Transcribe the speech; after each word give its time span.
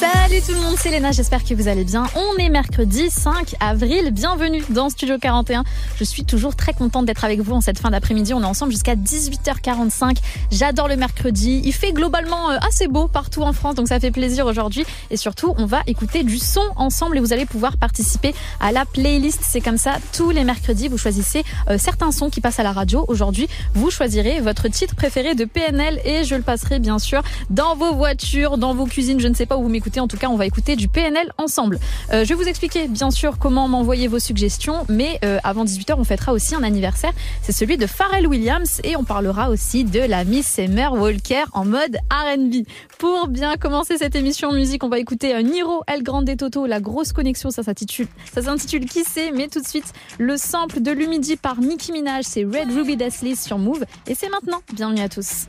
Salut 0.00 0.40
tout 0.40 0.54
le 0.54 0.62
monde, 0.62 0.76
c'est 0.78 0.88
Léna, 0.88 1.12
j'espère 1.12 1.44
que 1.44 1.52
vous 1.52 1.68
allez 1.68 1.84
bien. 1.84 2.06
On 2.16 2.38
est 2.38 2.48
mercredi 2.48 3.10
5 3.10 3.56
avril, 3.60 4.10
bienvenue 4.12 4.64
dans 4.70 4.88
Studio 4.88 5.18
41. 5.20 5.62
Je 5.98 6.04
suis 6.04 6.24
toujours 6.24 6.56
très 6.56 6.72
contente 6.72 7.04
d'être 7.04 7.22
avec 7.22 7.40
vous 7.40 7.52
en 7.52 7.60
cette 7.60 7.78
fin 7.78 7.90
d'après-midi. 7.90 8.32
On 8.32 8.40
est 8.40 8.46
ensemble 8.46 8.72
jusqu'à 8.72 8.94
18h45. 8.94 10.16
J'adore 10.50 10.88
le 10.88 10.96
mercredi. 10.96 11.60
Il 11.66 11.74
fait 11.74 11.92
globalement 11.92 12.50
euh, 12.50 12.56
assez 12.66 12.88
beau 12.88 13.08
partout 13.08 13.42
en 13.42 13.52
France, 13.52 13.74
donc 13.74 13.88
ça 13.88 14.00
fait 14.00 14.10
plaisir 14.10 14.46
aujourd'hui. 14.46 14.86
Et 15.10 15.18
surtout, 15.18 15.54
on 15.58 15.66
va 15.66 15.82
écouter 15.86 16.22
du 16.22 16.38
son 16.38 16.64
ensemble 16.76 17.18
et 17.18 17.20
vous 17.20 17.34
allez 17.34 17.44
pouvoir 17.44 17.76
participer 17.76 18.34
à 18.58 18.72
la 18.72 18.86
playlist. 18.86 19.42
C'est 19.46 19.60
comme 19.60 19.76
ça, 19.76 19.96
tous 20.14 20.30
les 20.30 20.44
mercredis, 20.44 20.88
vous 20.88 20.96
choisissez 20.96 21.44
euh, 21.68 21.76
certains 21.76 22.10
sons 22.10 22.30
qui 22.30 22.40
passent 22.40 22.58
à 22.58 22.62
la 22.62 22.72
radio. 22.72 23.04
Aujourd'hui, 23.08 23.48
vous 23.74 23.90
choisirez 23.90 24.40
votre 24.40 24.66
titre 24.68 24.94
préféré 24.94 25.34
de 25.34 25.44
PNL 25.44 26.00
et 26.06 26.24
je 26.24 26.36
le 26.36 26.42
passerai 26.42 26.78
bien 26.78 26.98
sûr 26.98 27.22
dans 27.50 27.76
vos 27.76 27.92
voitures, 27.94 28.56
dans 28.56 28.72
vos 28.72 28.86
cuisines, 28.86 29.20
je 29.20 29.28
ne 29.28 29.34
sais 29.34 29.44
pas 29.44 29.58
où 29.58 29.62
vous 29.64 29.68
m'écoutez. 29.68 29.89
En 29.98 30.06
tout 30.06 30.16
cas, 30.16 30.28
on 30.28 30.36
va 30.36 30.46
écouter 30.46 30.76
du 30.76 30.86
PNL 30.86 31.32
ensemble. 31.38 31.80
Euh, 32.12 32.24
je 32.24 32.28
vais 32.28 32.34
vous 32.34 32.48
expliquer 32.48 32.86
bien 32.86 33.10
sûr 33.10 33.38
comment 33.38 33.66
m'envoyer 33.66 34.06
vos 34.06 34.18
suggestions, 34.20 34.84
mais 34.88 35.18
euh, 35.24 35.38
avant 35.42 35.64
18h, 35.64 35.94
on 35.96 36.04
fêtera 36.04 36.32
aussi 36.32 36.54
un 36.54 36.62
anniversaire. 36.62 37.12
C'est 37.42 37.52
celui 37.52 37.76
de 37.76 37.86
Pharrell 37.86 38.26
Williams 38.26 38.80
et 38.84 38.96
on 38.96 39.04
parlera 39.04 39.50
aussi 39.50 39.84
de 39.84 40.00
la 40.00 40.24
Miss 40.24 40.54
Summer 40.54 40.92
Walker 40.92 41.44
en 41.54 41.64
mode 41.64 41.96
R&B. 42.10 42.66
Pour 42.98 43.28
bien 43.28 43.56
commencer 43.56 43.96
cette 43.96 44.14
émission 44.14 44.52
musique, 44.52 44.84
on 44.84 44.88
va 44.88 44.98
écouter 44.98 45.34
euh, 45.34 45.42
Niro, 45.42 45.82
El 45.86 46.02
Grande 46.02 46.30
Toto, 46.36 46.66
la 46.66 46.80
grosse 46.80 47.12
connexion, 47.12 47.50
ça 47.50 47.62
s'intitule, 47.62 48.06
ça 48.32 48.42
s'intitule 48.42 48.84
Qui 48.84 49.02
c'est, 49.04 49.32
mais 49.32 49.48
tout 49.48 49.60
de 49.60 49.66
suite 49.66 49.92
le 50.18 50.36
sample 50.36 50.80
de 50.80 50.92
l'Humidity 50.92 51.36
par 51.36 51.60
Nicki 51.60 51.92
Minaj, 51.92 52.24
c'est 52.24 52.44
Red 52.44 52.70
Ruby 52.74 52.96
Deathless 52.96 53.42
sur 53.42 53.58
Move 53.58 53.84
et 54.06 54.14
c'est 54.14 54.28
maintenant. 54.28 54.60
Bienvenue 54.74 55.00
à 55.00 55.08
tous. 55.08 55.46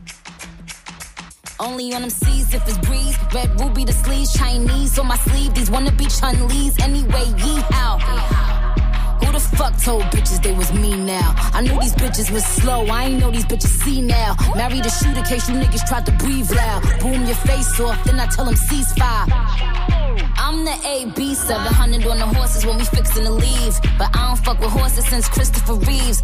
Only 1.62 1.94
on 1.94 2.02
them 2.02 2.10
seas 2.10 2.52
if 2.56 2.68
it's 2.68 2.80
breeze. 2.80 3.16
Red 3.32 3.62
ruby 3.62 3.86
the 3.86 3.94
sleeves, 3.94 4.34
Chinese 4.34 4.98
on 4.98 5.08
my 5.08 5.18
sleeve. 5.18 5.54
These 5.54 5.70
wanna 5.70 5.92
be 5.92 6.08
Chun 6.08 6.48
Lee's 6.48 6.76
anyway. 6.80 7.26
Yee 7.38 7.62
out. 7.74 8.02
Who 9.22 9.32
the 9.32 9.40
fuck 9.40 9.78
told 9.78 10.02
bitches 10.06 10.42
they 10.42 10.54
was 10.54 10.74
me 10.74 10.98
now? 10.98 11.36
I 11.54 11.62
knew 11.62 11.80
these 11.80 11.94
bitches 11.94 12.32
was 12.32 12.44
slow. 12.44 12.88
I 12.88 13.06
ain't 13.06 13.20
know 13.20 13.30
these 13.30 13.46
bitches 13.46 13.74
see 13.84 14.02
now. 14.02 14.36
Married 14.56 14.88
a 14.88 14.90
shooter 14.90 15.22
case 15.22 15.48
you 15.48 15.56
niggas 15.56 15.88
tried 15.88 16.08
to 16.08 16.12
breathe 16.14 16.50
loud. 16.52 16.82
Boom 17.00 17.26
your 17.28 17.36
face 17.36 17.80
off, 17.80 18.04
then 18.06 18.20
I 18.20 18.26
tell 18.26 18.46
them 18.46 18.56
ceasefire. 18.56 19.28
I'm 20.38 20.66
the 20.66 20.76
AB 20.84 21.36
700 21.36 22.08
on 22.08 22.18
the 22.18 22.26
horses 22.26 22.66
when 22.66 22.78
we 22.78 22.86
fixin' 22.86 23.24
to 23.24 23.32
leave. 23.32 23.80
But 24.00 24.10
I 24.16 24.30
don't 24.30 24.44
fuck 24.44 24.60
with 24.60 24.72
horses 24.72 25.06
since 25.06 25.28
Christopher 25.28 25.76
Reeves. 25.76 26.24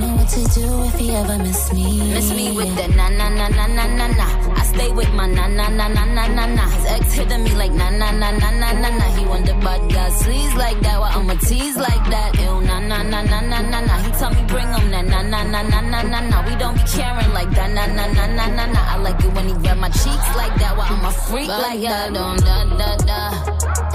What 0.21 0.29
to 0.37 0.43
do 0.53 0.83
if 0.83 0.99
he 0.99 1.09
ever 1.15 1.35
miss 1.39 1.73
me. 1.73 1.97
Miss 2.13 2.29
me 2.29 2.55
with 2.55 2.75
the 2.77 2.87
na 2.93 3.09
na 3.09 3.27
na 3.27 3.47
na 3.47 3.65
na 3.65 3.85
na 3.87 4.05
na. 4.05 4.27
I 4.53 4.63
stay 4.65 4.91
with 4.91 5.11
my 5.15 5.25
na 5.25 5.47
na 5.47 5.67
na 5.67 5.87
na 5.87 6.05
na 6.05 6.27
na 6.27 6.45
na. 6.45 6.69
His 6.69 6.85
ex 6.85 7.13
hitting 7.13 7.43
me 7.43 7.49
like 7.55 7.71
na 7.71 7.89
na 7.89 8.11
na 8.11 8.29
na 8.29 8.51
na 8.51 8.69
na 8.71 8.89
na. 8.99 9.05
He 9.17 9.23
the 9.49 9.55
bad 9.65 9.81
guy 9.89 10.09
sleaze 10.21 10.55
like 10.55 10.79
that. 10.81 10.99
Well 11.01 11.17
I'ma 11.17 11.33
tease 11.41 11.75
like 11.75 12.05
that. 12.13 12.37
Ew 12.37 12.61
na 12.61 12.77
na 12.79 13.01
na 13.01 13.23
na 13.23 13.39
na 13.41 13.61
na 13.61 13.79
na. 13.81 13.95
He 14.05 14.11
tell 14.11 14.29
me 14.29 14.43
bring 14.45 14.69
him 14.69 14.91
that 14.91 15.05
na 15.09 15.21
na 15.23 15.41
na 15.41 15.63
na 15.63 15.81
na 15.81 16.01
na 16.03 16.19
na. 16.29 16.37
We 16.45 16.55
don't 16.55 16.77
be 16.77 16.83
caring 16.85 17.33
like 17.33 17.49
that 17.57 17.71
na 17.71 17.87
na 17.87 18.05
na 18.13 18.25
na 18.27 18.45
na 18.45 18.65
na. 18.67 18.81
I 18.93 18.97
like 19.01 19.19
it 19.25 19.33
when 19.33 19.47
he 19.47 19.53
grab 19.55 19.77
my 19.79 19.89
cheeks 19.89 20.29
like 20.37 20.53
that. 20.61 20.77
Well 20.77 20.85
I'm 20.85 21.03
a 21.03 21.11
freak 21.11 21.47
like 21.47 21.81
that. 21.81 22.13
Da 22.13 22.35
da 22.77 22.95
da. 23.09 23.21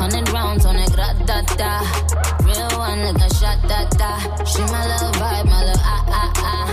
Hundred 0.03 0.29
rounds 0.31 0.67
on 0.67 0.75
it, 0.75 0.91
da 0.91 1.13
da 1.23 1.41
da. 1.55 1.73
Real 2.45 2.79
one 2.79 3.01
like 3.07 3.23
a 3.23 3.35
shot 3.35 3.63
da 3.71 3.87
da. 4.01 4.45
She 4.45 4.63
my 4.75 4.83
little 4.91 5.13
vibe, 5.23 5.47
my 5.47 5.61
little 5.65 5.83
ah 5.85 6.05
ah 6.09 6.26
ah. 6.37 6.67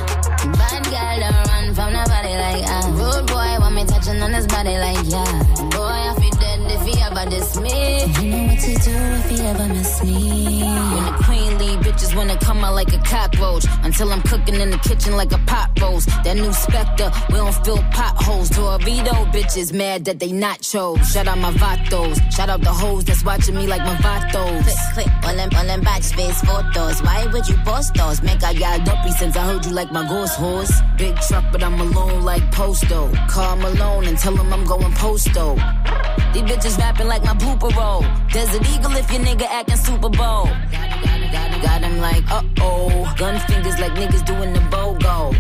Bad 0.60 0.84
girl 0.92 1.16
don't 1.24 1.48
run 1.48 1.66
from 1.76 1.94
nobody 1.94 2.34
like 2.44 2.64
ah. 2.68 2.86
Rude 2.98 3.28
boy 3.28 3.52
want 3.60 3.76
me 3.76 3.86
touching 3.86 4.22
on 4.22 4.34
his 4.34 4.48
body 4.48 4.78
like 4.78 5.04
yeah. 5.06 5.44
Boy 5.70 6.00
I 6.10 6.16
feel 6.20 6.36
dead 6.42 6.60
if 6.76 6.82
he 6.88 7.02
ever 7.02 7.30
diss 7.30 7.60
me. 7.60 8.06
You 8.22 8.30
know 8.32 8.44
what 8.48 8.60
to 8.60 8.74
do 8.88 8.96
if 9.20 9.30
he 9.30 9.38
ever 9.42 9.68
miss 9.70 10.04
me. 10.04 11.33
Bitches 11.94 12.16
wanna 12.16 12.38
come 12.38 12.64
out 12.64 12.74
like 12.74 12.92
a 12.94 12.98
cockroach. 13.00 13.66
Until 13.84 14.12
I'm 14.12 14.22
cooking 14.24 14.56
in 14.56 14.70
the 14.72 14.78
kitchen 14.78 15.16
like 15.16 15.32
a 15.32 15.38
pot 15.40 15.70
roast. 15.80 16.08
That 16.24 16.36
new 16.36 16.52
Spectre, 16.52 17.12
we 17.30 17.36
don't 17.36 17.54
fill 17.66 17.78
potholes. 17.92 18.50
Torpedo 18.50 19.14
bitches 19.32 19.74
mad 19.74 20.06
that 20.06 20.20
they 20.20 20.30
nachos. 20.30 21.04
Shout 21.06 21.28
out 21.28 21.38
my 21.38 21.52
vatos. 21.52 22.20
Shout 22.32 22.50
out 22.50 22.62
the 22.62 22.72
hoes 22.72 23.06
that's 23.06 23.24
watching 23.24 23.56
me 23.56 23.68
like 23.68 23.82
my 23.82 23.96
vatos. 23.96 24.64
Click, 24.64 24.78
click, 24.94 25.08
all 25.24 25.36
them, 25.36 25.50
all 25.56 25.66
them 25.66 25.82
batch 25.82 26.14
face 26.14 26.42
photos. 26.42 27.02
Why 27.02 27.28
would 27.32 27.48
you 27.48 27.58
post 27.66 27.94
those? 27.94 28.22
Make 28.22 28.44
I 28.44 28.54
got 28.54 28.86
dopey 28.86 29.12
since 29.12 29.36
I 29.38 29.46
heard 29.46 29.66
you 29.66 29.72
like 29.72 29.92
my 29.92 30.08
ghost 30.08 30.36
horse. 30.36 30.74
Big 30.98 31.16
truck, 31.28 31.46
but 31.52 31.64
I'm 31.64 31.80
alone 31.80 32.24
like 32.24 32.44
Posto. 32.52 33.12
Call 33.30 33.56
Malone 33.58 34.06
and 34.06 34.18
tell 34.18 34.36
him 34.36 34.52
I'm 34.52 34.66
going 34.66 34.94
posto. 34.94 35.56
These 36.34 36.44
bitches 36.44 36.78
rapping 36.78 37.08
like 37.08 37.24
my 37.24 37.34
blooper 37.34 37.76
roll. 37.76 38.02
Desert 38.32 38.68
Eagle 38.74 38.96
if 38.96 39.12
your 39.12 39.22
nigga 39.22 39.46
acting 39.50 39.78
Super 39.78 40.10
Bowl. 40.10 40.50
Got 41.64 41.83
him 41.84 42.00
like, 42.00 42.24
uh 42.32 42.44
oh. 42.60 43.14
Gun 43.18 43.40
fingers 43.48 43.80
like 43.80 43.94
niggas 43.94 44.26
doing 44.26 44.54
the 44.54 44.60
BOGO. 44.72 45.34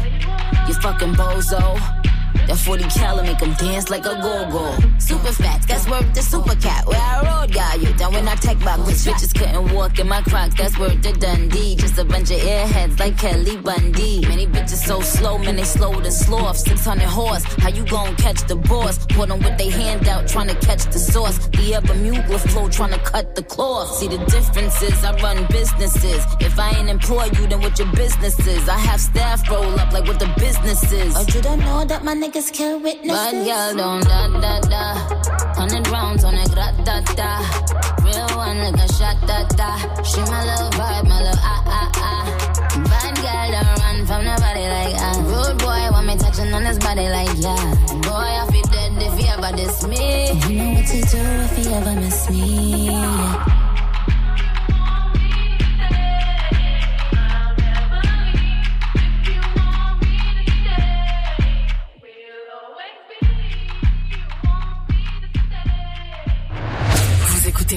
You 0.68 0.74
fucking 0.76 1.14
bozo. 1.14 2.03
That 2.48 2.58
40 2.58 2.84
cal 2.86 3.24
make 3.24 3.40
him 3.40 3.54
dance 3.54 3.90
like 3.90 4.06
a 4.06 4.16
go-go. 4.22 4.78
Super 5.00 5.32
fat, 5.32 5.62
that's 5.68 5.88
worth 5.88 6.14
the 6.14 6.22
super 6.22 6.56
cat. 6.56 6.86
Where 6.86 7.00
I 7.00 7.22
road 7.24 7.54
got 7.54 7.82
you. 7.82 7.94
Down 7.94 8.14
when 8.14 8.28
I 8.28 8.36
tech 8.36 8.60
back, 8.60 8.80
which 8.86 8.98
bitches 8.98 9.34
couldn't 9.38 9.74
walk 9.74 10.00
in 10.00 10.08
my 10.08 10.22
crocs. 10.22 10.56
That's 10.56 10.78
worth 10.78 11.02
the 11.02 11.14
Dundee. 11.14 11.76
Just 11.76 11.98
a 11.98 12.06
bunch 12.06 12.32
of 12.32 12.40
airheads 12.40 13.00
like 13.00 13.18
Kelly 13.18 13.58
Bundy. 13.58 14.22
Many 14.28 14.48
bitches 14.48 14.86
so 14.86 15.02
slow, 15.02 15.38
man, 15.38 15.56
they 15.56 15.64
slow 15.64 16.00
to 16.00 16.12
sloth. 16.12 16.58
600 16.58 17.04
horse, 17.06 17.44
how 17.60 17.70
you 17.70 17.86
gon' 17.86 18.16
catch 18.16 18.46
the 18.48 18.56
boss? 18.56 19.06
Put 19.08 19.30
them 19.30 19.40
with 19.40 19.58
they 19.58 19.70
hand 19.70 20.08
out, 20.08 20.28
trying 20.28 20.48
to 20.50 20.56
catch 20.56 20.84
the 20.86 21.00
sauce. 21.00 21.38
The 21.48 21.76
upper 21.76 21.94
mugler 21.94 22.40
flow, 22.52 22.70
trying 22.70 22.92
to 22.92 23.00
cut 23.00 23.36
the 23.36 23.44
cloth. 23.44 23.96
See 23.98 24.08
the 24.08 24.18
differences, 24.26 25.04
I 25.04 25.16
run 25.22 25.46
businesses. 25.48 26.26
If 26.40 26.60
I 26.60 26.72
ain't 26.78 26.90
employ 26.90 27.26
you, 27.38 27.48
then 27.48 27.62
what 27.62 27.78
your 27.80 27.92
business 27.94 28.38
is? 28.48 28.68
I 28.68 28.78
have 28.78 29.00
staff 29.00 29.50
roll 29.50 29.80
up 29.80 29.92
like 29.94 30.06
what 30.08 30.20
the 30.20 30.32
business 30.38 30.92
is. 30.92 31.16
Oh, 31.16 31.26
you 31.34 31.42
don't 31.42 31.60
know 31.60 31.86
that 31.86 32.04
my 32.04 32.14
niggas 32.34 32.52
kill 32.52 32.80
witnesses. 32.80 33.12
Bad 33.12 33.46
girl 33.46 33.78
don't 33.78 34.04
da 34.04 34.28
da 34.42 34.60
da. 34.62 34.94
Hundred 35.54 35.88
rounds 35.90 36.24
on 36.24 36.34
a 36.34 36.46
grat 36.50 36.76
da 36.86 37.02
da. 37.16 37.38
Real 38.04 38.38
one 38.38 38.58
like 38.58 38.76
a 38.76 38.94
shot 38.94 39.20
da 39.28 39.46
da. 39.50 39.78
She 40.04 40.20
my 40.22 40.44
little 40.46 40.70
vibe, 40.72 41.08
my 41.08 41.20
little 41.20 41.40
ah 41.44 41.64
ah 41.68 41.92
ah. 41.96 42.24
Bad 42.90 43.16
girl 43.22 43.52
don't 43.54 43.80
run 43.80 44.06
from 44.06 44.26
nobody 44.26 44.66
like 44.68 44.96
ah. 44.98 45.22
Rude 45.30 45.58
boy 45.60 45.92
want 45.92 46.08
me 46.08 46.18
touching 46.18 46.54
on 46.54 46.66
his 46.66 46.80
body 46.80 47.08
like 47.10 47.30
yeah. 47.38 47.76
Boy 48.02 48.30
I 48.42 48.48
feel 48.52 48.64
dead 48.64 48.92
if 49.02 49.18
he 49.18 49.28
ever 49.30 49.56
diss 49.56 49.86
me. 49.88 50.32
You 50.50 50.58
know 50.58 50.74
what 50.74 50.88
to 50.88 51.02
do 51.02 51.18
if 51.18 51.58
he 51.58 51.74
ever 51.74 52.00
miss 52.00 52.30
me. 52.30 52.90
Yeah. 52.90 53.63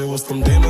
żyło 0.00 0.18
z 0.18 0.24
tą 0.24 0.40
dymą 0.40 0.69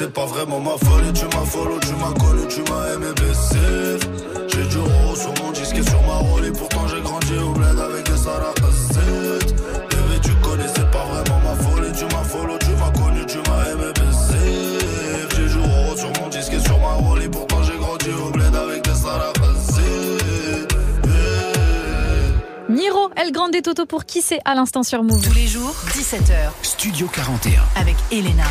connaissais 0.00 0.12
pas 0.12 0.26
vraiment 0.26 0.60
ma 0.60 0.78
folle, 0.78 1.12
tu 1.12 1.24
m'as 1.24 1.44
follow, 1.44 1.78
tu 1.80 1.92
m'as 1.94 2.12
connu, 2.18 2.46
tu 2.48 2.60
m'as 2.70 2.94
aimé 2.94 3.12
baisser. 3.16 3.98
J'ai 4.48 4.64
du 4.68 4.76
euro 4.76 5.14
sur 5.14 5.34
mon 5.42 5.52
disque 5.52 5.76
et 5.76 5.82
sur 5.82 6.02
ma 6.06 6.14
rôle, 6.14 6.44
et 6.46 6.52
pourtant 6.52 6.86
j'ai 6.88 7.00
grandi 7.02 7.34
au 7.38 7.52
bled 7.52 7.78
avec 7.78 8.06
des 8.06 8.16
sarakazettes. 8.16 9.54
Bébé, 9.90 10.20
tu 10.22 10.34
connaissais 10.36 10.86
pas 10.90 11.04
vraiment 11.04 11.40
ma 11.40 11.54
folle, 11.62 11.92
tu 11.96 12.04
m'as 12.04 12.24
follow, 12.24 12.58
tu 12.58 12.70
m'as 12.70 12.90
connu, 12.90 13.26
tu 13.26 13.38
m'as 13.38 13.70
aimé 13.72 13.92
baisser. 13.94 14.78
J'ai 15.36 15.48
du 15.48 15.58
euro 15.58 15.96
sur 15.96 16.12
mon 16.20 16.28
disque 16.28 16.52
et 16.54 16.60
sur 16.60 16.78
ma 16.78 16.94
rôle, 16.94 17.22
et 17.22 17.28
pourtant 17.28 17.62
j'ai 17.62 17.76
grandi 17.76 18.08
au 18.10 18.30
bled 18.30 18.54
avec 18.54 18.82
des 18.82 18.94
sarakazettes. 18.94 20.76
Niro, 22.70 23.10
El 23.16 23.32
Grande 23.32 23.60
Toto 23.62 23.84
pour 23.84 24.06
qui 24.06 24.22
c'est 24.22 24.40
à 24.46 24.54
l'instant 24.54 24.82
sur 24.82 25.02
Move? 25.02 25.22
Tous 25.22 25.34
les 25.34 25.46
jours, 25.46 25.74
17h, 25.92 26.52
Studio 26.62 27.06
41. 27.12 27.60
avec 27.76 27.96
Elena. 28.10 28.44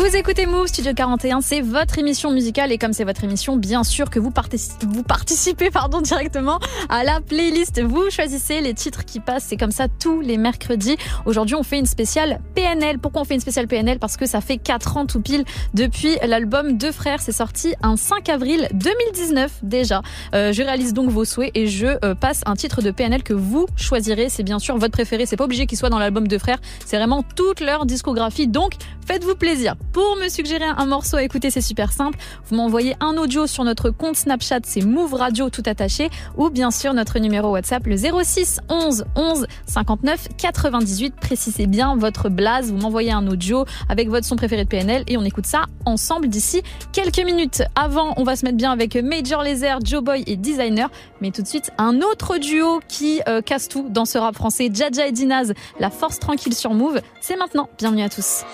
Vous 0.00 0.16
écoutez 0.16 0.46
Move 0.46 0.66
Studio 0.66 0.94
41, 0.94 1.42
c'est 1.42 1.60
votre 1.60 1.98
émission 1.98 2.30
musicale 2.30 2.72
et 2.72 2.78
comme 2.78 2.94
c'est 2.94 3.04
votre 3.04 3.22
émission, 3.22 3.58
bien 3.58 3.84
sûr 3.84 4.08
que 4.08 4.18
vous, 4.18 4.30
partici- 4.30 4.72
vous 4.88 5.02
participez 5.02 5.70
pardon, 5.70 6.00
directement 6.00 6.58
à 6.88 7.04
la 7.04 7.20
playlist. 7.20 7.82
Vous 7.82 8.08
choisissez 8.08 8.62
les 8.62 8.72
titres 8.72 9.04
qui 9.04 9.20
passent, 9.20 9.44
c'est 9.44 9.58
comme 9.58 9.70
ça 9.72 9.88
tous 9.88 10.22
les 10.22 10.38
mercredis. 10.38 10.96
Aujourd'hui, 11.26 11.54
on 11.54 11.62
fait 11.62 11.78
une 11.78 11.84
spéciale 11.84 12.40
PNL. 12.54 12.98
Pourquoi 12.98 13.20
on 13.20 13.24
fait 13.26 13.34
une 13.34 13.40
spéciale 13.40 13.66
PNL 13.66 13.98
Parce 13.98 14.16
que 14.16 14.24
ça 14.24 14.40
fait 14.40 14.56
4 14.56 14.96
ans 14.96 15.04
tout 15.04 15.20
pile 15.20 15.44
depuis 15.74 16.16
l'album 16.26 16.78
Deux 16.78 16.92
Frères. 16.92 17.20
C'est 17.20 17.30
sorti 17.30 17.74
un 17.82 17.98
5 17.98 18.30
avril 18.30 18.68
2019 18.72 19.58
déjà. 19.64 20.00
Euh, 20.34 20.50
je 20.54 20.62
réalise 20.62 20.94
donc 20.94 21.10
vos 21.10 21.26
souhaits 21.26 21.50
et 21.54 21.66
je 21.66 21.88
euh, 22.06 22.14
passe 22.14 22.40
un 22.46 22.56
titre 22.56 22.80
de 22.80 22.90
PNL 22.90 23.22
que 23.22 23.34
vous 23.34 23.66
choisirez. 23.76 24.30
C'est 24.30 24.44
bien 24.44 24.60
sûr 24.60 24.78
votre 24.78 24.92
préféré. 24.92 25.26
C'est 25.26 25.36
pas 25.36 25.44
obligé 25.44 25.66
qu'il 25.66 25.76
soit 25.76 25.90
dans 25.90 25.98
l'album 25.98 26.26
Deux 26.26 26.38
Frères. 26.38 26.58
C'est 26.86 26.96
vraiment 26.96 27.22
toute 27.36 27.60
leur 27.60 27.84
discographie. 27.84 28.48
Donc, 28.48 28.72
faites-vous 29.06 29.34
plaisir. 29.34 29.74
Pour 29.92 30.16
me 30.16 30.28
suggérer 30.28 30.64
un 30.64 30.86
morceau 30.86 31.16
à 31.16 31.22
écouter, 31.24 31.50
c'est 31.50 31.60
super 31.60 31.92
simple. 31.92 32.16
Vous 32.46 32.56
m'envoyez 32.56 32.94
un 33.00 33.16
audio 33.16 33.48
sur 33.48 33.64
notre 33.64 33.90
compte 33.90 34.16
Snapchat, 34.16 34.60
c'est 34.64 34.82
Move 34.82 35.14
Radio 35.14 35.50
tout 35.50 35.62
attaché, 35.66 36.10
ou 36.36 36.48
bien 36.48 36.70
sûr 36.70 36.94
notre 36.94 37.18
numéro 37.18 37.50
WhatsApp, 37.50 37.84
le 37.86 37.96
06 37.96 38.60
11 38.68 39.04
11 39.16 39.46
59 39.66 40.28
98. 40.36 41.14
Précisez 41.16 41.66
bien 41.66 41.96
votre 41.96 42.28
blase. 42.28 42.70
Vous 42.70 42.78
m'envoyez 42.78 43.10
un 43.10 43.26
audio 43.26 43.64
avec 43.88 44.08
votre 44.08 44.26
son 44.26 44.36
préféré 44.36 44.64
de 44.64 44.68
PNL 44.68 45.02
et 45.08 45.16
on 45.16 45.24
écoute 45.24 45.46
ça 45.46 45.66
ensemble 45.84 46.28
d'ici 46.28 46.62
quelques 46.92 47.24
minutes. 47.24 47.62
Avant, 47.74 48.14
on 48.16 48.22
va 48.22 48.36
se 48.36 48.44
mettre 48.44 48.56
bien 48.56 48.70
avec 48.70 48.94
Major 48.94 49.42
Lazer, 49.42 49.78
Joe 49.84 50.02
Boy 50.02 50.22
et 50.26 50.36
Designer. 50.36 50.88
Mais 51.20 51.32
tout 51.32 51.42
de 51.42 51.48
suite, 51.48 51.72
un 51.78 52.00
autre 52.00 52.38
duo 52.38 52.80
qui 52.86 53.20
euh, 53.28 53.42
casse 53.42 53.68
tout 53.68 53.88
dans 53.90 54.04
ce 54.04 54.18
rap 54.18 54.36
français, 54.36 54.70
Jaja 54.72 55.06
et 55.06 55.12
Dinaz, 55.12 55.52
La 55.80 55.90
Force 55.90 56.20
Tranquille 56.20 56.54
sur 56.54 56.74
Move. 56.74 57.00
C'est 57.20 57.36
maintenant. 57.36 57.68
Bienvenue 57.78 58.02
à 58.02 58.08
tous. 58.08 58.44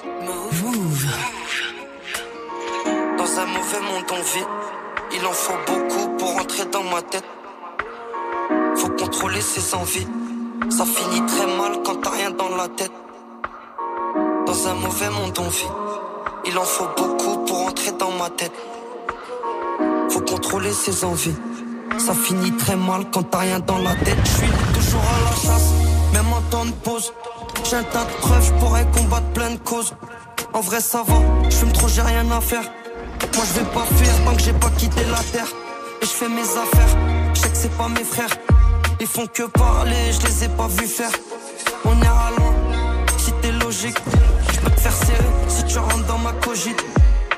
Dans 3.26 3.40
un 3.40 3.47
mauvais 3.47 3.80
monde 3.80 4.04
on 4.12 4.23
vit, 4.23 4.47
il 5.12 5.26
en 5.26 5.33
faut 5.33 5.59
beaucoup 5.66 6.09
pour 6.16 6.37
entrer 6.37 6.64
dans 6.66 6.85
ma 6.85 7.02
tête. 7.02 7.25
Faut 8.76 8.90
contrôler 8.90 9.40
ses 9.40 9.75
envies, 9.75 10.06
ça 10.71 10.85
finit 10.85 11.26
très 11.26 11.47
mal 11.47 11.83
quand 11.85 11.97
t'as 11.97 12.11
rien 12.11 12.30
dans 12.30 12.54
la 12.54 12.68
tête. 12.68 12.92
Dans 14.47 14.68
un 14.68 14.75
mauvais 14.75 15.11
monde 15.11 15.37
on 15.40 15.49
vit, 15.49 15.66
il 16.47 16.56
en 16.56 16.62
faut 16.62 16.87
beaucoup 16.97 17.38
pour 17.47 17.66
entrer 17.66 17.90
dans 17.99 18.12
ma 18.12 18.30
tête. 18.30 18.54
Faut 20.09 20.21
contrôler 20.21 20.73
ses 20.73 21.04
envies, 21.04 21.35
ça 21.99 22.14
finit 22.14 22.52
très 22.52 22.76
mal 22.76 23.06
quand 23.12 23.25
t'as 23.25 23.38
rien 23.38 23.59
dans 23.59 23.78
la 23.78 23.97
tête. 23.97 24.18
Je 24.23 24.30
suis 24.30 24.52
toujours 24.73 25.00
à 25.00 25.30
la 25.30 25.37
chasse, 25.37 25.73
même 26.12 26.33
en 26.33 26.42
temps 26.42 26.64
de 26.64 26.71
pause. 26.71 27.12
J'ai 27.64 27.75
un 27.75 27.83
tas 27.83 28.04
de 28.04 28.12
preuves, 28.21 28.47
je 28.47 28.52
pourrais 28.61 28.87
combattre 28.92 29.26
plein 29.35 29.50
de 29.50 29.59
causes. 29.59 29.95
En 30.52 30.61
vrai 30.61 30.80
ça 30.80 31.02
va, 31.04 31.16
je 31.50 31.56
fume 31.56 31.73
trop, 31.73 31.88
j'ai 31.88 32.02
rien 32.02 32.30
à 32.30 32.40
faire. 32.40 32.62
Moi 33.35 33.44
je 33.49 33.61
vais 33.61 33.66
pas 33.66 33.85
fuir 33.96 34.25
tant 34.25 34.35
que 34.35 34.42
j'ai 34.42 34.52
pas 34.52 34.70
quitté 34.70 35.04
la 35.04 35.23
terre. 35.32 35.49
Et 36.02 36.06
je 36.06 36.11
fais 36.11 36.28
mes 36.28 36.42
affaires, 36.42 36.96
je 37.35 37.40
sais 37.40 37.50
que 37.50 37.56
c'est 37.56 37.76
pas 37.76 37.88
mes 37.88 38.04
frères. 38.04 38.37
Ils 39.00 39.06
font 39.06 39.26
que 39.26 39.44
parler, 39.44 40.12
je 40.12 40.26
les 40.26 40.44
ai 40.44 40.49
pas 40.49 40.68
vus 40.68 40.87
faire. 40.87 41.11
On 41.85 41.96
ira 42.00 42.30
loin, 42.38 42.54
si 43.18 43.32
t'es 43.40 43.52
logique. 43.52 43.99
Je 44.52 44.61
peux 44.61 44.70
te 44.70 44.80
faire 44.80 44.92
serrer 44.92 45.30
si 45.49 45.64
tu 45.64 45.78
rentres 45.78 46.06
dans 46.06 46.18
ma 46.18 46.32
cogite. 46.32 46.82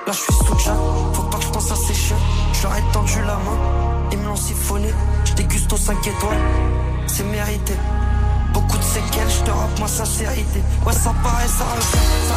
Là 0.06 0.12
je 0.12 0.18
suis 0.18 0.32
sous 0.32 0.58
Jack, 0.64 0.75
faut 1.12 1.23
pas 1.25 1.38
que 1.38 1.44
je 1.44 1.50
pense 1.50 1.70
à 1.73 1.76
ces 1.76 1.94
chiens. 1.94 2.16
Je 2.52 2.62
leur 2.62 2.76
ai 2.76 2.82
tendu 2.92 3.18
la 3.20 3.35
main, 3.35 3.58
ils 4.12 4.18
me 4.18 4.26
l'ont 4.26 4.37
siphonné. 4.37 4.88
Je 5.25 5.32
déguste 5.35 5.73
aux 5.73 5.76
5 5.76 6.06
étoiles, 6.06 6.38
c'est 7.06 7.25
mérité. 7.25 7.75
Beaucoup 8.54 8.78
de 8.78 8.82
séquelles, 8.82 9.30
je 9.30 9.44
te 9.44 9.50
rappe 9.50 9.78
ma 9.78 9.87
sincérité. 9.87 10.62
Ouais, 10.87 10.92
ça 10.92 11.12
paraît, 11.23 11.47
ça 11.47 11.64
investit, 11.73 11.99
ça 12.28 12.35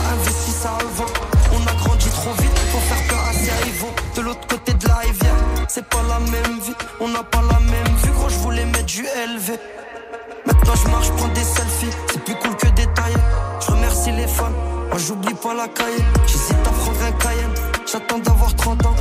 Maintenant, 9.28 10.74
je 10.84 10.90
marche, 10.90 11.12
prends 11.12 11.28
des 11.28 11.44
selfies, 11.44 11.96
c'est 12.12 12.24
plus 12.24 12.34
cool 12.36 12.56
que 12.56 12.68
des 12.70 12.88
tailles. 12.88 13.14
Je 13.60 13.72
remercie 13.72 14.12
les 14.12 14.26
fans, 14.26 14.50
moi 14.90 14.98
j'oublie 14.98 15.36
pas 15.36 15.54
la 15.54 15.68
cahier. 15.68 16.04
J'hésite 16.26 16.58
à 16.66 16.72
prendre 16.72 17.04
un 17.04 17.12
Cayenne, 17.12 17.54
J'attends 17.86 18.18
d'avoir 18.18 18.56
30 18.56 18.84
ans. 18.84 18.96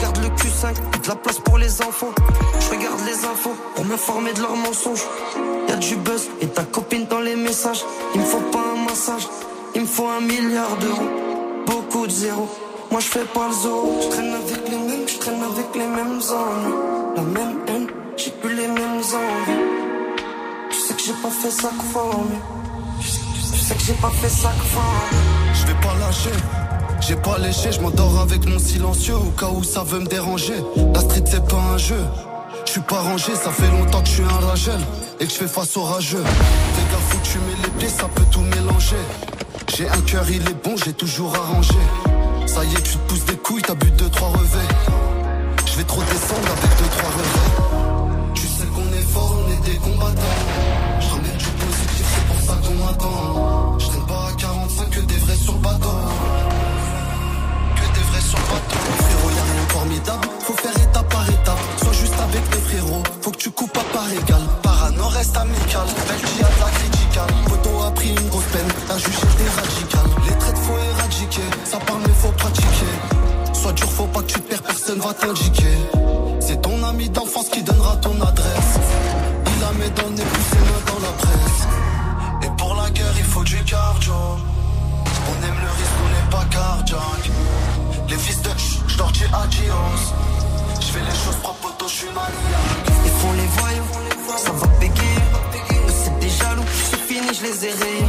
Garde 0.00 0.18
le 0.18 0.28
Q5, 0.28 0.74
de 1.02 1.08
la 1.08 1.16
place 1.16 1.40
pour 1.40 1.58
les 1.58 1.82
enfants. 1.82 2.12
Je 2.60 2.70
regarde 2.70 3.00
les 3.04 3.24
infos 3.24 3.56
pour 3.74 3.84
me 3.84 3.96
former 3.96 4.32
de 4.32 4.42
leurs 4.42 4.54
mensonges. 4.54 5.04
Y'a 5.68 5.74
du 5.74 5.96
buzz 5.96 6.28
et 6.40 6.46
ta 6.46 6.62
copine 6.62 7.06
dans 7.06 7.20
les 7.20 7.34
messages. 7.34 7.84
Il 8.14 8.20
me 8.20 8.26
faut 8.26 8.50
pas 8.52 8.62
un 8.76 8.84
massage, 8.84 9.26
il 9.74 9.80
me 9.80 9.86
faut 9.86 10.06
un 10.06 10.20
milliard 10.20 10.76
d'euros. 10.76 11.08
Beaucoup 11.66 12.06
de 12.06 12.12
zéros. 12.12 12.48
Moi 12.92 13.00
je 13.00 13.06
fais 13.06 13.24
pas 13.34 13.48
le 13.48 13.54
zoo. 13.54 13.98
Je 14.02 14.08
traîne 14.08 14.34
avec 14.34 14.68
les 14.70 14.78
mêmes, 14.78 15.08
je 15.08 15.18
traîne 15.18 15.42
avec 15.42 15.66
les 15.74 15.86
mêmes 15.86 16.20
ennuis. 16.30 16.74
La 17.16 17.22
même 17.22 17.58
haine, 17.66 17.86
j'ai 18.16 18.30
plus 18.30 18.54
les 18.54 18.68
mêmes 18.68 18.97
Tu 19.08 19.14
sais 20.78 20.92
que 20.92 21.00
j'ai 21.00 21.14
pas 21.14 21.30
fait 21.30 21.50
ça 21.50 21.70
que 21.70 23.00
Tu 23.00 23.08
sais 23.56 23.74
que 23.74 23.80
j'ai 23.80 23.94
pas 23.94 24.10
fait 24.10 24.28
ça 24.28 24.50
que 24.50 25.54
Je 25.54 25.66
vais 25.66 25.80
pas 25.80 25.94
lâcher. 25.98 26.30
J'ai 27.00 27.16
pas 27.16 27.38
léché, 27.38 27.72
je 27.72 27.80
m'endors 27.80 28.20
avec 28.20 28.46
mon 28.46 28.58
silencieux 28.58 29.16
au 29.16 29.30
cas 29.30 29.46
où 29.46 29.64
ça 29.64 29.82
veut 29.82 30.00
me 30.00 30.06
déranger. 30.06 30.62
La 30.92 31.00
street 31.00 31.24
c'est 31.24 31.42
pas 31.48 31.56
un 31.56 31.78
jeu. 31.78 32.04
Je 32.66 32.72
suis 32.72 32.80
pas 32.82 33.00
rangé, 33.00 33.34
ça 33.34 33.50
fait 33.50 33.70
longtemps 33.70 34.02
que 34.02 34.08
je 34.08 34.12
suis 34.12 34.24
un 34.24 34.46
ragel 34.46 34.80
et 35.20 35.24
que 35.24 35.32
je 35.32 35.38
fais 35.38 35.48
face 35.48 35.74
au 35.78 35.84
rageux. 35.84 36.22
Fais 36.22 36.92
gaffe 36.92 37.14
où 37.14 37.18
tu 37.22 37.38
mets 37.38 37.62
les 37.64 37.70
pieds, 37.78 37.88
ça 37.88 38.08
peut 38.14 38.26
tout 38.30 38.42
mélanger. 38.42 38.96
J'ai 39.74 39.88
un 39.88 40.00
cœur, 40.02 40.26
il 40.28 40.42
est 40.42 40.62
bon, 40.62 40.76
j'ai 40.76 40.92
toujours 40.92 41.34
arrangé. 41.34 41.78
Ça 42.44 42.62
y 42.62 42.74
est, 42.74 42.82
tu 42.82 42.92
te 42.92 43.08
pousses 43.08 43.24
des 43.24 43.36
couilles, 43.38 43.62
t'as 43.62 43.74
bu 43.74 43.90
deux, 43.92 44.10
trois 44.10 44.28
revêts. 44.28 44.68
Je 45.64 45.78
vais 45.78 45.84
trop 45.84 46.02
descendre 46.02 46.48
avec 46.58 46.76
deux, 46.78 46.88
trois 46.90 47.08
revêts. 47.08 47.77
Je 49.84 51.08
ramène 51.10 51.36
du 51.36 51.44
positif, 51.46 52.06
c'est 52.14 52.26
pour 52.26 52.40
ça 52.46 52.54
qu'on 52.62 52.74
m'attend. 52.84 53.78
Je 53.78 53.86
traîne 53.86 54.06
pas 54.06 54.28
à 54.28 54.32
45 54.36 54.90
que 54.90 55.00
des 55.00 55.14
vrais 55.14 55.36
sur 55.36 55.54
bateau. 55.54 55.88
Que 57.76 57.94
des 57.94 58.04
vrais 58.10 58.20
sur 58.20 58.38
bateau. 58.38 58.78
Frérot, 58.98 59.30
y'a 59.30 59.42
rien 59.42 59.64
de 59.64 59.72
formidable, 59.72 60.28
faut 60.40 60.54
faire 60.54 60.76
étape 60.82 61.08
par 61.08 61.28
étape. 61.28 61.58
Sois 61.82 61.92
juste 61.92 62.14
avec 62.20 62.50
tes 62.50 62.58
frérots, 62.58 63.02
faut 63.22 63.30
que 63.30 63.36
tu 63.36 63.50
coupes 63.50 63.76
à 63.76 63.94
part 63.94 64.10
égale. 64.10 64.42
Parano 64.62 65.08
reste 65.08 65.36
amical, 65.36 65.86
belle 66.08 66.22
qui 66.22 66.42
a 66.42 66.48
de 66.48 66.60
la 66.60 66.70
criticale. 66.78 67.34
Poto 67.48 67.82
a 67.86 67.90
pris 67.92 68.10
une 68.10 68.28
grosse 68.28 68.44
peine, 68.52 68.68
un 68.90 68.98
juge 68.98 69.14
était 69.14 69.50
radical. 69.60 70.06
Les 70.26 70.38
traits 70.38 70.58
faut 70.58 70.78
éradiquer, 70.78 71.48
ça 71.64 71.78
parle 71.78 72.00
mais 72.06 72.14
faut 72.14 72.32
pratiquer. 72.32 72.94
Sois 73.52 73.72
dur, 73.72 73.90
faut 73.90 74.06
pas 74.06 74.20
que 74.20 74.32
tu 74.32 74.40
te 74.40 74.48
perds, 74.48 74.62
personne 74.62 74.98
va 74.98 75.14
t'indiquer. 75.14 75.76
C'est 76.40 76.62
ton 76.62 76.82
ami 76.84 77.08
d'enfance 77.10 77.48
qui 77.48 77.62
donnera 77.62 77.96
ton 77.96 78.20
adresse. 78.20 78.78
Plus 79.78 79.86
ses 79.86 80.58
mains 80.58 80.84
dans 80.86 81.00
la 81.06 81.12
presse. 81.12 81.68
Et 82.42 82.50
pour 82.58 82.74
la 82.74 82.90
guerre, 82.90 83.14
il 83.16 83.24
faut 83.24 83.44
du 83.44 83.62
cardio. 83.62 84.12
On 84.12 85.46
aime 85.46 85.58
le 85.62 85.70
risque, 85.70 85.98
on 86.04 86.08
n'est 86.08 86.30
pas 86.30 86.44
cardiaque. 86.50 87.30
Les 88.08 88.16
fils 88.16 88.42
de 88.42 88.50
je 88.88 88.98
leur 88.98 89.12
dis 89.12 89.24
adios. 89.24 90.02
Je 90.80 90.86
fais 90.86 90.98
les 90.98 91.16
choses 91.24 91.36
propres, 91.42 91.72
je 91.82 91.92
suis 91.92 92.08
maniaque. 92.08 92.88
Ils 93.04 93.10
font 93.20 93.32
les 93.34 93.46
voyous, 93.46 94.36
ça 94.36 94.50
va 94.50 94.66
péguer. 94.80 95.16
C'est 95.88 96.18
des 96.18 96.28
jaloux, 96.28 96.64
c'est 96.90 97.00
fini, 97.00 97.28
je 97.32 97.42
les 97.44 97.66
ai 97.66 97.70
rayés. 97.70 98.04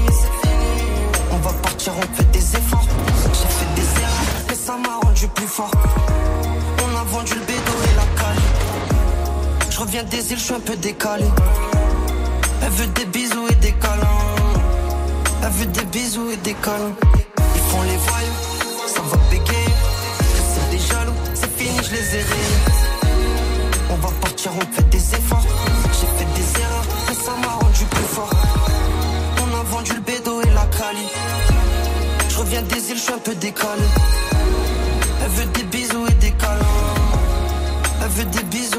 On 1.31 1.37
va 1.37 1.53
partir, 1.53 1.93
on 1.95 2.15
fait 2.15 2.31
des 2.31 2.55
efforts. 2.57 2.87
J'ai 3.31 3.47
fait 3.47 3.73
des 3.75 4.01
erreurs, 4.01 4.25
mais 4.47 4.55
ça 4.55 4.75
m'a 4.75 4.95
rendu 5.05 5.27
plus 5.27 5.47
fort. 5.47 5.71
On 6.83 6.97
a 6.97 7.03
vendu 7.03 7.35
le 7.35 7.41
bédo. 7.41 7.98
Je 9.79 9.85
reviens 9.85 10.03
des 10.03 10.33
îles, 10.33 10.37
je 10.37 10.43
suis 10.43 10.53
un 10.53 10.59
peu 10.59 10.75
décalé. 10.75 11.23
Elle 12.61 12.69
veut 12.71 12.87
des 12.87 13.05
bisous 13.05 13.47
et 13.49 13.55
des 13.55 13.71
câlins. 13.71 14.19
Elle 15.41 15.51
veut 15.51 15.65
des 15.67 15.85
bisous 15.85 16.31
et 16.31 16.35
des 16.35 16.53
câlins. 16.55 16.93
Ils 17.55 17.61
font 17.61 17.81
les 17.83 17.95
voyous, 17.95 18.41
ça 18.93 19.01
va 19.09 19.17
péguer. 19.29 19.65
C'est 20.19 20.69
des 20.69 20.79
jaloux, 20.79 21.13
c'est 21.33 21.57
fini, 21.57 21.77
je 21.81 21.91
les 21.91 22.17
ai. 22.17 22.25
On 23.89 23.95
va 23.95 24.09
partir, 24.19 24.51
on 24.57 24.75
fait 24.75 24.89
des 24.89 25.15
efforts. 25.15 25.45
J'ai 25.93 26.07
fait 26.17 26.29
des 26.35 26.59
erreurs, 26.59 26.85
mais 27.07 27.15
ça 27.15 27.31
m'a 27.41 27.53
rendu 27.53 27.85
plus 27.85 28.03
fort. 28.03 28.29
On 29.37 29.59
a 29.59 29.63
vendu 29.63 29.93
le 29.93 30.01
bédo 30.01 30.41
et 30.41 30.49
la 30.49 30.65
cali. 30.77 31.07
Je 32.27 32.37
reviens 32.37 32.63
des 32.63 32.89
îles, 32.89 32.97
je 32.97 33.01
suis 33.01 33.13
un 33.13 33.19
peu 33.19 33.33
décalé. 33.35 33.83
Elle 35.23 35.31
veut 35.31 35.51
des 35.53 35.63
bisous 35.63 36.05
et 36.05 36.15
des 36.15 36.31
câlins. 36.31 36.75
Elle 38.01 38.09
veut 38.09 38.25
des 38.25 38.43
bisous 38.43 38.78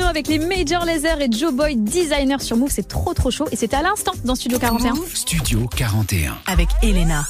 Avec 0.00 0.26
les 0.26 0.38
Major 0.38 0.86
Laser 0.86 1.20
et 1.20 1.28
Joe 1.30 1.52
Boy 1.52 1.76
Designer 1.76 2.40
sur 2.40 2.56
Move, 2.56 2.70
c'est 2.70 2.88
trop 2.88 3.12
trop 3.12 3.30
chaud 3.30 3.44
et 3.52 3.56
c'était 3.56 3.76
à 3.76 3.82
l'instant 3.82 4.12
dans 4.24 4.34
Studio 4.34 4.58
41. 4.58 4.94
Studio 5.12 5.68
41. 5.76 6.34
Avec 6.46 6.68
Elena. 6.82 7.22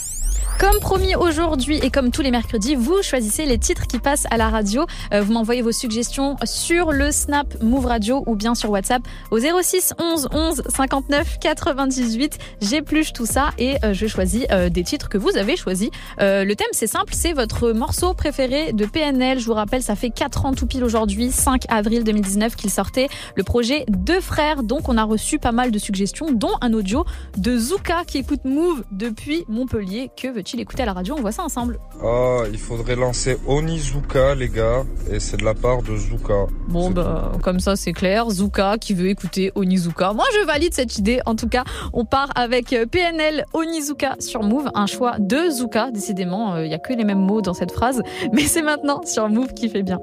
Comme 0.58 0.78
promis 0.78 1.16
aujourd'hui 1.16 1.80
et 1.82 1.90
comme 1.90 2.12
tous 2.12 2.22
les 2.22 2.30
mercredis, 2.30 2.76
vous 2.76 3.02
choisissez 3.02 3.46
les 3.46 3.58
titres 3.58 3.88
qui 3.88 3.98
passent 3.98 4.26
à 4.30 4.36
la 4.36 4.48
radio. 4.48 4.86
Euh, 5.12 5.20
vous 5.20 5.32
m'envoyez 5.32 5.60
vos 5.60 5.72
suggestions 5.72 6.36
sur 6.44 6.92
le 6.92 7.10
Snap 7.10 7.60
Move 7.62 7.86
Radio 7.86 8.22
ou 8.26 8.36
bien 8.36 8.54
sur 8.54 8.70
WhatsApp 8.70 9.02
au 9.32 9.40
06 9.40 9.94
11 9.98 10.28
11 10.30 10.62
59 10.68 11.38
98. 11.40 12.38
J'épluche 12.60 13.12
tout 13.12 13.26
ça 13.26 13.50
et 13.58 13.76
euh, 13.82 13.92
je 13.92 14.06
choisis 14.06 14.44
euh, 14.52 14.68
des 14.68 14.84
titres 14.84 15.08
que 15.08 15.18
vous 15.18 15.36
avez 15.36 15.56
choisis. 15.56 15.90
Euh, 16.22 16.44
le 16.44 16.54
thème 16.54 16.68
c'est 16.70 16.86
simple, 16.86 17.14
c'est 17.14 17.32
votre 17.32 17.72
morceau 17.72 18.14
préféré 18.14 18.72
de 18.72 18.86
PNL. 18.86 19.40
Je 19.40 19.46
vous 19.46 19.54
rappelle, 19.54 19.82
ça 19.82 19.96
fait 19.96 20.10
4 20.10 20.46
ans 20.46 20.52
tout 20.52 20.66
pile 20.66 20.84
aujourd'hui, 20.84 21.32
5 21.32 21.64
avril 21.68 22.04
2019 22.04 22.54
qu'il 22.54 22.70
sortait 22.70 23.08
le 23.34 23.42
projet 23.42 23.84
Deux 23.88 24.20
frères. 24.20 24.62
Donc 24.62 24.88
on 24.88 24.96
a 24.96 25.04
reçu 25.04 25.38
pas 25.38 25.52
mal 25.52 25.72
de 25.72 25.78
suggestions, 25.78 26.30
dont 26.30 26.52
un 26.60 26.72
audio 26.72 27.04
de 27.36 27.56
Zuka 27.58 28.04
qui 28.06 28.18
écoute 28.18 28.44
Move 28.44 28.84
depuis 28.92 29.44
Montpellier. 29.48 30.10
Que 30.16 30.28
veut-il 30.28 30.60
écouter 30.60 30.84
à 30.84 30.86
la 30.86 30.92
radio? 30.92 31.16
On 31.18 31.20
voit 31.20 31.32
ça 31.32 31.42
ensemble. 31.42 31.80
Ah, 32.02 32.42
il 32.50 32.58
faudrait 32.58 32.96
lancer 32.96 33.36
Onizuka, 33.46 34.34
les 34.34 34.48
gars, 34.48 34.84
et 35.10 35.18
c'est 35.18 35.38
de 35.38 35.44
la 35.44 35.54
part 35.54 35.82
de 35.82 35.96
Zuka. 35.96 36.46
Bon, 36.68 36.90
bah, 36.90 37.32
comme 37.42 37.58
ça, 37.58 37.74
c'est 37.74 37.92
clair. 37.92 38.30
Zuka 38.30 38.78
qui 38.78 38.94
veut 38.94 39.08
écouter 39.08 39.50
Onizuka. 39.54 40.12
Moi, 40.12 40.24
je 40.40 40.46
valide 40.46 40.72
cette 40.72 40.98
idée. 40.98 41.20
En 41.26 41.34
tout 41.34 41.48
cas, 41.48 41.64
on 41.92 42.04
part 42.04 42.30
avec 42.36 42.72
euh, 42.72 42.86
PNL 42.86 43.44
Onizuka 43.54 44.16
sur 44.20 44.42
Move. 44.42 44.70
Un 44.74 44.86
choix 44.86 45.16
de 45.18 45.50
Zuka. 45.50 45.90
Il 46.18 46.68
n'y 46.68 46.74
a 46.74 46.78
que 46.78 46.92
les 46.92 47.04
mêmes 47.04 47.18
mots 47.18 47.42
dans 47.42 47.54
cette 47.54 47.72
phrase. 47.72 48.02
Mais 48.32 48.42
c'est 48.42 48.62
maintenant 48.62 49.00
sur 49.04 49.28
Move 49.28 49.54
qui 49.54 49.68
fait 49.68 49.82
bien. 49.82 49.98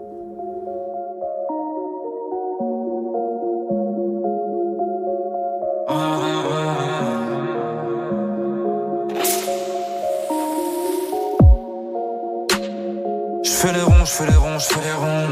Je 13.43 13.65
fais 13.65 13.73
les 13.73 13.81
ronds, 13.81 14.05
je 14.05 14.11
fais 14.11 14.25
les 14.25 14.35
ronds, 14.35 14.59
je 14.59 14.65
fais 14.65 14.81
les 14.81 14.93
ronds. 14.93 15.27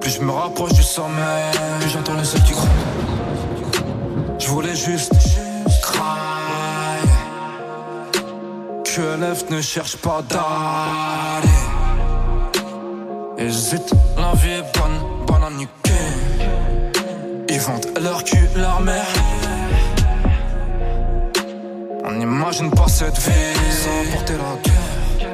Plus 0.00 0.10
je 0.16 0.20
me 0.22 0.32
rapproche 0.32 0.72
du 0.72 0.82
sommet, 0.82 1.50
plus 1.80 1.90
j'entends 1.90 2.14
le 2.14 2.24
seul 2.24 2.42
qui 2.42 2.52
gronde. 2.52 2.68
Je 4.38 4.48
voulais 4.48 4.74
juste 4.74 5.12
Que 8.94 9.16
l'EF 9.18 9.48
ne 9.48 9.62
cherche 9.62 9.96
pas 9.96 10.20
d'aller. 10.28 11.48
Hésite, 13.38 13.90
la 14.18 14.32
vie 14.34 14.50
est 14.50 14.78
bonne, 14.78 15.26
bonne 15.26 15.44
à 15.44 15.48
niquer. 15.48 15.70
Ils 17.48 17.58
vendent 17.60 17.86
leur 18.02 18.22
cul, 18.22 18.46
leur 18.54 18.82
mère. 18.82 19.06
On 22.04 22.12
n'imagine 22.12 22.70
pas 22.70 22.86
cette 22.86 23.16
vie 23.16 23.54
sans 23.70 24.12
porter 24.12 24.34
la 24.34 24.56
guerre. 24.62 25.32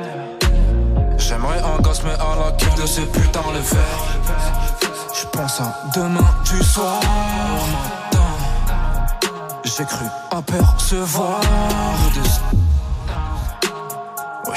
J'aimerais 1.18 1.60
un 1.60 1.82
gosse, 1.82 2.02
mais 2.04 2.12
à 2.12 2.36
la 2.36 2.52
queue 2.52 2.80
de 2.80 2.86
ces 2.86 3.06
putains 3.06 3.50
le 3.52 3.60
faire. 3.60 4.00
Je 5.20 5.26
pense 5.36 5.60
à 5.60 5.74
demain 5.96 6.30
du 6.44 6.62
soir. 6.62 7.00
J'ai 9.64 9.84
cru 9.84 10.06
apercevoir. 10.30 11.40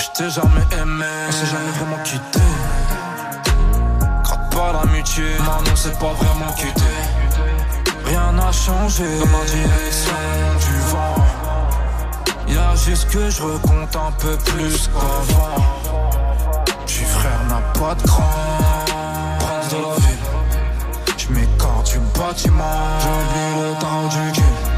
Je 0.02 0.08
t'ai 0.18 0.30
jamais 0.32 0.66
aimé, 0.82 1.06
on 1.28 1.32
s'est 1.32 1.46
jamais 1.46 1.70
vraiment 1.78 2.04
quitté. 2.04 2.40
Gratte 4.24 4.50
pas 4.52 4.74
l'amitié, 4.74 5.26
maintenant 5.38 5.76
c'est 5.76 6.00
pas 6.00 6.14
vraiment 6.14 6.52
quitté. 6.54 6.92
Rien 8.06 8.32
n'a 8.32 8.52
changé 8.52 9.04
dans 9.20 9.28
ma 9.28 9.46
direction 9.46 10.16
du 10.60 10.80
vent. 10.90 11.16
Y'a 12.48 12.76
juste 12.76 13.12
que 13.12 13.30
je 13.30 13.44
recompte 13.44 13.96
un 13.96 14.12
peu 14.14 14.36
plus 14.38 14.88
qu'avant. 14.88 15.64
Tu 16.88 17.06
frère 17.06 17.44
n'a 17.48 17.62
pas 17.80 17.94
de 17.94 18.02
cran. 18.02 18.24
Prince 19.40 19.70
de 19.70 19.76
la 19.76 19.96
ville. 20.08 20.26
Je 21.16 21.28
m'écarte 21.32 21.92
du 21.92 22.00
bâtiment. 22.20 23.00
J'oublie 23.02 23.62
le 23.62 23.80
temps 23.80 24.08
du 24.08 24.32
cul. 24.32 24.71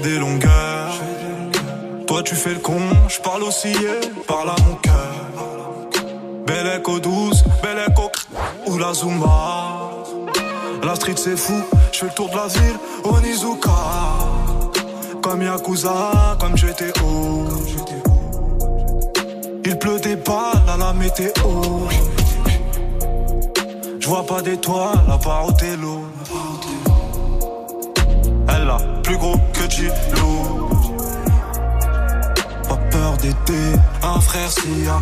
Des 0.00 0.18
longueurs. 0.18 0.94
Toi 2.06 2.22
tu 2.22 2.34
fais 2.34 2.54
le 2.54 2.60
con, 2.60 2.80
je 3.08 3.20
parle 3.20 3.42
aussi, 3.42 3.72
parle 4.26 4.50
à 4.50 4.56
mon 4.66 4.74
cœur. 4.76 5.14
Belle 6.46 6.78
écho 6.78 7.00
douce, 7.00 7.44
belle 7.62 7.84
écho 7.88 8.10
ou 8.66 8.78
la 8.78 8.92
Zumba. 8.92 9.92
La 10.82 10.94
street 10.94 11.14
c'est 11.16 11.36
fou, 11.36 11.62
je 11.92 11.98
fais 11.98 12.06
le 12.06 12.12
tour 12.12 12.28
de 12.30 12.36
la 12.36 12.46
ville, 12.46 12.78
Onizuka. 13.04 13.70
Comme 15.22 15.42
Yakuza, 15.42 16.36
comme 16.38 16.54
GTO. 16.54 17.48
Il 19.64 19.78
pleut 19.78 19.98
des 20.00 20.16
balles 20.16 20.78
la 20.78 20.92
météo. 20.92 21.30
Je 23.98 24.06
vois 24.06 24.26
pas 24.26 24.42
d'étoiles 24.42 25.10
à 25.10 25.16
part 25.16 25.46
au 25.46 25.52
télo. 25.52 26.02
Elle 28.48 28.68
a 28.68 28.93
plus 29.04 29.16
gros 29.18 29.36
que 29.52 29.70
Gilo. 29.70 30.68
Pas 32.68 32.80
peur 32.90 33.16
d'aider 33.18 33.70
un 34.02 34.20
frère 34.20 34.50
s'il 34.50 34.84
y 34.84 34.88
a. 34.88 34.98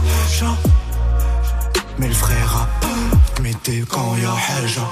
Mais 1.98 2.08
le 2.08 2.14
frère 2.14 2.56
a 2.62 2.66
peur 2.80 3.42
m'aider 3.42 3.84
quand 3.88 4.16
y 4.16 4.24
a 4.24 4.34
Heja. 4.64 4.88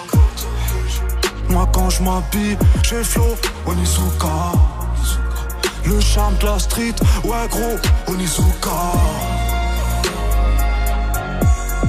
Moi 1.48 1.68
quand 1.72 1.90
je 1.90 2.02
m'habille, 2.02 2.56
j'ai 2.82 3.02
flow 3.02 3.34
Onizuka. 3.66 4.38
Le 5.86 6.00
charme 6.00 6.36
de 6.38 6.46
la 6.46 6.58
street, 6.58 6.94
ouais 7.24 7.48
gros 7.50 7.78
Onizuka. 8.06 8.80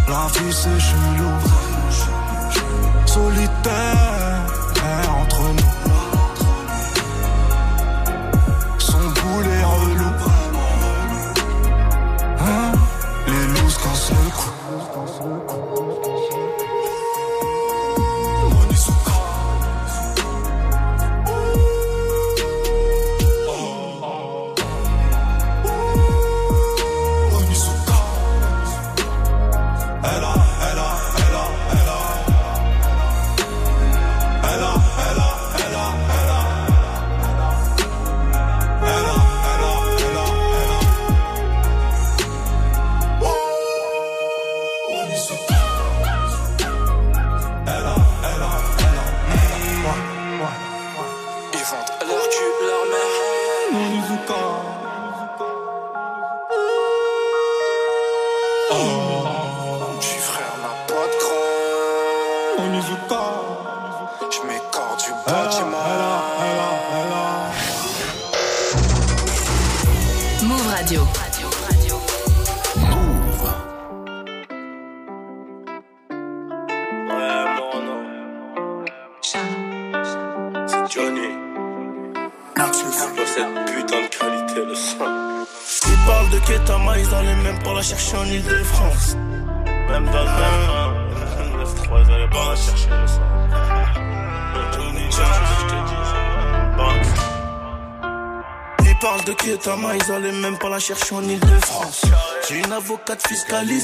La 0.10 0.28
vie 0.34 0.54
c'est 0.62 0.80
chelou. 0.80 1.32
Solitaire 3.06 4.21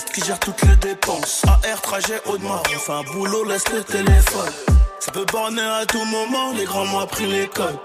qui 0.06 0.22
gère 0.24 0.40
toutes 0.40 0.62
les 0.64 0.76
dépenses. 0.78 1.44
AR, 1.48 1.82
trajet, 1.82 2.22
Audemars, 2.26 2.64
on 2.76 2.80
fait 2.80 2.92
un 2.92 3.04
boulot, 3.04 3.44
laisse 3.46 3.68
le 3.74 3.84
téléphone. 3.84 4.52
Ça 5.00 5.12
peut 5.12 5.26
borner 5.32 5.62
à 5.62 5.86
tout 5.86 6.04
moment, 6.06 6.52
les 6.56 6.66
grands 6.66 6.86
m'ont 6.86 7.00
appris 7.00 7.26
l'école. 7.26 7.76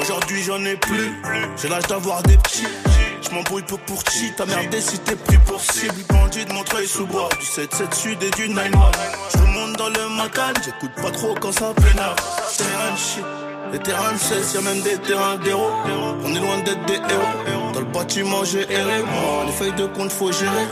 Aujourd'hui 0.00 0.42
j'en 0.42 0.62
ai 0.64 0.76
plus, 0.76 1.12
j'ai 1.56 1.68
l'âge 1.68 1.86
d'avoir 1.86 2.22
des 2.22 2.36
petits. 2.36 2.66
Je 3.22 3.34
m'embrouille 3.34 3.62
peu 3.62 3.76
pour 3.86 3.98
chi, 4.10 4.32
ta 4.36 4.46
merde 4.46 4.74
si 4.78 4.98
t'es 5.00 5.16
plus 5.16 5.38
pour 5.40 5.60
cible. 5.60 5.94
Bandit 6.08 6.44
de 6.44 6.52
Montreuil 6.52 6.86
sous 6.86 7.06
bois, 7.06 7.28
du 7.40 7.46
7-7 7.46 7.94
sud 7.94 8.22
et 8.22 8.30
du 8.30 8.48
9-1. 8.48 8.70
Je 9.32 9.38
remonte 9.38 9.76
dans 9.76 9.88
le 9.88 10.08
macan, 10.16 10.52
j'écoute 10.64 10.92
pas 11.02 11.10
trop 11.10 11.34
quand 11.40 11.52
ça 11.52 11.72
pénale. 11.74 12.14
Terrain 12.56 12.92
de 12.92 12.98
shit, 12.98 13.24
les 13.72 13.78
terrains 13.78 14.12
de 14.12 14.18
16, 14.18 14.54
y'a 14.54 14.60
même 14.60 14.80
des 14.82 14.98
terrains 14.98 15.36
d'héros. 15.36 15.70
On 16.24 16.34
est 16.34 16.40
loin 16.40 16.58
d'être 16.58 16.84
des 16.86 16.94
héros. 16.94 17.72
Dans 17.72 17.80
le 17.80 17.86
bâtiment 17.86 18.44
j'ai 18.44 18.70
erré, 18.70 19.02
les 19.46 19.52
feuilles 19.52 19.72
de 19.72 19.86
compte 19.86 20.12
faut 20.12 20.30
gérer. 20.30 20.66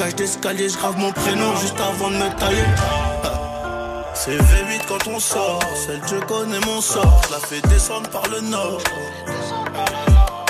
Cage 0.00 0.14
d'escalier, 0.14 0.66
je 0.70 0.78
grave 0.78 0.96
mon 0.96 1.12
prénom 1.12 1.54
juste 1.56 1.78
avant 1.78 2.08
de 2.08 2.14
me 2.14 2.34
tailler. 2.38 2.64
C'est 4.14 4.34
V8 4.34 4.86
quand 4.88 5.06
on 5.08 5.20
sort, 5.20 5.60
celle 5.76 6.00
je 6.08 6.16
connais 6.24 6.58
mon 6.60 6.80
sort, 6.80 7.20
la 7.30 7.36
fais 7.36 7.60
descendre 7.68 8.08
par 8.08 8.26
le 8.28 8.40
nord. 8.40 8.80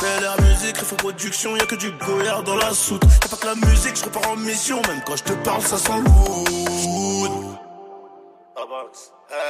Belle 0.01 0.23
air 0.23 0.41
musique, 0.43 0.77
faut 0.77 0.95
production, 0.95 1.57
y'a 1.57 1.67
que 1.67 1.75
du 1.75 1.91
goyard 1.91 2.45
dans 2.45 2.55
la 2.55 2.71
soute. 2.73 3.03
Y'a 3.03 3.29
pas 3.29 3.37
que 3.39 3.47
la 3.47 3.69
musique, 3.69 3.97
je 3.97 4.05
repars 4.05 4.31
en 4.31 4.37
mission, 4.37 4.81
même 4.87 5.01
quand 5.05 5.17
je 5.17 5.25
te 5.25 5.33
parle, 5.33 5.63
ça 5.63 5.79
sent 5.79 5.99
wood. 5.99 7.33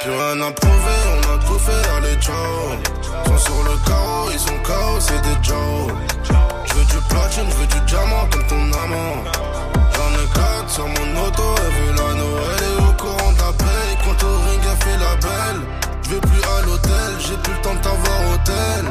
Plus 0.01 0.11
rien 0.11 0.41
à 0.41 0.51
prouver, 0.51 0.99
on 1.13 1.35
a 1.35 1.37
tout 1.45 1.59
fait, 1.59 1.89
allez 1.97 2.15
ciao 2.19 3.27
Sont 3.27 3.37
sur 3.37 3.63
le 3.65 3.87
carreau, 3.87 4.31
ils 4.33 4.39
sont 4.39 4.57
KO, 4.63 4.99
c'est 4.99 5.21
des 5.21 5.43
Joe 5.43 5.93
Je 6.65 6.73
veux 6.73 6.85
du 6.85 7.07
platine, 7.07 7.45
je 7.51 7.55
veux 7.55 7.67
du 7.67 7.79
diamant 7.85 8.27
comme 8.31 8.47
ton 8.47 8.79
amant 8.79 9.51
sur 10.71 10.87
mon 10.87 11.27
auto, 11.27 11.43
elle 11.57 11.73
veut 11.73 11.93
l'anneau 11.97 12.37
Elle 12.57 12.63
est 12.63 12.89
au 12.89 12.93
courant 12.93 13.31
de 13.33 13.57
paye, 13.57 13.93
quand 14.05 14.25
au 14.25 14.35
ring 14.47 14.61
elle 14.63 14.83
fait 14.85 14.97
la 14.97 15.15
belle 15.15 15.61
Je 16.03 16.09
vais 16.11 16.21
plus 16.21 16.41
à 16.43 16.65
l'hôtel, 16.65 17.11
j'ai 17.19 17.37
plus 17.37 17.53
le 17.53 17.61
temps 17.61 17.75
de 17.75 17.81
t'avoir 17.81 18.19
hôtel 18.33 18.85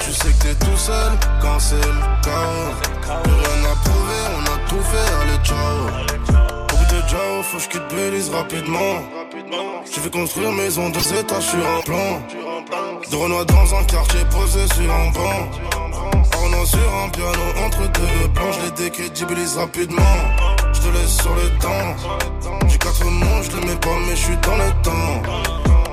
Tu 0.00 0.12
sais 0.12 0.32
que 0.32 0.42
t'es 0.42 0.54
tout 0.64 0.76
seul 0.76 1.12
quand 1.40 1.58
c'est 1.58 1.76
le 1.76 2.04
chaos 2.22 2.72
rien 3.08 3.70
à 3.72 3.74
prouver, 3.84 4.22
on 4.36 4.44
a 4.52 4.68
tout 4.68 4.82
fait, 4.82 5.10
allez 5.22 5.40
ciao 5.42 6.66
Pour 6.68 6.78
de 6.78 7.08
Jao, 7.08 7.42
faut 7.42 7.56
que 7.56 7.62
je 7.62 7.68
quitte 7.70 8.34
rapidement 8.34 9.02
je 9.94 10.00
vais 10.00 10.10
construire 10.10 10.50
maison 10.52 10.88
deux 10.90 11.14
étages 11.14 11.44
sur 11.44 11.58
un 11.58 11.80
plan. 11.82 12.20
De 13.10 13.44
dans 13.44 13.74
un 13.74 13.84
quartier 13.84 14.20
posé 14.30 14.66
sur 14.74 14.92
un 14.92 15.10
banc. 15.10 15.50
Ornant 16.36 16.64
sur 16.64 16.94
un 17.04 17.08
piano 17.10 17.64
entre 17.64 17.82
deux 17.92 18.28
plans. 18.34 18.52
Je 18.52 18.64
les 18.64 18.70
décrédibilise 18.84 19.56
rapidement. 19.56 20.02
Je 20.84 20.90
te 20.90 20.96
laisse 20.96 21.16
sur 21.16 21.34
le 21.34 21.48
temps. 21.60 22.68
J'ai 22.68 22.76
quatre 22.76 23.04
mots, 23.06 23.42
je 23.42 23.56
les 23.56 23.66
mets 23.66 23.76
pas, 23.76 23.96
mais 24.06 24.16
je 24.16 24.22
suis 24.22 24.36
dans 24.36 24.56
le 24.56 24.70
temps. 24.82 25.22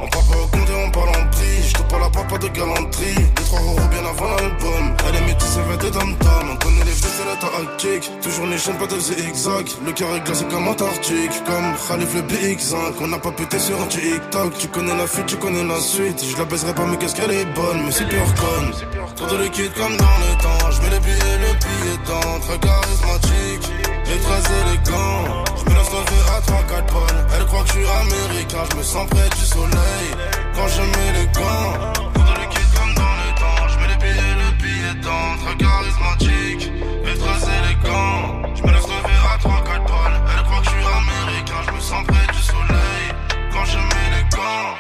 On 0.01 0.07
parle 0.09 0.25
pas 0.25 0.37
au 0.37 0.47
compte 0.47 0.69
et 0.69 0.85
on 0.85 0.91
parle 0.91 1.09
en 1.09 1.29
prix. 1.29 1.63
Je 1.65 1.73
te 1.73 1.83
parle 1.83 2.03
à 2.03 2.09
part 2.09 2.27
pas 2.27 2.37
de 2.37 2.47
galanterie. 2.49 3.15
Deux, 3.15 3.43
trois 3.45 3.61
euros 3.61 3.87
bien 3.89 4.05
avant 4.05 4.35
l'album. 4.35 4.95
Elle 5.07 5.15
est 5.15 5.25
métisse, 5.27 5.57
elle 5.57 5.77
des 5.77 5.91
dom 5.91 6.15
On 6.51 6.55
connaît 6.57 6.83
les 6.83 6.91
faits, 6.91 7.11
c'est 7.15 7.25
la 7.25 7.37
tactique. 7.37 8.11
Toujours 8.21 8.47
les 8.47 8.57
chaînes, 8.57 8.77
pas 8.77 8.87
de 8.87 8.99
zigzag. 8.99 9.65
Le 9.85 9.91
carré 9.93 10.19
glacé 10.25 10.45
comme 10.45 10.67
Antarctique. 10.67 11.43
Comme 11.45 11.73
Khalif 11.87 12.13
le 12.13 12.21
BX5. 12.23 12.75
On 12.99 13.07
n'a 13.07 13.19
pas 13.19 13.31
pété 13.31 13.59
sur 13.59 13.79
un 13.81 13.85
TikTok. 13.85 14.57
Tu 14.57 14.67
connais 14.67 14.97
la 14.97 15.07
fuite, 15.07 15.27
tu 15.27 15.37
connais 15.37 15.63
la 15.63 15.79
suite. 15.79 16.21
Je 16.21 16.37
la 16.37 16.43
baiserai 16.43 16.73
pas, 16.75 16.85
mais 16.85 16.97
qu'est-ce 16.97 17.15
qu'elle 17.15 17.31
est 17.31 17.45
bonne? 17.55 17.83
Mais 17.85 17.91
c'est 17.91 18.09
pure 18.09 18.33
conne. 18.35 18.71
Trop 19.15 19.27
de 19.27 19.43
liquide 19.43 19.71
comme 19.73 19.95
dans 19.95 20.17
le 20.19 20.43
temps. 20.43 20.71
Je 20.71 20.81
mets 20.81 20.89
les 20.89 20.99
billets, 20.99 21.37
le 21.37 21.53
billet. 21.53 21.97
Très 22.41 22.59
charismatique. 22.59 23.80
Et 24.13 24.19
très 24.19 24.43
élégant. 24.59 25.45
Je 25.55 25.69
me 25.69 25.75
laisse 25.75 25.91
lever 25.91 26.21
à 26.35 26.41
3-4 26.41 26.93
balles. 26.93 27.27
Elle 27.33 27.45
croit 27.45 27.61
que 27.63 27.67
je 27.67 27.73
suis 27.73 27.87
américain. 27.87 28.63
Je 28.71 28.77
me 28.77 28.83
sens 28.83 29.07
près 29.09 29.29
du 29.29 29.45
soleil. 29.45 30.07
Quand 30.53 30.67
je 30.67 30.81
mets 30.81 31.13
les 31.15 31.27
gants. 31.27 31.93
Trop 31.93 32.23
de 32.23 32.41
liquide 32.41 32.71
comme 32.75 32.93
dans 32.93 33.15
le 33.21 33.29
temps. 33.39 33.67
Je 33.69 33.75
mets 33.79 33.87
les 33.87 33.99
billets, 34.03 34.35
le 34.43 34.51
billet 34.61 35.01
temps. 35.01 35.31
Très 35.43 35.55
charismatique. 35.63 36.71
Et 37.07 37.17
très 37.23 37.39
élégant. 37.55 38.41
Je 38.55 38.61
me 38.63 38.71
laisse 38.73 38.89
lever 38.95 39.19
à 39.31 39.37
3-4 39.37 39.87
balles. 39.87 40.17
Elle 40.35 40.43
croit 40.43 40.59
que 40.59 40.65
je 40.65 40.71
suis 40.71 40.87
américain. 40.99 41.61
Je 41.67 41.71
me 41.71 41.79
sens 41.79 42.03
près 42.05 42.27
du 42.33 42.41
soleil. 42.41 43.05
Quand 43.53 43.65
je 43.65 43.77
mets 43.77 44.09
les 44.15 44.25
gants. 44.35 44.75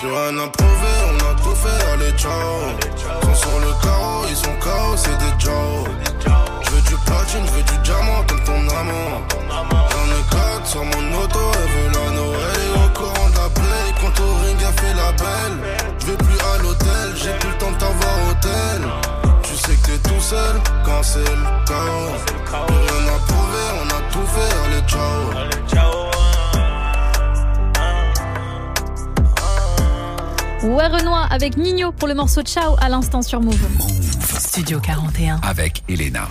Plus 0.00 0.12
rien 0.12 0.36
à 0.38 0.48
prouver, 0.48 0.96
on 1.08 1.30
a 1.30 1.34
tout 1.40 1.54
fait, 1.54 1.82
allez 1.92 2.12
ciao 2.18 2.76
Sont 3.22 3.34
sur 3.34 3.58
le 3.60 3.72
carreau, 3.82 4.26
ils 4.28 4.36
sont 4.36 4.54
KO, 4.60 4.96
c'est 4.96 5.16
des 5.16 5.32
Joe 5.38 6.45
Je 6.66 6.70
veux 6.72 6.82
du 6.82 6.96
platine, 7.04 7.46
je 7.46 7.52
veux 7.52 7.62
du 7.62 7.78
diamant 7.84 8.24
comme 8.28 8.42
ton 8.44 8.76
amant 8.76 9.22
J'en 9.48 10.06
ai 10.12 10.24
quatre 10.30 10.66
sur 10.66 10.84
mon 10.84 11.22
auto, 11.22 11.38
elle 11.54 11.70
veut 11.70 11.90
l'anneau 11.94 12.32
Elle 12.34 12.60
est 12.60 12.84
au 12.84 12.88
courant 12.98 13.28
de 13.30 13.36
quand 14.00 14.20
au 14.22 14.34
ring 14.44 14.58
elle 14.60 14.74
fait 14.80 14.94
la 14.94 15.12
belle. 15.12 15.58
Je 16.00 16.06
vais 16.06 16.16
plus 16.16 16.38
à 16.38 16.62
l'hôtel, 16.62 17.14
j'ai 17.14 17.32
plus 17.38 17.50
le 17.50 17.58
temps 17.58 17.70
de 17.70 17.76
t'avoir 17.76 18.14
hôtel 18.30 18.82
Tu 19.42 19.54
sais 19.54 19.76
que 19.76 19.86
t'es 19.86 20.08
tout 20.08 20.20
seul 20.20 20.60
quand 20.84 21.02
c'est 21.02 21.18
le 21.18 21.66
chaos. 21.66 22.14
Plus 22.66 22.74
rien 22.74 23.08
à 23.08 23.18
on 23.78 23.88
a 23.88 24.00
tout 24.12 24.26
fait, 24.26 24.52
allez 24.66 24.82
ciao. 24.88 25.46
Ouais 30.62 30.88
Renoir 30.88 31.28
avec 31.30 31.56
Nino 31.56 31.92
pour 31.92 32.08
le 32.08 32.14
morceau 32.14 32.42
Ciao 32.42 32.74
à 32.80 32.88
l'instant 32.88 33.22
sur 33.22 33.40
Move. 33.40 33.56
Studio 34.38 34.80
41. 34.80 35.40
Avec 35.42 35.82
Elena. 35.88 36.28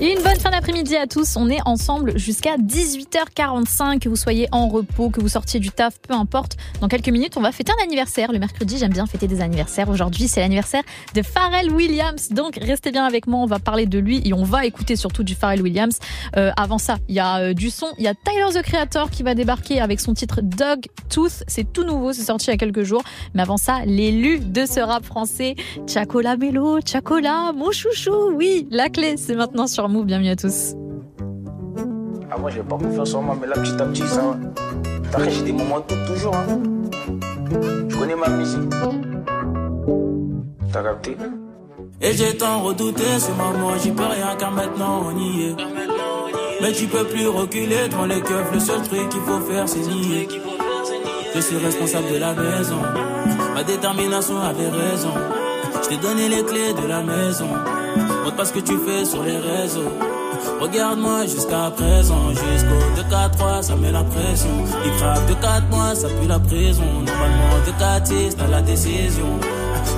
Et 0.00 0.12
une 0.12 0.22
bonne 0.22 0.38
fin 0.38 0.50
d'après-midi 0.50 0.96
à 0.96 1.06
tous. 1.06 1.36
On 1.36 1.50
est 1.50 1.60
ensemble 1.66 2.18
jusqu'à 2.18 2.56
18h45. 2.56 3.98
Que 3.98 4.08
vous 4.08 4.16
soyez 4.16 4.48
en 4.52 4.68
repos, 4.68 5.10
que 5.10 5.20
vous 5.20 5.28
sortiez 5.28 5.60
du 5.60 5.70
taf, 5.70 5.98
peu 6.00 6.14
importe. 6.14 6.56
Dans 6.80 6.88
quelques 6.88 7.10
minutes, 7.10 7.36
on 7.36 7.42
va 7.42 7.52
fêter 7.52 7.72
un 7.78 7.84
anniversaire. 7.84 8.32
Le 8.32 8.38
mercredi, 8.38 8.78
j'aime 8.78 8.92
bien 8.92 9.06
fêter 9.06 9.28
des 9.28 9.42
anniversaires. 9.42 9.90
Aujourd'hui, 9.90 10.28
c'est 10.28 10.40
l'anniversaire 10.40 10.82
de 11.14 11.20
Pharrell 11.20 11.70
Williams. 11.70 12.30
Donc, 12.30 12.56
restez 12.56 12.90
bien 12.90 13.04
avec 13.04 13.26
moi. 13.26 13.40
On 13.40 13.46
va 13.46 13.58
parler 13.58 13.84
de 13.84 13.98
lui 13.98 14.26
et 14.26 14.32
on 14.32 14.44
va 14.44 14.64
écouter 14.64 14.96
surtout 14.96 15.22
du 15.22 15.34
Pharrell 15.34 15.60
Williams. 15.60 15.98
Euh, 16.36 16.52
avant 16.56 16.78
ça, 16.78 16.98
il 17.08 17.14
y 17.14 17.20
a 17.20 17.38
euh, 17.38 17.54
du 17.54 17.68
son. 17.68 17.86
Il 17.98 18.04
y 18.04 18.08
a 18.08 18.14
Tyler 18.14 18.60
the 18.60 18.62
Creator 18.62 19.10
qui 19.10 19.22
va 19.22 19.34
débarquer 19.34 19.80
avec 19.80 20.00
son 20.00 20.14
titre 20.14 20.40
Dog 20.42 20.86
Tooth. 21.10 21.44
C'est 21.48 21.70
tout 21.70 21.84
nouveau. 21.84 22.14
C'est 22.14 22.24
sorti 22.24 22.46
il 22.46 22.52
y 22.52 22.54
a 22.54 22.56
quelques 22.56 22.84
jours. 22.84 23.02
Mais 23.34 23.42
avant 23.42 23.58
ça, 23.58 23.80
l'élu 23.84 24.38
de 24.40 24.64
ce 24.64 24.80
rap 24.80 25.04
français, 25.04 25.54
Chacola 25.86 26.36
Mello, 26.36 26.78
Chacola, 26.84 27.41
mon 27.50 27.72
chouchou. 27.72 28.30
Oui, 28.34 28.68
la 28.70 28.88
clé, 28.88 29.16
c'est 29.16 29.34
maintenant 29.34 29.66
sur 29.66 29.88
Move. 29.88 30.06
Bienvenue 30.06 30.30
à 30.30 30.36
tous. 30.36 30.74
Ah, 32.30 32.38
moi, 32.38 32.50
j'ai 32.50 32.62
pas 32.62 32.76
confiance 32.76 33.14
en 33.14 33.22
moi, 33.22 33.36
mais 33.40 33.48
là, 33.48 33.54
petit 33.54 33.82
à 33.82 33.86
petit, 33.86 34.06
ça. 34.06 34.36
T'as 35.10 35.28
j'ai 35.28 35.42
des 35.42 35.52
moments 35.52 35.80
de 35.80 35.94
doute 35.94 36.06
toujours. 36.06 36.36
Hein. 36.36 36.60
Je 37.88 37.96
connais 37.96 38.16
ma 38.16 38.28
musique. 38.28 38.70
T'as 40.72 40.82
capté? 40.82 41.16
Et 42.00 42.12
j'ai 42.14 42.36
tant 42.36 42.62
redouté 42.62 43.04
ce 43.18 43.30
moment, 43.30 43.76
j'y 43.82 43.90
peux 43.90 44.02
rien 44.02 44.34
car 44.38 44.50
maintenant 44.50 45.02
on 45.06 45.18
y 45.18 45.44
est. 45.44 45.56
Mais 46.60 46.72
tu 46.72 46.86
peux 46.86 47.04
plus 47.04 47.28
reculer 47.28 47.88
devant 47.88 48.06
les 48.06 48.20
keufs, 48.20 48.52
le 48.52 48.58
seul 48.58 48.82
truc 48.82 49.08
qu'il 49.08 49.20
faut 49.20 49.38
faire 49.40 49.68
c'est 49.68 49.80
nier. 49.80 50.26
Je 51.34 51.40
suis 51.40 51.56
responsable 51.58 52.10
de 52.12 52.16
la 52.16 52.34
maison, 52.34 52.78
ma 53.54 53.62
détermination 53.62 54.38
avait 54.38 54.68
raison. 54.68 55.12
Je 55.82 55.88
t'ai 55.88 55.96
donné 55.96 56.28
les 56.28 56.44
clés 56.44 56.72
de 56.72 56.86
la 56.86 57.02
maison, 57.02 57.48
montre 58.24 58.36
pas 58.36 58.44
ce 58.44 58.52
que 58.52 58.60
tu 58.60 58.78
fais 58.86 59.04
sur 59.04 59.22
les 59.22 59.38
réseaux. 59.38 59.92
Regarde-moi 60.60 61.26
jusqu'à 61.26 61.70
présent, 61.76 62.30
jusqu'au 62.30 63.02
2-4-3, 63.10 63.62
ça 63.62 63.76
met 63.76 63.92
la 63.92 64.02
pression. 64.04 64.64
Il 64.84 64.92
frappe 64.92 65.26
de 65.26 65.34
4 65.34 65.68
mois, 65.70 65.94
ça 65.94 66.08
pue 66.08 66.28
la 66.28 66.38
prison. 66.38 66.84
Normalement, 67.06 67.54
de 67.66 67.72
4 67.78 68.06
6 68.06 68.36
t'as 68.36 68.46
la 68.46 68.62
décision. 68.62 69.38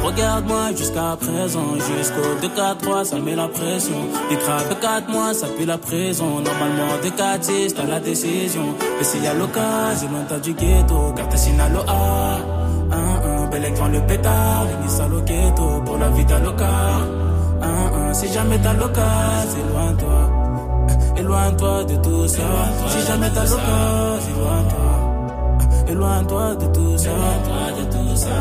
Regarde-moi 0.03 0.73
jusqu'à 0.77 1.17
présent, 1.21 1.75
jusqu'au 1.75 2.47
2-4-3, 2.47 3.05
ça 3.05 3.17
met 3.19 3.37
la 3.37 3.49
pression. 3.49 4.09
Il 4.31 4.39
craque 4.39 4.69
de 4.69 4.75
4 4.75 5.09
mois, 5.09 5.35
ça 5.35 5.47
pue 5.47 5.67
la 5.67 5.79
prison. 5.79 6.41
Normalement, 6.41 6.97
de 7.03 7.11
4 7.11 7.45
6 7.45 7.75
t'as 7.75 7.85
la 7.85 8.01
décision. 8.01 8.75
Et 9.01 9.05
s'il 9.05 9.23
y 9.23 9.27
a 9.27 9.35
l'occasion, 9.35 10.09
loin 10.11 10.25
t'as 10.29 10.39
du 10.39 10.55
ghetto, 10.55 11.13
car 11.17 11.29
t'es 11.29 11.37
Sinaloa. 11.37 12.54
Le 13.55 14.01
pétard, 14.01 14.67
au 15.13 15.21
ghetto, 15.21 15.83
pour 15.85 15.97
la 15.97 16.09
vie 16.09 16.25
d'Aloca. 16.25 16.67
Hein, 17.63 17.67
hein, 17.95 18.13
si 18.13 18.33
jamais 18.33 18.59
t'as 18.59 18.73
l'occasion, 18.73 19.59
éloigne-toi. 19.69 21.17
Éloigne-toi 21.17 21.85
de 21.85 21.97
tout 21.97 22.27
ça. 22.27 22.43
Si 22.89 23.07
jamais 23.07 23.31
t'as 23.33 23.45
l'occasion, 23.45 24.35
éloigne-toi. 24.35 25.89
Éloigne-toi 25.89 26.55
de 26.57 26.67
tout 26.75 26.99
ça. 26.99 27.11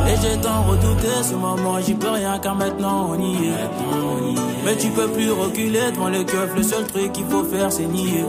Et 0.08 0.16
j'ai 0.22 0.42
tant 0.42 0.64
redouté 0.64 1.08
ce 1.22 1.36
moment, 1.36 1.80
j'y 1.80 1.94
peux 1.94 2.10
rien 2.10 2.40
car 2.40 2.56
maintenant 2.56 3.12
on 3.12 3.20
y 3.20 3.50
est. 3.50 4.66
Mais 4.66 4.76
tu 4.76 4.90
peux 4.90 5.10
plus 5.10 5.32
reculer 5.32 5.92
devant 5.94 6.10
le 6.10 6.24
keufs, 6.24 6.56
le 6.56 6.64
seul 6.64 6.88
truc 6.88 7.12
qu'il 7.12 7.26
faut 7.26 7.44
faire 7.44 7.72
c'est 7.72 7.86
nier. 7.86 8.26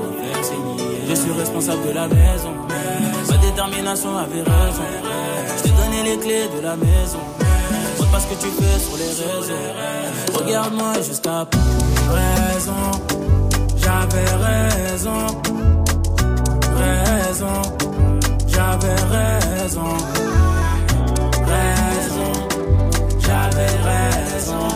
Je 1.09 1.15
suis 1.15 1.33
responsable 1.33 1.87
de 1.89 1.93
la 1.95 2.09
maison. 2.09 2.53
Ma 3.31 3.37
détermination 3.39 4.17
avait 4.19 4.43
raison. 4.43 5.74
Les 6.05 6.19
clés 6.19 6.49
de 6.55 6.61
la 6.61 6.77
maison. 6.77 7.19
Montre 7.99 8.11
pas 8.11 8.21
ce 8.21 8.27
que 8.27 8.35
tu 8.35 8.49
fais 8.49 8.79
sur 8.79 8.95
les 8.99 9.09
réseaux. 9.09 9.55
Regarde-moi 10.35 10.93
jusqu'à 11.01 11.47
raison. 12.13 12.91
J'avais 13.79 14.31
raison. 14.45 15.27
Raison. 16.77 17.63
J'avais 18.47 19.01
raison. 19.17 19.97
Raison. 21.47 22.33
J'avais 23.21 23.73
raison. 23.89 24.74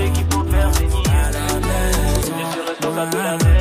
qui 0.00 0.24
pour 0.24 0.44
perdre. 0.44 0.78
À 1.12 1.30
la 1.30 3.06
je. 3.06 3.51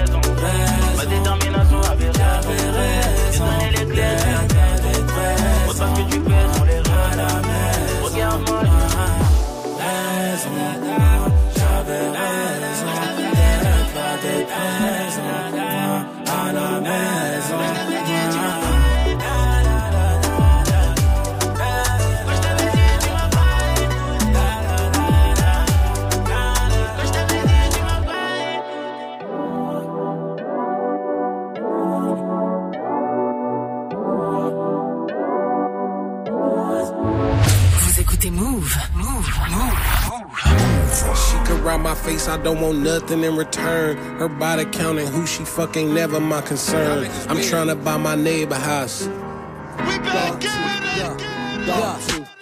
Face, 42.04 42.28
I 42.28 42.38
don't 42.38 42.62
want 42.62 42.80
nothing 42.80 43.24
in 43.24 43.36
return. 43.36 43.98
Her 44.20 44.28
body 44.28 44.66
counting 44.66 45.08
who 45.08 45.26
she 45.26 45.44
fuck 45.44 45.78
ain't 45.78 45.92
never 45.92 46.20
my 46.20 46.42
concern. 46.42 47.06
I'm 47.30 47.38
tryna 47.38 47.84
buy 47.84 47.98
my 47.98 48.16
neighbor 48.16 48.56
house. 48.56 49.08
We 49.08 49.98
back 50.00 50.44
yeah. 50.44 51.18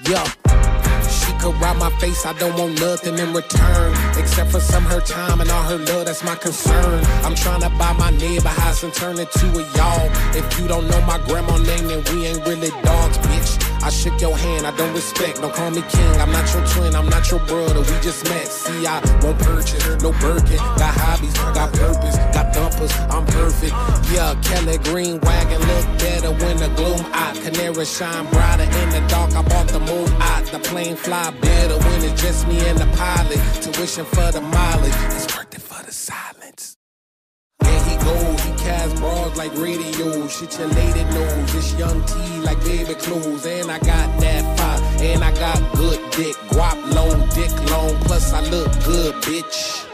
yeah. 0.08 0.24
She 1.10 1.32
could 1.40 1.56
ride 1.62 1.78
my 1.78 1.90
face, 2.00 2.26
I 2.26 2.34
don't 2.34 2.58
want 2.58 2.80
nothing 2.80 3.18
in 3.18 3.34
return. 3.34 3.94
Except 4.18 4.50
for 4.52 4.60
some 4.60 4.84
her 4.84 5.02
time 5.02 5.42
and 5.42 5.50
all 5.52 5.64
her 5.64 5.78
love, 5.78 6.06
that's 6.06 6.24
my 6.24 6.36
concern. 6.36 7.00
I'm 7.24 7.36
tryna 7.36 7.78
buy 7.78 7.94
my 7.94 8.12
neighbor 8.12 8.50
house 8.50 8.84
and 8.84 8.94
turn 8.94 9.20
it 9.20 9.32
to 9.32 9.48
a 9.48 9.64
y'all. 9.78 10.10
If 10.36 10.60
you 10.60 10.68
don't 10.68 10.88
know 10.88 11.02
my 11.02 11.18
grandma 11.28 11.58
name, 11.58 11.88
then 11.88 12.04
we 12.12 12.28
ain't 12.28 12.46
really 12.46 12.70
dogs, 12.84 13.18
bitch. 13.20 13.69
I 13.82 13.90
shook 13.90 14.20
your 14.22 14.38
hand, 14.38 14.68
I 14.68 14.76
don't 14.76 14.94
respect. 14.94 15.42
Don't 15.42 15.54
call 15.54 15.72
me 15.72 15.82
king, 15.82 16.16
I'm 16.22 16.32
not 16.32 16.52
your 16.54 16.66
twin, 16.68 16.96
I'm 16.96 17.10
not 17.10 17.30
your 17.32 17.40
brother. 17.48 17.80
We 17.80 17.96
just 18.02 18.24
met. 18.26 18.48
See, 18.48 18.86
I 18.86 19.00
won't 19.24 19.40
purchase 19.40 19.84
no 20.02 20.12
Birkin. 20.12 20.58
Got 20.58 20.94
hobbies, 20.96 21.34
got 21.34 21.72
purpose, 21.74 22.18
got 22.34 22.54
thumpers, 22.54 22.92
I'm 23.10 23.26
perfect. 23.26 23.74
Yeah, 24.14 24.36
Kelly 24.42 24.78
Green 24.80 25.20
wagon 25.22 25.62
look 25.62 25.86
better 26.00 26.32
when 26.32 26.58
the 26.58 26.70
gloom 26.76 27.06
out. 27.14 27.36
Canary 27.36 27.86
shine 27.86 28.26
brighter 28.32 28.64
in 28.64 28.90
the 28.90 29.04
dark. 29.08 29.34
I 29.36 29.42
bought 29.44 29.68
the 29.68 29.80
moon 29.80 30.10
out. 30.22 30.46
The 30.52 30.60
plane 30.60 30.96
fly 30.96 31.32
better 31.42 31.78
when 31.78 32.04
it's 32.04 32.22
just 32.22 32.48
me 32.48 32.60
and 32.68 32.78
the 32.78 32.88
pilot. 32.98 33.40
Tuition 33.62 34.06
for 34.06 34.32
the 34.32 34.42
mileage, 34.42 34.94
it's 35.16 35.36
worth 35.36 35.54
it 35.54 35.62
for 35.62 35.84
the 35.86 35.92
silence. 35.92 36.78
There 37.60 37.84
he 37.86 37.96
go, 37.98 38.16
he 38.44 38.59
cast 38.70 38.96
bras 38.98 39.38
like 39.38 39.54
radio. 39.58 40.28
Shit 40.28 40.58
your 40.60 40.68
lady 40.68 41.04
knows. 41.16 41.54
This 41.54 41.74
young 41.80 42.00
T 42.06 42.14
like 42.48 42.60
baby 42.64 42.94
clothes. 42.94 43.46
And 43.46 43.72
I 43.72 43.80
got 43.80 44.08
that 44.22 44.44
fire. 44.58 44.82
And 45.10 45.24
I 45.24 45.32
got 45.34 45.60
good 45.76 46.00
dick. 46.12 46.36
Guap 46.52 46.78
long, 46.94 47.20
dick 47.38 47.54
long. 47.72 47.96
Plus 48.06 48.32
I 48.32 48.42
look 48.54 48.72
good, 48.86 49.14
bitch. 49.26 49.86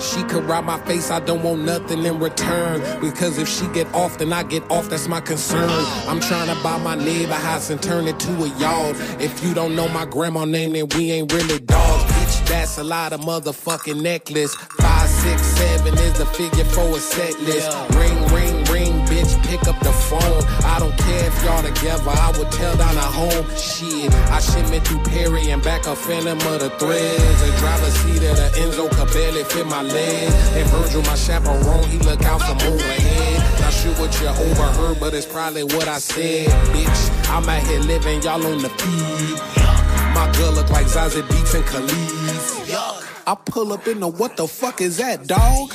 She 0.00 0.22
could 0.24 0.44
ride 0.44 0.64
my 0.64 0.80
face, 0.86 1.10
I 1.10 1.20
don't 1.20 1.42
want 1.42 1.60
nothing 1.62 2.04
in 2.04 2.18
return. 2.18 2.80
Because 3.00 3.38
if 3.38 3.48
she 3.48 3.66
get 3.68 3.86
off, 3.94 4.16
then 4.18 4.32
I 4.32 4.42
get 4.42 4.68
off, 4.70 4.88
that's 4.88 5.06
my 5.08 5.20
concern. 5.20 5.68
I'm 6.08 6.20
trying 6.20 6.48
to 6.48 6.60
buy 6.62 6.78
my 6.78 6.94
neighbor 6.94 7.34
house 7.34 7.68
and 7.68 7.80
turn 7.82 8.08
it 8.08 8.18
to 8.20 8.32
a 8.44 8.48
yard. 8.58 8.96
If 9.20 9.44
you 9.44 9.52
don't 9.52 9.76
know 9.76 9.88
my 9.88 10.06
grandma 10.06 10.46
name, 10.46 10.72
then 10.72 10.88
we 10.96 11.12
ain't 11.12 11.30
really 11.32 11.60
dogs. 11.60 12.19
That's 12.50 12.78
a 12.78 12.82
lot 12.82 13.12
of 13.12 13.20
motherfucking 13.20 14.02
necklace. 14.02 14.56
Five, 14.56 15.08
six, 15.08 15.40
seven 15.40 15.94
is 15.94 16.14
the 16.18 16.26
figure 16.26 16.64
for 16.64 16.96
a 16.96 16.98
set 16.98 17.38
list. 17.42 17.70
Ring, 17.94 18.18
ring, 18.34 18.64
ring, 18.64 18.94
bitch, 19.06 19.30
pick 19.46 19.62
up 19.68 19.78
the 19.78 19.92
phone. 19.92 20.42
I 20.66 20.80
don't 20.80 20.96
care 20.98 21.26
if 21.28 21.44
y'all 21.44 21.62
together, 21.62 22.10
I 22.10 22.34
would 22.36 22.50
tell 22.50 22.76
down 22.76 22.96
at 22.98 23.12
home. 23.14 23.46
Shit, 23.54 24.12
I 24.34 24.40
shipment 24.40 24.84
through 24.84 24.98
Perry 25.04 25.48
and 25.52 25.62
back 25.62 25.86
a 25.86 25.94
phantom 25.94 26.38
of 26.52 26.58
the 26.58 26.70
threads. 26.70 27.40
The 27.40 27.56
driver's 27.58 27.94
seat 28.02 28.22
of 28.26 28.36
the 28.36 28.50
Enzo 28.58 28.90
could 28.90 29.12
barely 29.14 29.44
fit 29.44 29.66
my 29.68 29.82
leg. 29.82 30.32
And 30.58 30.68
Virgil, 30.70 31.02
my 31.02 31.14
chaperone, 31.14 31.88
he 31.88 31.98
look 31.98 32.20
out 32.24 32.42
from 32.42 32.58
overhead. 32.66 33.60
Not 33.60 33.72
sure 33.72 33.94
what 33.94 34.10
you 34.20 34.26
overheard, 34.26 34.98
but 34.98 35.14
it's 35.14 35.24
probably 35.24 35.62
what 35.62 35.86
I 35.86 36.00
said, 36.00 36.48
bitch. 36.74 37.30
I'm 37.30 37.48
out 37.48 37.62
here 37.62 37.78
living, 37.78 38.22
y'all 38.22 38.44
on 38.44 38.58
the 38.58 38.70
feed. 38.70 39.59
My 40.14 40.30
girl 40.36 40.52
look 40.52 40.70
like 40.70 40.86
Zazie 40.86 41.26
Beats 41.28 41.54
and 41.54 41.64
Khalees. 41.64 42.74
I 43.26 43.34
pull 43.46 43.72
up 43.72 43.86
in 43.86 44.00
the 44.00 44.08
what 44.08 44.36
the 44.36 44.46
fuck 44.48 44.80
is 44.80 44.96
that, 44.98 45.26
dog? 45.26 45.70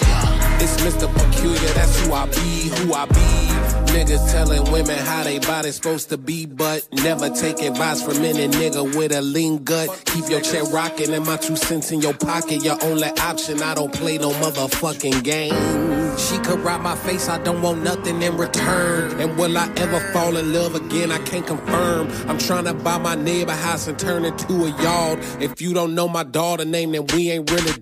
It's 0.59 0.75
Mr. 0.81 1.11
Peculiar, 1.13 1.73
that's 1.73 2.05
who 2.05 2.13
I 2.13 2.25
be, 2.27 2.69
who 2.69 2.93
I 2.93 3.05
be. 3.05 3.84
Niggas 3.95 4.29
telling 4.29 4.69
women 4.73 4.97
how 4.97 5.23
they 5.23 5.39
body 5.39 5.71
supposed 5.71 6.09
to 6.09 6.17
be, 6.17 6.45
but 6.45 6.85
never 6.91 7.29
take 7.29 7.61
advice 7.61 8.01
from 8.03 8.17
any 8.25 8.45
nigga 8.49 8.93
with 8.93 9.13
a 9.13 9.21
lean 9.21 9.63
gut. 9.63 9.87
Keep 10.07 10.29
your 10.29 10.41
chair 10.41 10.65
rocking 10.65 11.13
and 11.13 11.25
my 11.25 11.37
two 11.37 11.55
cents 11.55 11.93
in 11.93 12.01
your 12.01 12.13
pocket. 12.13 12.61
Your 12.61 12.77
only 12.83 13.07
option, 13.21 13.63
I 13.63 13.73
don't 13.73 13.93
play 13.93 14.17
no 14.17 14.31
motherfucking 14.31 15.23
game. 15.23 16.17
She 16.17 16.37
could 16.39 16.59
ride 16.59 16.81
my 16.81 16.97
face, 16.97 17.29
I 17.29 17.41
don't 17.41 17.61
want 17.61 17.83
nothing 17.83 18.21
in 18.21 18.35
return. 18.35 19.17
And 19.21 19.37
will 19.37 19.57
I 19.57 19.71
ever 19.77 20.01
fall 20.11 20.35
in 20.35 20.51
love 20.51 20.75
again? 20.75 21.09
I 21.13 21.19
can't 21.19 21.47
confirm. 21.47 22.09
I'm 22.27 22.37
trying 22.37 22.65
to 22.65 22.73
buy 22.73 22.97
my 22.97 23.15
neighbor 23.15 23.53
house 23.53 23.87
and 23.87 23.97
turn 23.97 24.25
it 24.25 24.37
to 24.39 24.65
a 24.65 24.83
yard. 24.83 25.19
If 25.39 25.61
you 25.61 25.73
don't 25.73 25.95
know 25.95 26.09
my 26.09 26.25
daughter 26.25 26.65
name, 26.65 26.91
then 26.91 27.05
we 27.13 27.31
ain't 27.31 27.49
really. 27.49 27.81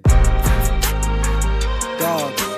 Dog 1.98 2.53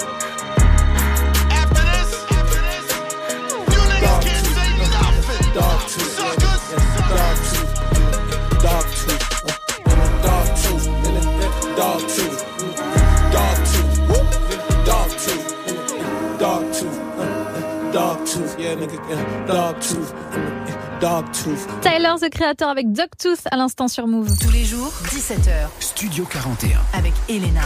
Tyler, 21.81 22.13
the 22.19 22.29
créateur 22.29 22.69
avec 22.69 22.91
Dogtooth 22.91 23.39
à 23.51 23.57
l'instant 23.57 23.87
sur 23.87 24.07
Move. 24.07 24.29
Tous 24.39 24.51
les 24.51 24.63
jours, 24.65 24.91
17h. 25.05 25.67
Studio 25.79 26.25
41. 26.25 26.79
Avec 26.97 27.13
Elena. 27.29 27.61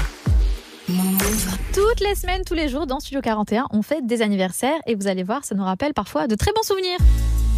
Toutes 1.74 2.00
les 2.02 2.16
semaines, 2.16 2.44
tous 2.46 2.56
les 2.56 2.68
jours, 2.68 2.88
dans 2.88 3.00
Studio 3.00 3.22
41, 3.22 3.68
on 3.72 3.82
fait 3.82 4.06
des 4.06 4.22
anniversaires 4.22 4.80
et 4.88 4.96
vous 4.96 5.08
allez 5.08 5.24
voir, 5.24 5.46
ça 5.46 5.56
nous 5.56 5.64
rappelle 5.64 5.94
parfois 5.94 6.28
de 6.28 6.36
très 6.36 6.52
bons 6.52 6.64
souvenirs. 6.64 6.98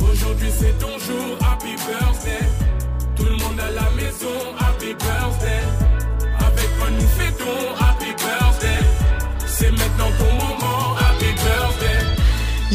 Aujourd'hui 0.01 0.49
c'est 0.57 0.77
ton 0.79 0.97
jour, 0.99 1.37
happy 1.41 1.75
birthday. 1.75 2.45
Tout 3.15 3.23
le 3.23 3.31
monde 3.31 3.59
à 3.59 3.71
la 3.71 3.89
maison, 3.91 4.27
happy 4.59 4.93
birthday. 4.93 5.63
Avec 6.39 6.69
moi 6.77 6.89
nous 6.89 7.07
fêtons, 7.07 7.75
happy 7.79 8.11
birthday. 8.17 8.85
C'est 9.47 9.71
maintenant. 9.71 10.50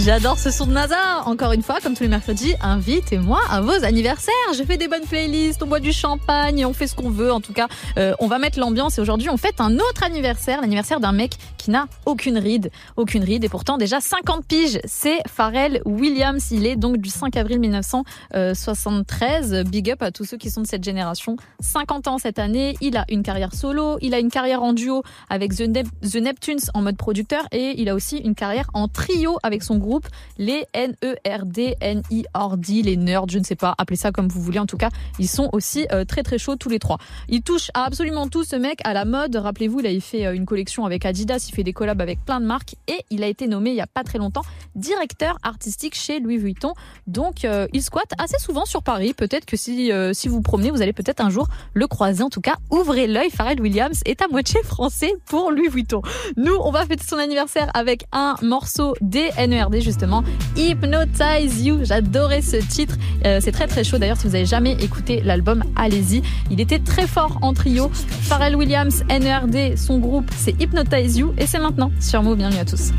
J'adore 0.06 0.38
ce 0.38 0.52
son 0.52 0.66
de 0.66 0.72
NASA. 0.72 1.24
Encore 1.24 1.50
une 1.50 1.64
fois, 1.64 1.80
comme 1.82 1.94
tous 1.94 2.04
les 2.04 2.08
mercredis, 2.08 2.54
invitez-moi 2.62 3.40
à 3.50 3.60
vos 3.60 3.82
anniversaires. 3.82 4.32
Je 4.56 4.62
fais 4.62 4.76
des 4.76 4.86
bonnes 4.86 5.02
playlists, 5.02 5.60
on 5.64 5.66
boit 5.66 5.80
du 5.80 5.92
champagne, 5.92 6.64
on 6.64 6.72
fait 6.72 6.86
ce 6.86 6.94
qu'on 6.94 7.10
veut. 7.10 7.32
En 7.32 7.40
tout 7.40 7.52
cas, 7.52 7.66
euh, 7.98 8.14
on 8.20 8.28
va 8.28 8.38
mettre 8.38 8.60
l'ambiance. 8.60 8.98
Et 8.98 9.00
aujourd'hui, 9.00 9.28
on 9.30 9.36
fête 9.36 9.60
un 9.60 9.74
autre 9.74 10.04
anniversaire, 10.04 10.60
l'anniversaire 10.60 11.00
d'un 11.00 11.10
mec 11.10 11.32
qui 11.56 11.72
n'a 11.72 11.88
aucune 12.04 12.38
ride, 12.38 12.70
aucune 12.96 13.24
ride. 13.24 13.42
Et 13.42 13.48
pourtant, 13.48 13.78
déjà 13.78 14.00
50 14.00 14.46
piges. 14.46 14.78
C'est 14.84 15.18
Pharrell 15.26 15.82
Williams. 15.84 16.52
Il 16.52 16.66
est 16.66 16.76
donc 16.76 16.98
du 16.98 17.10
5 17.10 17.36
avril 17.36 17.58
1973. 17.58 19.64
Big 19.64 19.90
up 19.90 20.04
à 20.04 20.12
tous 20.12 20.24
ceux 20.24 20.36
qui 20.36 20.50
sont 20.50 20.60
de 20.60 20.68
cette 20.68 20.84
génération. 20.84 21.36
50 21.58 22.06
ans 22.06 22.18
cette 22.18 22.38
année. 22.38 22.76
Il 22.80 22.96
a 22.96 23.06
une 23.08 23.24
carrière 23.24 23.52
solo. 23.52 23.98
Il 24.02 24.14
a 24.14 24.20
une 24.20 24.30
carrière 24.30 24.62
en 24.62 24.72
duo 24.72 25.02
avec 25.28 25.52
The 25.52 26.14
Neptunes 26.14 26.60
en 26.74 26.82
mode 26.82 26.96
producteur. 26.96 27.42
Et 27.50 27.80
il 27.80 27.88
a 27.88 27.96
aussi 27.96 28.18
une 28.18 28.36
carrière 28.36 28.70
en 28.72 28.86
trio 28.86 29.36
avec 29.42 29.64
son 29.64 29.78
groupe, 29.78 29.95
les 30.38 30.64
N-E-R-D, 30.72 31.76
N-I-R-D, 31.80 32.82
les 32.82 32.96
nerds, 32.96 33.28
je 33.28 33.38
ne 33.38 33.44
sais 33.44 33.56
pas, 33.56 33.74
appelez 33.78 33.96
ça 33.96 34.12
comme 34.12 34.28
vous 34.28 34.40
voulez. 34.40 34.58
En 34.58 34.66
tout 34.66 34.76
cas, 34.76 34.90
ils 35.18 35.28
sont 35.28 35.48
aussi 35.52 35.86
euh, 35.92 36.04
très 36.04 36.22
très 36.22 36.38
chauds 36.38 36.56
tous 36.56 36.68
les 36.68 36.78
trois. 36.78 36.98
Il 37.28 37.42
touche 37.42 37.70
à 37.74 37.84
absolument 37.84 38.28
tout 38.28 38.44
ce 38.44 38.56
mec, 38.56 38.80
à 38.84 38.92
la 38.92 39.04
mode. 39.04 39.36
Rappelez-vous, 39.36 39.80
il 39.80 39.86
a 39.86 40.00
fait 40.00 40.26
euh, 40.26 40.34
une 40.34 40.46
collection 40.46 40.84
avec 40.84 41.04
Adidas, 41.04 41.46
il 41.48 41.54
fait 41.54 41.62
des 41.62 41.72
collabs 41.72 42.00
avec 42.00 42.24
plein 42.24 42.40
de 42.40 42.46
marques 42.46 42.74
et 42.88 43.04
il 43.10 43.22
a 43.22 43.26
été 43.26 43.46
nommé 43.46 43.70
il 43.70 43.76
y 43.76 43.80
a 43.80 43.86
pas 43.86 44.04
très 44.04 44.18
longtemps 44.18 44.42
directeur 44.74 45.38
artistique 45.42 45.94
chez 45.94 46.20
Louis 46.20 46.38
Vuitton. 46.38 46.74
Donc 47.06 47.44
euh, 47.44 47.66
il 47.72 47.82
squatte 47.82 48.12
assez 48.18 48.38
souvent 48.38 48.64
sur 48.64 48.82
Paris. 48.82 49.14
Peut-être 49.14 49.46
que 49.46 49.56
si, 49.56 49.90
si 50.12 50.28
vous 50.28 50.42
promenez, 50.42 50.70
vous 50.70 50.82
allez 50.82 50.92
peut-être 50.92 51.20
un 51.20 51.30
jour 51.30 51.48
le 51.72 51.86
croiser. 51.86 52.22
En 52.22 52.30
tout 52.30 52.40
cas, 52.40 52.56
ouvrez 52.70 53.06
l'œil. 53.06 53.30
Pharrell 53.30 53.60
Williams 53.60 54.00
est 54.04 54.22
à 54.22 54.28
moitié 54.28 54.62
français 54.62 55.12
pour 55.26 55.50
Louis 55.50 55.68
Vuitton. 55.68 56.02
Nous, 56.36 56.54
on 56.60 56.70
va 56.70 56.84
fêter 56.86 57.04
son 57.06 57.16
anniversaire 57.16 57.70
avec 57.74 58.06
un 58.12 58.34
morceau 58.42 58.94
des 59.00 59.30
NERD 59.38 59.80
justement, 59.86 60.24
Hypnotize 60.56 61.64
You. 61.64 61.84
J'adorais 61.84 62.42
ce 62.42 62.56
titre. 62.56 62.96
Euh, 63.24 63.38
c'est 63.40 63.52
très 63.52 63.66
très 63.66 63.84
chaud. 63.84 63.98
D'ailleurs, 63.98 64.16
si 64.18 64.26
vous 64.26 64.34
avez 64.34 64.44
jamais 64.44 64.72
écouté 64.72 65.22
l'album, 65.24 65.62
allez-y. 65.76 66.22
Il 66.50 66.60
était 66.60 66.80
très 66.80 67.06
fort 67.06 67.38
en 67.40 67.54
trio. 67.54 67.90
Pharrell 67.92 68.56
Williams, 68.56 69.04
NERD, 69.08 69.78
son 69.78 69.98
groupe, 69.98 70.28
c'est 70.36 70.60
Hypnotize 70.60 71.16
You 71.16 71.32
et 71.38 71.46
c'est 71.46 71.60
maintenant 71.60 71.92
sur 72.00 72.22
Move. 72.22 72.36
Bienvenue 72.36 72.60
à 72.60 72.64
tous. 72.64 72.92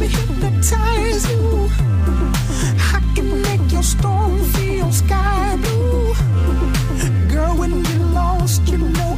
Hypnotize 0.00 1.30
you. 1.30 1.70
Can 3.14 3.42
make 3.42 3.72
your 3.72 3.82
storm 3.82 4.38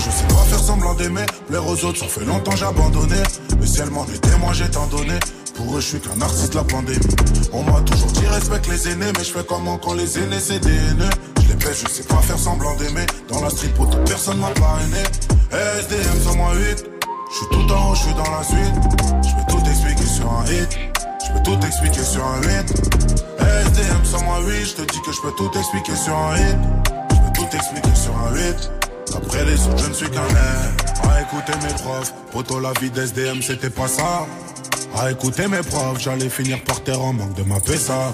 je 0.00 0.10
sais 0.10 0.24
pas 0.24 0.42
faire 0.48 0.58
semblant 0.58 0.94
d'aimer. 0.94 1.26
Plaire 1.48 1.66
aux 1.66 1.84
autres, 1.84 1.98
ça 1.98 2.06
fait 2.06 2.24
longtemps 2.24 2.56
j'ai 2.56 2.64
abandonné. 2.64 3.16
Mais 3.60 3.66
si 3.66 3.80
elle 3.80 3.90
m'en 3.90 4.04
est 4.06 4.20
témoin, 4.20 4.52
j'ai 4.52 4.70
tant 4.70 4.86
donné. 4.86 5.18
Pour 5.54 5.76
eux, 5.76 5.80
je 5.80 5.86
suis 5.86 6.00
qu'un 6.00 6.20
artiste 6.20 6.52
de 6.52 6.58
la 6.58 6.64
pandémie. 6.64 6.98
On 7.52 7.62
m'a 7.62 7.80
toujours 7.82 8.10
dit 8.12 8.26
respecte 8.26 8.66
les 8.68 8.88
aînés, 8.88 9.12
mais 9.16 9.24
je 9.24 9.32
fais 9.32 9.44
comment 9.46 9.76
quand 9.78 9.94
les 9.94 10.18
aînés 10.18 10.40
c'est 10.40 10.60
des 10.60 10.70
haineux? 10.70 11.10
Je 11.42 11.48
les 11.48 11.54
baisse, 11.54 11.84
je 11.86 11.92
sais 11.92 12.04
pas 12.04 12.16
faire 12.16 12.38
semblant 12.38 12.74
d'aimer. 12.76 13.06
Dans 13.28 13.42
la 13.42 13.50
street, 13.50 13.72
pour 13.76 13.88
personne 14.04 14.38
m'a 14.38 14.50
parrainé. 14.50 15.02
SDM 15.52 16.20
sur 16.22 16.36
moi 16.36 16.54
8. 16.54 16.84
Je 17.30 17.36
suis 17.36 17.46
tout 17.50 17.72
en 17.72 17.90
haut, 17.90 17.94
je 17.94 18.00
suis 18.00 18.14
dans 18.14 18.30
la 18.30 18.42
suite. 18.42 18.74
Je 19.22 19.36
vais 19.36 19.46
tout 19.48 19.68
expliquer 19.68 20.06
sur 20.06 20.32
un 20.32 20.44
hit. 20.46 20.78
Je 21.26 21.32
peux 21.32 21.42
tout 21.42 21.66
expliquer 21.66 22.02
sur 22.02 22.24
un 22.24 22.40
8. 22.40 22.48
SDM 23.38 24.04
sur 24.04 24.22
moi 24.22 24.40
8. 24.46 24.64
Je 24.64 24.74
te 24.76 24.92
dis 24.92 25.00
que 25.02 25.12
je 25.12 25.20
peux 25.20 25.32
tout 25.32 25.50
expliquer 25.58 25.96
sur 25.96 26.16
un 26.16 26.36
hit. 26.36 26.56
Je 27.10 27.16
peux 27.16 27.32
tout 27.34 27.56
expliquer 27.56 27.94
sur 27.94 28.16
un 28.16 28.34
8. 28.34 28.89
Après 29.30 29.44
les 29.44 29.56
je 29.56 29.88
ne 29.88 29.94
suis 29.94 30.10
qu'un 30.10 30.22
air. 30.22 31.08
À 31.08 31.22
écouter 31.22 31.52
mes 31.62 31.72
profs. 31.74 32.12
Poto, 32.32 32.58
la 32.58 32.72
vie 32.80 32.90
d'SDM, 32.90 33.40
c'était 33.40 33.70
pas 33.70 33.86
ça. 33.86 34.26
À 34.98 35.12
écouter 35.12 35.46
mes 35.46 35.62
profs, 35.62 36.00
j'allais 36.00 36.28
finir 36.28 36.60
par 36.64 36.82
terre 36.82 37.00
en 37.00 37.12
manque 37.12 37.34
de 37.34 37.44
ma 37.44 37.60
PSA. 37.60 38.12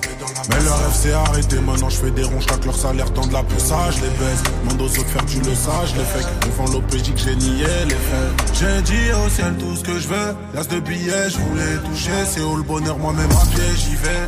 Mais 0.50 0.62
leur 0.62 0.78
rêve 0.78 0.94
s'est 0.94 1.14
arrêté, 1.14 1.56
maintenant 1.60 1.88
je 1.88 1.96
fais 1.96 2.10
des 2.10 2.22
ronds, 2.22 2.40
chaque 2.46 2.66
leur 2.66 2.76
salaire 2.76 3.10
tend 3.14 3.26
de 3.26 3.32
la 3.32 3.42
ça, 3.56 3.90
je 3.92 4.02
les 4.02 4.10
baisse. 4.10 4.42
Demande 4.62 4.82
aux 4.82 4.84
autres 4.84 5.06
faire 5.06 5.24
tu 5.24 5.38
le 5.38 5.54
sage, 5.54 5.94
les 5.96 6.04
fake. 6.04 6.26
Devant 6.42 6.70
l'OPJ 6.70 7.14
que 7.14 7.18
j'ai 7.18 7.36
nié 7.36 7.64
les 7.88 7.94
faits. 7.94 8.52
J'ai 8.52 8.82
dit 8.82 9.12
au 9.12 9.30
ciel 9.30 9.54
tout 9.58 9.74
ce 9.74 9.84
que 9.84 9.98
je 9.98 10.08
veux. 10.08 10.36
L'as 10.52 10.68
de 10.68 10.80
billets, 10.80 11.30
je 11.30 11.38
voulais 11.38 11.78
toucher. 11.90 12.26
C'est 12.26 12.42
où 12.42 12.56
le 12.56 12.62
bonheur, 12.62 12.98
moi-même 12.98 13.30
à 13.30 13.46
pied, 13.46 13.64
j'y 13.74 13.96
vais. 13.96 14.26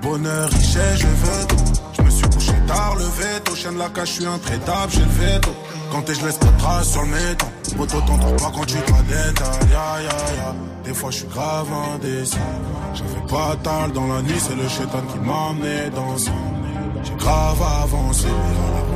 Bonheur, 0.00 0.48
richesse, 0.48 1.00
je 1.00 1.06
veux 1.06 1.46
tout. 1.48 1.72
Je 1.98 2.02
me 2.02 2.10
suis 2.10 2.30
couché 2.30 2.54
tard, 2.66 2.94
le 2.96 3.04
veto. 3.04 3.54
Chien 3.54 3.72
de 3.72 3.78
la 3.78 3.90
cage, 3.90 4.08
je 4.08 4.12
suis 4.14 4.26
intraitable, 4.26 4.90
j'ai 4.90 5.00
le 5.00 5.34
veto. 5.34 5.50
Quand 5.90 6.02
t'es, 6.02 6.14
je 6.14 6.24
laisse 6.24 6.38
pas 6.38 6.46
de 6.46 6.58
traces 6.58 6.90
sur 6.92 7.02
le 7.02 7.08
méton. 7.08 7.46
Poto, 7.76 8.00
t'entends 8.00 8.36
pas 8.36 8.52
quand 8.54 8.64
tu 8.66 8.76
te 8.76 8.92
la 8.92 9.02
détailles. 9.02 9.70
Ya, 9.70 10.02
ya, 10.02 10.34
ya. 10.36 10.54
Des 10.84 10.94
fois, 10.94 11.10
je 11.10 11.18
suis 11.18 11.26
grave 11.28 11.68
indécis. 11.94 12.36
J'avais 12.94 13.26
pas 13.28 13.56
tal 13.62 13.92
dans 13.92 14.06
la 14.06 14.22
nuit, 14.22 14.38
c'est 14.38 14.56
le 14.56 14.68
chétan 14.68 15.02
qui 15.12 15.18
m'a 15.18 15.50
amené 15.50 15.90
dans 15.94 16.16
ça. 16.16 16.30
J'ai 17.02 17.14
grave 17.14 17.62
avancé, 17.82 18.28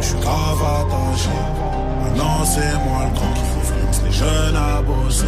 je 0.01 0.07
suis 0.07 0.19
grave 0.19 0.63
attaché. 0.63 1.31
Maintenant, 2.03 2.45
c'est 2.45 2.75
moi 2.85 3.05
le 3.05 3.15
grand 3.15 3.33
qui 3.33 3.43
influence 3.61 4.03
les 4.05 4.13
jeunes 4.13 4.57
à 4.57 4.83
bosser. 4.83 5.25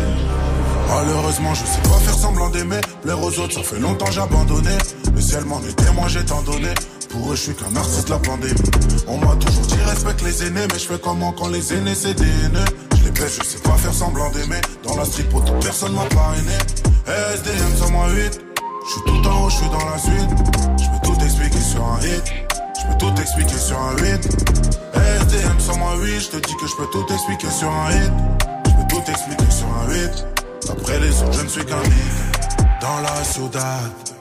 Malheureusement, 0.88 1.54
je 1.54 1.64
sais 1.64 1.82
pas 1.82 1.98
faire 1.98 2.14
semblant 2.14 2.50
d'aimer. 2.50 2.80
Plaire 3.02 3.22
aux 3.22 3.38
autres, 3.38 3.54
ça 3.54 3.62
fait 3.62 3.78
longtemps 3.78 4.10
j'ai 4.10 4.20
abandonné. 4.20 4.76
Si 5.18 5.34
elle 5.34 5.44
m'en 5.44 5.60
est 5.60 5.74
témoin, 5.74 6.08
j'ai 6.08 6.24
tant 6.24 6.42
donné. 6.42 6.68
Pour 7.16 7.32
eux, 7.32 7.36
je 7.36 7.42
suis 7.42 7.54
qu'un 7.54 7.74
artiste 7.74 8.08
de 8.08 8.12
la 8.12 8.18
pandémie. 8.18 8.54
On 9.08 9.16
m'a 9.16 9.34
toujours 9.36 9.66
dit 9.66 9.82
respecte 9.86 10.22
les 10.22 10.44
aînés, 10.44 10.66
mais 10.70 10.78
je 10.78 10.86
fais 10.86 10.98
comment 10.98 11.32
quand 11.32 11.48
les 11.48 11.72
aînés 11.72 11.94
c'est 11.94 12.12
des 12.12 12.24
haineux. 12.24 12.64
Je 12.98 13.04
les 13.04 13.10
baisse, 13.10 13.38
je 13.40 13.48
sais 13.48 13.58
pas 13.58 13.72
faire 13.78 13.94
semblant 13.94 14.30
d'aimer. 14.32 14.60
Dans 14.84 14.96
la 14.96 15.04
street, 15.04 15.24
pour 15.24 15.42
toute 15.44 15.58
personne 15.60 15.94
m'a 15.94 16.04
parrainé. 16.04 16.56
SDM 17.06 17.76
sur 17.76 17.90
moi 17.90 18.10
8. 18.10 18.40
Je 18.84 18.90
suis 18.90 19.00
tout 19.06 19.28
en 19.28 19.44
haut, 19.44 19.50
je 19.50 19.56
suis 19.56 19.68
dans 19.68 19.88
la 19.88 19.98
suite. 19.98 20.30
Je 20.78 20.90
peux 20.90 21.06
tout 21.06 21.24
expliquer 21.24 21.60
sur 21.60 21.84
un 21.84 22.00
hit. 22.00 22.24
Je 22.78 22.86
peux 22.86 22.98
tout 22.98 23.20
expliquer 23.20 23.58
sur 23.58 23.78
un 23.78 23.96
8. 23.96 24.04
SDM 24.94 25.60
sur 25.60 25.76
moi 25.78 25.96
8. 25.96 26.20
Je 26.20 26.28
te 26.28 26.36
dis 26.36 26.56
que 26.56 26.66
je 26.66 26.76
peux 26.76 26.86
tout 26.92 27.06
expliquer 27.12 27.50
sur 27.50 27.70
un 27.70 27.90
hit. 27.92 28.12
Je 28.66 28.70
peux 28.72 28.88
tout 28.88 29.10
expliquer 29.10 29.50
sur 29.50 29.66
un 29.66 29.90
8. 29.90 30.26
Après 30.70 31.00
les 31.00 31.22
autres, 31.22 31.32
je 31.32 31.44
ne 31.44 31.48
suis 31.48 31.64
qu'un 31.64 31.80
mythe. 31.80 32.58
Dans 32.82 33.00
la 33.00 33.24
ciudad. 33.24 34.15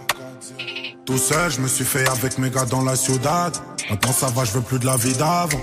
Tout 1.05 1.19
seul, 1.19 1.51
je 1.51 1.61
me 1.61 1.67
suis 1.67 1.85
fait 1.85 2.07
avec 2.09 2.39
mes 2.39 2.49
gars 2.49 2.65
dans 2.65 2.81
la 2.81 2.95
ciudad. 2.95 3.55
Maintenant 3.91 4.11
ça 4.11 4.27
va, 4.27 4.43
je 4.43 4.51
veux 4.53 4.61
plus 4.61 4.79
de 4.79 4.87
la 4.87 4.97
vie 4.97 5.13
d'avant. 5.13 5.61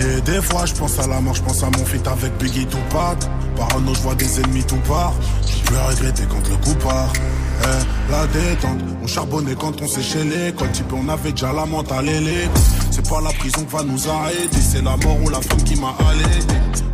Et 0.00 0.20
des 0.22 0.42
fois, 0.42 0.66
je 0.66 0.74
pense 0.74 0.98
à 0.98 1.06
la 1.06 1.20
mort, 1.20 1.34
je 1.34 1.42
pense 1.42 1.62
à 1.62 1.66
mon 1.66 1.84
feat 1.84 2.04
avec 2.08 2.36
Biggie 2.38 2.66
Tupac. 2.66 3.18
Parano, 3.56 3.94
je 3.94 4.00
vois 4.00 4.16
des 4.16 4.40
ennemis 4.40 4.64
tout 4.64 4.80
part. 4.88 5.14
Je 5.46 5.70
peux 5.70 5.78
regretter 5.78 6.24
quand 6.28 6.48
le 6.48 6.56
coup 6.56 6.74
part. 6.84 7.12
Eh, 7.62 8.10
la 8.10 8.26
détente, 8.26 8.80
on 9.00 9.06
charbonnait 9.06 9.54
quand 9.54 9.80
on 9.80 9.86
séchait 9.86 10.52
Quand 10.58 10.66
type, 10.72 10.92
on 10.92 11.08
avait 11.08 11.30
déjà 11.30 11.52
la 11.52 11.64
mentale. 11.64 12.08
C'est 12.90 13.08
pas 13.08 13.20
la 13.20 13.30
prison 13.30 13.64
qui 13.64 13.76
va 13.76 13.84
nous 13.84 14.08
arrêter, 14.08 14.60
c'est 14.60 14.82
la 14.82 14.96
mort 14.96 15.16
ou 15.22 15.30
la 15.30 15.40
femme 15.40 15.62
qui 15.62 15.76
m'a 15.76 15.94
allé. 16.10 16.24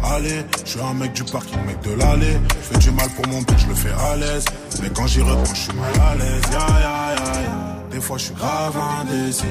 Allez, 0.05 0.45
je 0.63 0.71
suis 0.71 0.81
un 0.81 0.93
mec 0.93 1.15
du 1.15 1.25
parking, 1.25 1.59
mec 1.67 1.81
de 1.81 1.95
l'allée. 1.99 2.37
Je 2.61 2.67
fais 2.75 2.79
du 2.79 2.91
mal 2.91 3.09
pour 3.17 3.27
mon 3.29 3.41
but, 3.41 3.59
je 3.59 3.67
le 3.67 3.75
fais 3.75 3.93
à 4.13 4.17
l'aise. 4.17 4.45
Mais 4.83 4.91
quand 4.91 5.07
j'y 5.07 5.23
reprends, 5.23 5.55
je 5.55 5.61
suis 5.61 5.73
mal 5.73 6.07
à 6.07 6.15
l'aise. 6.17 6.43
Ya, 6.53 6.59
ya, 6.59 7.15
ya. 7.15 7.68
Des 7.99 8.05
fois, 8.05 8.17
je 8.17 8.27
suis 8.27 8.35
grave 8.35 8.77
indécis. 9.01 9.45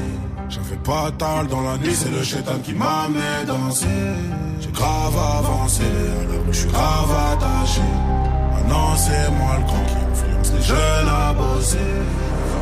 J'avais 0.47 0.77
pas 0.77 1.11
tal 1.17 1.47
dans 1.47 1.59
la 1.59 1.77
nuit, 1.79 1.93
c'est 1.93 2.09
le 2.09 2.23
chétan 2.23 2.57
qui 2.63 2.71
m'a 2.71 3.03
amené 3.03 3.43
danser. 3.45 3.87
J'ai 4.61 4.71
grave 4.71 5.17
avancé, 5.17 5.83
alors 5.83 6.45
je 6.49 6.57
suis 6.57 6.69
grave 6.69 7.11
attaché. 7.33 7.81
Maintenant, 8.53 8.95
c'est 8.95 9.29
moi 9.31 9.57
le 9.57 9.65
grand 9.65 9.83
qui 9.83 9.95
influence 10.11 10.53
les 10.53 10.61
jeunes 10.61 11.09
à 11.09 11.33
bosser. 11.33 11.77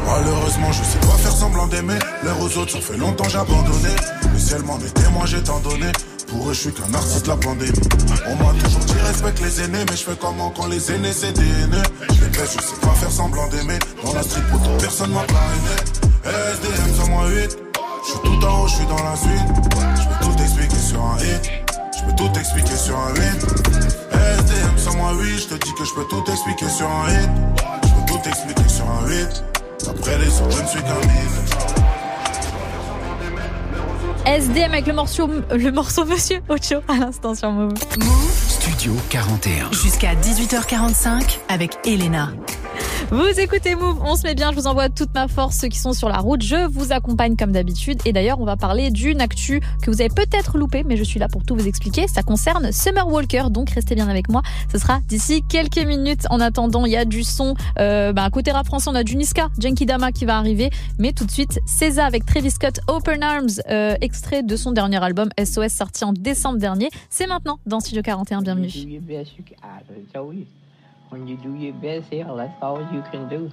Malheureusement, 0.08 0.72
je 0.72 0.84
sais 0.84 0.98
pas 1.02 1.18
faire 1.20 1.32
semblant 1.32 1.68
d'aimer. 1.68 2.00
L'air 2.24 2.42
aux 2.42 2.58
autres, 2.58 2.72
ça 2.72 2.80
fait 2.82 2.98
longtemps 2.98 3.30
j'ai 3.30 3.38
abandonné. 3.38 3.96
Si 4.38 4.54
elle 4.54 4.64
m'en 4.64 4.80
est 4.80 4.92
témoin, 4.92 5.28
j'ai 5.28 5.44
tant 5.44 5.60
donné. 5.60 5.92
Pour 6.28 6.50
eux, 6.50 6.54
je 6.54 6.60
suis 6.60 6.74
qu'un 6.74 6.94
artiste 6.94 7.26
de 7.26 7.30
la 7.30 7.38
pandémie. 7.38 7.72
On 8.28 8.36
m'a 8.36 8.54
toujours 8.64 8.86
dit 8.86 8.94
respecte 9.06 9.42
les 9.42 9.62
aînés, 9.62 9.86
mais 9.90 9.96
je 9.96 10.04
fais 10.04 10.18
comment 10.20 10.50
quand 10.50 10.68
les 10.68 10.92
aînés 10.92 11.14
c'est 11.14 11.32
des. 11.34 11.44
Je 11.44 12.26
les 12.26 12.32
je 12.34 12.46
sais 12.46 12.80
pas 12.82 12.94
faire 12.94 13.12
semblant 13.12 13.48
d'aimer. 13.50 13.80
Dans 14.04 14.14
la 14.14 14.24
street, 14.24 14.42
pour 14.52 14.62
toute 14.62 14.78
personne 14.82 15.12
m'a 15.12 15.24
parrainé. 15.24 15.76
SDM 16.26 16.96
sur 16.96 17.08
moi 17.10 17.28
8. 17.30 17.58
Je 18.04 18.12
suis 18.12 18.20
tout 18.20 18.46
en 18.46 18.64
haut, 18.64 18.68
je 18.68 18.76
suis 18.76 18.86
dans 18.86 19.04
la 19.04 19.16
suite. 19.16 19.50
Je 19.96 20.08
peux 20.08 20.26
tout 20.26 20.44
expliquer 20.44 20.78
sur 20.78 21.02
un 21.02 21.18
hit. 21.20 21.52
Je 21.98 22.06
peux 22.06 22.16
tout 22.16 22.40
expliquer 22.40 22.76
sur 22.76 22.98
un 22.98 23.14
8. 23.14 23.22
SDM 24.12 24.78
sur 24.78 24.96
moi 24.96 25.14
8. 25.14 25.40
Je 25.40 25.56
te 25.56 25.66
dis 25.66 25.74
que 25.74 25.86
je 25.86 25.94
peux 25.94 26.06
tout 26.06 26.24
expliquer 26.32 26.70
sur 26.70 26.88
un 26.90 27.10
hit. 27.10 27.30
Je 27.84 27.90
peux 27.90 28.14
tout 28.14 28.30
expliquer 28.30 28.70
sur 28.70 28.86
un 28.90 29.08
8. 29.08 29.44
Après 29.88 30.18
les 30.18 30.42
autres, 30.42 30.58
je 30.58 30.62
ne 30.64 30.68
suis 30.68 30.82
qu'un 30.82 31.00
mythe. 31.08 31.55
SDM 34.26 34.74
avec 34.74 34.88
le 34.88 34.94
morceau, 34.94 35.30
le 35.52 35.72
morceau 35.72 36.04
Monsieur 36.04 36.42
Ocho 36.50 36.82
à 36.88 36.98
l'instant 36.98 37.36
sur 37.36 37.52
Move. 37.52 37.74
Studio 38.48 38.94
41. 39.12 39.72
Jusqu'à 39.72 40.16
18h45 40.16 41.38
avec 41.48 41.78
Elena. 41.86 42.32
Vous 43.12 43.40
écoutez 43.40 43.76
Move, 43.76 44.00
on 44.04 44.16
se 44.16 44.24
met 44.24 44.36
bien, 44.36 44.52
je 44.52 44.56
vous 44.56 44.68
envoie 44.68 44.90
toute 44.90 45.14
ma 45.14 45.28
force, 45.28 45.58
ceux 45.58 45.68
qui 45.68 45.78
sont 45.78 45.94
sur 45.94 46.10
la 46.10 46.18
route, 46.18 46.42
je 46.42 46.68
vous 46.68 46.92
accompagne 46.92 47.36
comme 47.36 47.52
d'habitude. 47.52 48.00
Et 48.06 48.14
d'ailleurs, 48.14 48.40
on 48.40 48.46
va 48.46 48.58
parler 48.58 48.90
d'une 48.90 49.22
actu 49.22 49.62
que 49.82 49.92
vous 49.92 50.02
avez 50.02 50.10
peut-être 50.10 50.58
loupé, 50.58 50.84
mais 50.84 50.98
je 50.98 51.04
suis 51.04 51.20
là 51.20 51.28
pour 51.28 51.44
tout 51.44 51.56
vous 51.56 51.68
expliquer. 51.68 52.08
Ça 52.08 52.24
concerne 52.24 52.72
Summer 52.72 53.08
Walker, 53.08 53.46
donc 53.50 53.70
restez 53.70 53.96
bien 53.96 54.08
avec 54.08 54.30
moi. 54.30 54.42
Ce 54.72 54.80
sera 54.80 55.00
d'ici 55.08 55.44
quelques 55.48 55.86
minutes. 55.86 56.26
En 56.30 56.40
attendant, 56.40 56.86
il 56.86 56.92
y 56.92 56.98
a 56.98 57.06
du 57.06 57.24
son. 57.24 57.54
Euh, 57.80 58.12
bah, 58.12 58.30
côté 58.32 58.52
rap 58.52 58.66
français, 58.66 58.90
on 58.92 58.96
a 58.96 59.04
du 59.04 59.16
Niska, 59.16 59.50
Genki 59.60 59.86
Dama 59.86 60.12
qui 60.12 60.26
va 60.26 60.38
arriver. 60.38 60.70
Mais 60.98 61.12
tout 61.12 61.26
de 61.26 61.32
suite, 61.32 61.60
César 61.66 62.06
avec 62.06 62.26
Travis 62.26 62.52
Scott, 62.52 62.80
Open 62.88 63.22
Arms, 63.24 63.62
euh, 63.70 63.96
extrait 64.02 64.42
de 64.42 64.56
son 64.56 64.72
dernier 64.72 65.04
album 65.04 65.30
SOS 65.44 65.70
sorti 65.70 66.04
en 66.04 66.14
décembre 66.14 66.58
dernier. 66.58 66.90
C'est 67.10 67.28
maintenant 67.28 67.60
dans 67.66 67.80
Studio 67.80 68.02
41, 68.02 68.42
bienvenue. 68.42 68.70
When 71.10 71.28
you 71.28 71.38
do 71.38 71.54
your 71.54 71.74
best, 71.74 72.12
hell, 72.12 72.38
that's 72.38 72.54
all 72.62 72.80
you 72.94 73.02
can 73.12 73.30
do. 73.30 73.50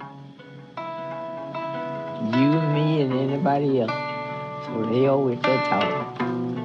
You, 2.39 2.51
me, 2.73 3.03
and 3.03 3.13
anybody 3.13 3.81
else. 3.81 3.91
So 4.67 4.85
hell 4.93 5.25
with 5.25 5.43
that 5.43 5.69
talk. 5.69 6.62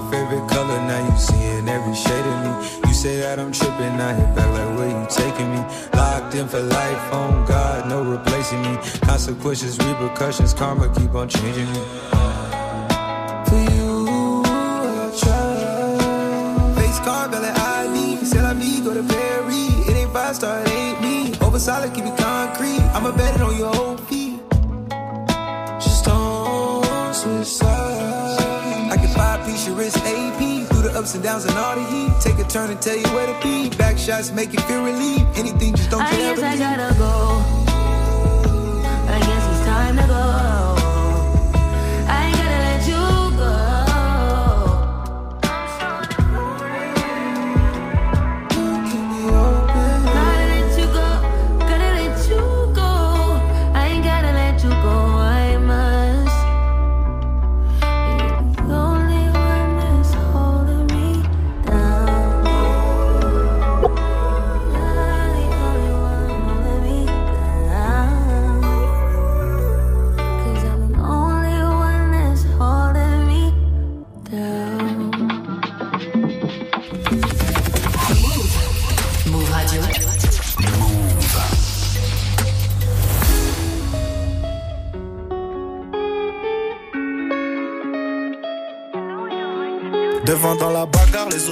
My 0.00 0.10
favorite 0.10 0.48
color, 0.48 0.80
now 0.86 1.08
you 1.08 1.18
seeing 1.18 1.68
every 1.68 1.94
shade 1.94 2.26
of 2.32 2.38
me. 2.44 2.88
You 2.88 2.94
say 2.94 3.20
that 3.20 3.38
I'm 3.38 3.52
tripping, 3.52 4.00
I 4.00 4.14
hit 4.14 4.34
back 4.36 4.48
like 4.56 4.78
where 4.78 4.88
you 4.88 5.06
taking 5.10 5.50
me. 5.50 5.60
Locked 5.94 6.34
in 6.34 6.46
for 6.46 6.60
life, 6.60 7.12
on 7.12 7.44
God, 7.46 7.88
no 7.88 8.02
replacing 8.04 8.62
me. 8.62 8.76
Consequences, 9.02 9.78
repercussions, 9.78 10.54
karma 10.54 10.88
keep 10.94 11.14
on 11.14 11.28
changing 11.28 11.70
me. 11.72 11.82
For 13.48 13.60
you, 13.74 14.42
I 14.46 15.10
try. 15.22 16.74
Face 16.76 17.00
card, 17.00 17.30
belly 17.32 17.48
ID. 17.48 18.24
C'est 18.24 18.42
la 18.42 18.54
vie, 18.54 18.80
go 18.82 18.94
to 18.94 19.02
Perry. 19.02 19.64
It 19.88 19.96
ain't 19.96 20.12
five 20.12 20.36
star, 20.36 20.60
it 20.60 20.70
ain't 20.70 21.00
me. 21.00 21.34
Over 21.40 21.58
solid, 21.58 21.92
keep 21.94 22.04
it 22.04 22.16
concrete. 22.16 22.82
I'ma 22.94 23.10
bet 23.12 23.34
it 23.34 23.40
on 23.40 23.56
your 23.56 23.98
feet. 24.06 24.40
Just 25.80 26.04
don't 26.04 27.14
switch 27.14 27.46
sides. 27.46 28.27
Ups 30.98 31.14
and 31.14 31.22
downs 31.22 31.44
and 31.44 31.56
all 31.56 31.76
the 31.76 31.84
heat. 31.84 32.10
Take 32.20 32.44
a 32.44 32.48
turn 32.48 32.70
and 32.70 32.82
tell 32.82 32.96
you 32.96 33.06
where 33.14 33.26
to 33.26 33.42
be. 33.42 33.70
Back 33.76 33.96
shots 33.96 34.32
make 34.32 34.52
you 34.52 34.60
feel 34.60 34.82
relief. 34.82 35.22
Anything, 35.36 35.74
just 35.76 35.90
don't 35.90 36.02
I 36.02 36.10
guess 36.10 36.42
I 36.42 36.58
gotta 36.58 36.94
go. 36.98 37.67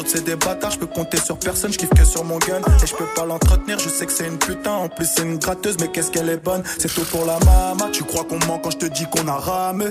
Autres 0.07 0.17
c'est 0.17 0.25
des 0.25 0.37
bâtards, 0.37 0.71
je 0.73 0.79
peux 0.79 0.87
compter 0.87 1.19
sur 1.19 1.39
personne, 1.39 1.73
je 1.73 1.79
kiffe 1.79 1.91
que 1.91 2.05
sur 2.05 2.25
mon 2.25 2.39
gun. 2.39 2.61
Et 2.83 2.87
je 2.87 2.95
peux 2.95 3.07
pas 3.15 3.25
l'entretenir, 3.25 3.79
je 3.79 3.89
sais 3.89 4.07
que 4.07 4.13
c'est 4.13 4.27
une 4.27 4.39
putain, 4.39 4.73
en 4.73 4.89
plus 4.89 5.07
c'est 5.07 5.23
une 5.23 5.39
gratteuse, 5.39 5.77
mais 5.81 5.89
qu'est-ce 5.89 6.11
qu'elle 6.11 6.29
est 6.29 6.43
bonne. 6.43 6.63
C'est 6.79 6.93
tout 6.93 7.05
pour 7.05 7.25
la 7.25 7.39
mama, 7.41 7.89
tu 7.93 8.05
crois 8.05 8.25
qu'on 8.25 8.39
ment 8.47 8.59
quand 8.59 8.71
je 8.71 8.79
te 8.79 8.87
dis 8.87 9.07
qu'on 9.11 9.27
a 9.29 9.37
ramé? 9.37 9.87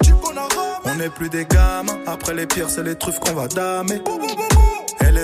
On 0.85 0.99
est 0.99 1.09
plus 1.09 1.29
des 1.29 1.45
gamins, 1.45 1.97
après 2.05 2.33
les 2.33 2.45
pires 2.45 2.69
c'est 2.69 2.83
les 2.83 2.95
truffes 2.95 3.19
qu'on 3.19 3.33
va 3.33 3.47
damer 3.47 4.01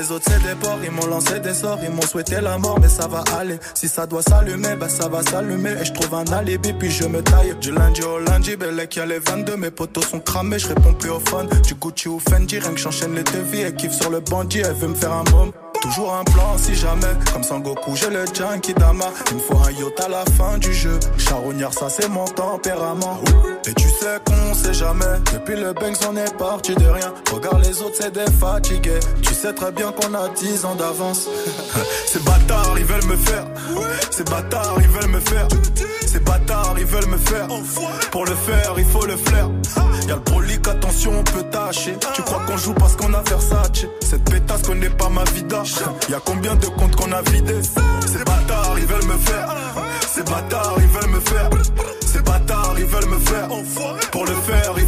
les 0.01 0.11
autres 0.11 0.25
c'est 0.27 0.41
des 0.47 0.55
porcs, 0.55 0.79
ils 0.83 0.91
m'ont 0.91 1.05
lancé 1.05 1.39
des 1.39 1.53
sorts, 1.53 1.77
ils 1.83 1.91
m'ont 1.91 2.01
souhaité 2.01 2.41
la 2.41 2.57
mort, 2.57 2.79
mais 2.81 2.89
ça 2.89 3.07
va 3.07 3.23
aller. 3.37 3.59
Si 3.75 3.87
ça 3.87 4.07
doit 4.07 4.23
s'allumer, 4.23 4.75
bah 4.75 4.89
ça 4.89 5.07
va 5.07 5.21
s'allumer. 5.21 5.73
Et 5.79 5.85
je 5.85 5.93
trouve 5.93 6.13
un 6.15 6.25
alibi, 6.33 6.73
puis 6.73 6.89
je 6.89 7.03
me 7.05 7.21
taille. 7.21 7.55
Du 7.61 7.71
lundi 7.71 8.01
au 8.01 8.17
lundi, 8.19 8.55
Bellec, 8.55 8.95
y'a 8.95 9.05
les 9.05 9.19
22, 9.19 9.57
mes 9.57 9.71
potos 9.71 10.07
sont 10.07 10.19
cramés, 10.19 10.57
je 10.57 10.67
réponds 10.67 10.93
plus 10.93 11.11
au 11.11 11.19
phone. 11.19 11.47
Du 11.67 11.75
Gucci 11.75 12.07
ou 12.07 12.19
Fendi, 12.19 12.57
rien 12.57 12.71
que 12.71 12.79
j'enchaîne 12.79 13.13
les 13.13 13.23
devis, 13.23 13.61
elle 13.61 13.75
kiffe 13.75 13.93
sur 13.93 14.09
le 14.09 14.21
bandit, 14.21 14.59
elle 14.59 14.73
veut 14.73 14.87
me 14.87 14.95
faire 14.95 15.13
un 15.13 15.23
môme. 15.31 15.51
Toujours 15.81 16.13
un 16.13 16.23
plan 16.23 16.57
si 16.57 16.75
jamais, 16.75 17.07
comme 17.33 17.41
Sangoku, 17.43 17.95
j'ai 17.95 18.11
le 18.11 18.25
Dama. 18.77 19.05
Il 19.31 19.37
me 19.37 19.41
faut 19.41 19.57
un 19.57 19.71
yacht 19.71 19.99
à 19.99 20.07
la 20.09 20.23
fin 20.37 20.59
du 20.59 20.71
jeu. 20.71 20.99
Charognard, 21.17 21.73
ça 21.73 21.89
c'est 21.89 22.07
mon 22.07 22.25
tempérament. 22.25 23.19
Et 23.67 23.73
tu 23.73 23.89
sais 23.89 24.19
qu'on 24.23 24.53
sait 24.53 24.75
jamais. 24.75 25.17
Depuis 25.33 25.55
le 25.55 25.73
Banks, 25.73 25.97
on 26.07 26.15
est 26.15 26.37
parti 26.37 26.75
de 26.75 26.85
rien. 26.85 27.11
Regarde 27.31 27.65
les 27.65 27.81
autres, 27.81 27.95
c'est 27.99 28.13
des 28.13 28.29
fatigués. 28.39 28.99
Tu 29.23 29.33
sais 29.33 29.53
très 29.53 29.71
bien 29.71 29.90
qu'on 29.91 30.13
a 30.13 30.29
10 30.29 30.65
ans 30.65 30.75
d'avance. 30.75 31.27
Ces 32.05 32.19
bâtards, 32.19 32.75
ils 32.77 32.85
veulent 32.85 33.05
me 33.05 33.17
faire. 33.17 33.45
Ces 34.09 34.23
bâtards, 34.23 34.77
ils 34.79 34.87
veulent 34.87 35.11
me 35.11 35.19
faire. 35.19 35.47
Ces 36.05 36.19
bâtards, 36.19 36.75
ils 36.77 36.85
veulent 36.85 37.07
me 37.09 37.17
faire. 37.17 37.47
Pour 38.11 38.25
le 38.25 38.35
faire, 38.35 38.73
il 38.77 38.85
faut 38.85 39.05
le 39.05 39.17
flair. 39.17 39.49
Y'a 40.07 40.15
le 40.15 40.21
brolic, 40.21 40.67
attention, 40.67 41.11
on 41.19 41.23
peut 41.23 41.43
tâcher. 41.43 41.95
Tu 42.13 42.21
crois 42.23 42.41
qu'on 42.45 42.57
joue 42.57 42.73
parce 42.73 42.95
qu'on 42.95 43.13
a 43.13 43.21
Versace? 43.21 43.85
Cette 44.01 44.29
pétasse 44.29 44.63
connaît 44.63 44.89
pas 44.89 45.09
ma 45.09 45.23
vida. 45.25 45.63
Y'a 46.09 46.19
combien 46.23 46.55
de 46.55 46.65
comptes 46.67 46.95
qu'on 46.95 47.11
a 47.11 47.21
vidés? 47.21 47.61
Ces 47.61 48.23
bâtards, 48.23 48.75
ils 48.77 48.85
veulent 48.85 49.05
me 49.05 49.17
faire. 49.17 49.55
Ces 50.13 50.23
bâtards, 50.23 50.75
ils 50.77 50.87
veulent 50.87 51.11
me 51.11 51.19
faire. 51.21 51.49
Ces 52.05 52.21
bâtards, 52.21 52.75
ils 52.77 52.85
veulent 52.85 53.09
me 53.09 53.19
faire. 53.19 53.47
Pour 54.11 54.25
le 54.25 54.33
faire, 54.33 54.73
il 54.77 54.87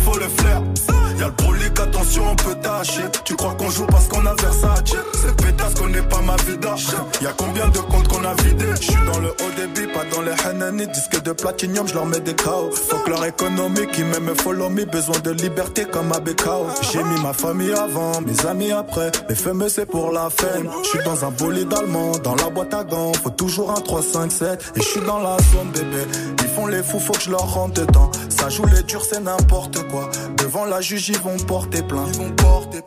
attention, 2.04 2.24
on 2.32 2.36
peut 2.36 2.56
tâcher. 2.56 3.04
Tu 3.24 3.36
crois 3.36 3.54
qu'on 3.56 3.70
joue 3.70 3.86
parce 3.86 4.08
qu'on 4.08 4.26
a 4.26 4.34
Versace? 4.36 4.95
Cette 5.14 5.41
pétasse 5.41 5.74
connaît 5.76 6.01
pas 6.01 6.22
ma 6.22 6.36
vida. 6.38 6.76
Y'a 7.22 7.34
combien 7.38 7.68
de 7.70 7.80
comptes 7.80 8.08
qu'on 8.08 8.24
a 8.24 8.34
vidés? 8.43 8.74
J'suis 8.80 9.06
dans 9.06 9.20
le 9.20 9.30
haut 9.30 9.51
débit, 9.56 9.91
pas 9.93 10.04
dans 10.14 10.22
les 10.22 10.34
Hanani. 10.45 10.88
Disque 10.88 11.22
de 11.24 11.32
platinium, 11.32 11.88
je 11.88 11.93
leur 11.93 12.06
mets 12.06 12.20
des 12.20 12.36
chaos. 12.36 12.72
Fuck 12.72 13.08
leur 13.08 13.26
économie 13.26 13.88
qui 13.91 14.04
m'aime 14.04 14.34
follow 14.36 14.70
me. 14.70 14.86
Besoin 14.86 15.20
de 15.20 15.32
liberté 15.32 15.86
comme 15.86 16.12
à 16.12 16.20
Bekao. 16.20 16.68
J'ai 16.91 17.04
mis 17.04 17.22
ma 17.22 17.34
famille 17.34 17.74
avant, 17.74 18.20
mes 18.22 18.45
amis 18.45 18.72
après. 18.72 19.12
Mes 19.30 19.36
fameux 19.36 19.70
c'est 19.70 19.86
pour 19.86 20.12
la 20.12 20.30
fame. 20.30 20.70
J'suis 20.84 21.04
dans 21.06 21.26
un 21.26 21.32
bolide 21.32 21.74
allemand, 21.74 22.12
dans 22.24 22.36
la 22.36 22.49
boîte 22.49 22.74
à 22.74 22.84
gants. 22.84 23.14
Faut 23.24 23.30
toujours 23.30 23.72
un 23.72 23.82
3, 23.82 24.01
5, 24.01 24.32
7. 24.32 24.74
Et 24.76 24.82
j'suis 24.82 25.01
dans 25.01 25.20
la 25.20 25.38
zone 25.54 25.72
bébé. 25.74 26.04
Ils 26.41 26.49
font 26.49 26.68
les 26.68 26.84
fous, 26.84 26.99
faut 26.99 27.14
que 27.14 27.22
je 27.22 27.32
leur 27.32 27.54
rentre 27.54 27.82
dedans. 27.82 28.12
Ça 28.30 28.49
joue 28.49 28.66
les 28.66 28.84
durs, 28.84 29.04
c'est 29.10 29.22
n'importe 29.22 29.88
quoi. 29.88 30.10
Devant 30.38 30.66
la 30.66 30.82
juge, 30.82 31.10
ils 31.10 31.20
vont 31.20 31.38
porter 31.38 31.82
plainte. 31.82 31.93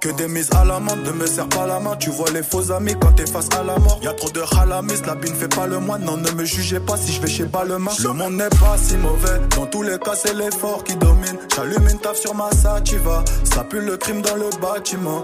Que 0.01 0.11
des 0.11 0.29
mises 0.29 0.51
à 0.53 0.65
la 0.65 0.79
main. 0.81 0.97
Ne 0.97 1.13
me 1.13 1.27
serre 1.27 1.49
pas 1.49 1.67
la 1.67 1.81
main. 1.81 1.97
Tu 1.97 2.11
vois 2.11 2.31
les 2.31 2.43
faux 2.43 2.71
amis 2.73 2.95
quand 3.01 3.13
t'es 3.13 3.27
face 3.27 3.49
à 3.59 3.63
la 3.63 3.79
mort. 3.79 3.99
Y 4.03 4.09
a 4.09 4.13
trop 4.13 4.31
de 4.31 4.43
halamis, 4.59 5.01
la 5.07 5.15
bine 5.15 5.35
fait 5.35 5.49
pas 5.49 5.67
le 5.67 5.79
moine. 5.79 6.05
Non, 6.05 6.17
ne 6.17 6.31
me 6.31 6.45
jugez 6.45 6.81
pas 6.81 6.97
si 6.97 7.13
je 7.13 7.21
vais 7.21 7.29
chez 7.29 7.45
Balmain. 7.45 7.91
Le 8.03 8.13
monde 8.13 8.35
n'est 8.35 8.49
pas 8.49 8.77
si 8.79 8.97
mauvais. 8.97 9.41
Dans 9.57 9.67
tous 9.67 9.83
les 9.83 9.99
cas, 9.99 10.15
c'est 10.15 10.35
l'effort 10.35 10.85
qui 10.85 10.97
domine. 10.97 11.39
J'allume 11.55 11.89
une 11.89 11.99
taf 11.99 12.17
sur 12.17 12.35
ma 12.35 12.51
sativa. 12.53 13.25
Ça 13.45 13.65
pue 13.65 13.81
le 13.81 13.97
crime 13.97 14.23
dans 14.23 14.37
le 14.37 14.51
bâtiment. 14.61 15.23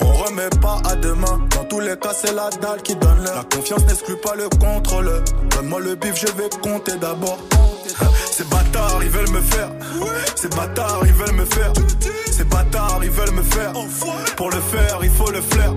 On 0.00 0.12
remet 0.12 0.50
pas 0.60 0.80
à 0.88 0.96
demain. 0.96 1.40
Dans 1.54 1.64
tous 1.64 1.80
les 1.80 1.96
cas, 1.96 2.12
c'est 2.12 2.32
la 2.32 2.50
dalle 2.50 2.82
qui 2.82 2.94
donne 2.96 3.24
l'heure. 3.24 3.36
La 3.36 3.56
confiance 3.56 3.84
n'exclut 3.86 4.16
pas 4.16 4.34
le 4.34 4.48
contrôle. 4.48 5.10
Donne-moi 5.50 5.80
le 5.80 5.94
bif, 5.94 6.14
je 6.16 6.26
vais 6.32 6.50
compter 6.62 6.96
d'abord. 6.96 7.38
Ces 8.30 8.44
bâtards, 8.44 9.00
ils 9.02 9.10
veulent 9.10 9.30
me 9.30 9.40
faire. 9.40 9.70
Ces 10.34 10.48
bâtards, 10.48 11.00
ils 11.06 11.12
veulent 11.12 11.36
me 11.36 11.44
faire. 11.46 11.72
Bâtards, 12.56 13.00
ils 13.02 13.10
veulent 13.10 13.34
me 13.34 13.42
faire. 13.42 13.72
Pour 14.34 14.50
le 14.50 14.60
faire, 14.60 14.98
il 15.02 15.10
faut 15.10 15.30
le 15.30 15.42
flair. 15.42 15.74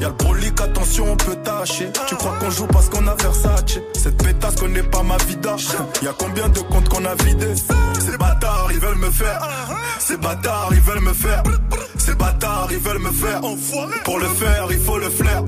Y'a 0.00 0.08
le 0.08 0.14
brolic, 0.14 0.58
attention, 0.58 1.12
on 1.12 1.16
peut 1.16 1.36
tâcher. 1.36 1.90
Tu 2.08 2.16
crois 2.16 2.34
qu'on 2.40 2.50
joue 2.50 2.66
parce 2.66 2.88
qu'on 2.88 3.06
a 3.06 3.14
Versace? 3.14 3.78
Cette 3.92 4.16
pétasse 4.22 4.54
connaît 4.54 4.82
pas 4.84 5.02
ma 5.02 5.18
vida. 5.18 5.54
Y'a 6.02 6.14
combien 6.18 6.48
de 6.48 6.60
comptes 6.60 6.88
qu'on 6.88 7.04
a 7.04 7.14
vidés? 7.14 7.54
Ces 8.00 8.16
bâtards, 8.16 8.68
ils 8.72 8.80
veulent 8.80 8.96
me 8.96 9.10
faire. 9.10 9.38
Ces 9.98 10.16
bâtards, 10.16 10.70
ils 10.72 10.80
veulent 10.80 11.02
me 11.02 11.12
faire. 11.12 11.42
Ces 11.98 12.14
bâtards, 12.14 12.68
ils 12.70 12.78
veulent 12.78 12.98
me 12.98 13.12
faire 13.12 13.40
Pour 14.04 14.18
le 14.18 14.28
faire, 14.28 14.66
il 14.70 14.78
faut 14.78 14.98
le 14.98 15.10
flair. 15.10 15.42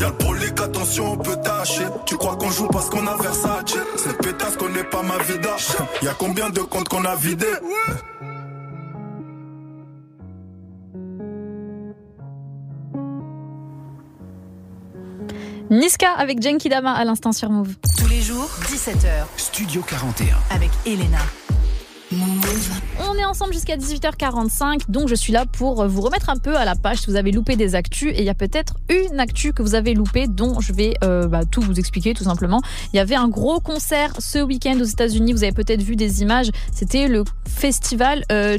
Y'a 0.00 0.06
le 0.06 0.12
brolic, 0.12 0.58
attention, 0.58 1.12
on 1.12 1.16
peut 1.18 1.36
tâcher. 1.44 1.84
Tu 2.06 2.16
crois 2.16 2.36
qu'on 2.36 2.50
joue 2.50 2.68
parce 2.68 2.88
qu'on 2.88 3.06
a 3.06 3.16
Versace? 3.16 3.76
Cette 3.96 4.22
pétasse 4.22 4.56
connaît 4.56 4.84
pas 4.84 5.02
ma 5.02 5.18
vida. 5.18 5.54
Y'a 6.00 6.14
combien 6.18 6.48
de 6.48 6.60
comptes 6.60 6.88
qu'on 6.88 7.04
a 7.04 7.14
vidé 7.14 7.46
Niska 15.74 16.12
avec 16.12 16.40
Genki 16.40 16.68
Dama 16.68 16.92
à 16.92 17.04
l'instant 17.04 17.32
sur 17.32 17.50
Move. 17.50 17.74
Tous 17.98 18.06
les 18.06 18.20
jours, 18.20 18.48
17h. 18.68 19.26
Studio 19.36 19.82
41. 19.82 20.36
Avec 20.54 20.70
Elena. 20.86 21.18
On 23.00 23.14
est 23.16 23.24
ensemble 23.24 23.52
jusqu'à 23.52 23.76
18h45, 23.76 24.82
donc 24.88 25.08
je 25.08 25.14
suis 25.14 25.32
là 25.32 25.46
pour 25.46 25.86
vous 25.86 26.00
remettre 26.00 26.30
un 26.30 26.36
peu 26.36 26.56
à 26.56 26.64
la 26.64 26.74
page 26.74 26.98
si 26.98 27.06
vous 27.06 27.16
avez 27.16 27.32
loupé 27.32 27.56
des 27.56 27.74
actus. 27.74 28.12
Et 28.14 28.20
il 28.20 28.24
y 28.24 28.30
a 28.30 28.34
peut-être 28.34 28.74
une 28.88 29.20
actu 29.20 29.52
que 29.52 29.62
vous 29.62 29.74
avez 29.74 29.94
loupé, 29.94 30.26
dont 30.26 30.60
je 30.60 30.72
vais 30.72 30.94
euh, 31.02 31.26
bah, 31.26 31.44
tout 31.44 31.60
vous 31.60 31.78
expliquer 31.78 32.14
tout 32.14 32.24
simplement. 32.24 32.60
Il 32.92 32.96
y 32.96 33.00
avait 33.00 33.14
un 33.14 33.28
gros 33.28 33.60
concert 33.60 34.12
ce 34.18 34.38
week-end 34.38 34.78
aux 34.80 34.84
États-Unis. 34.84 35.32
Vous 35.32 35.42
avez 35.42 35.52
peut-être 35.52 35.82
vu 35.82 35.96
des 35.96 36.22
images. 36.22 36.50
C'était 36.72 37.08
le 37.08 37.24
festival 37.46 38.24
euh. 38.32 38.58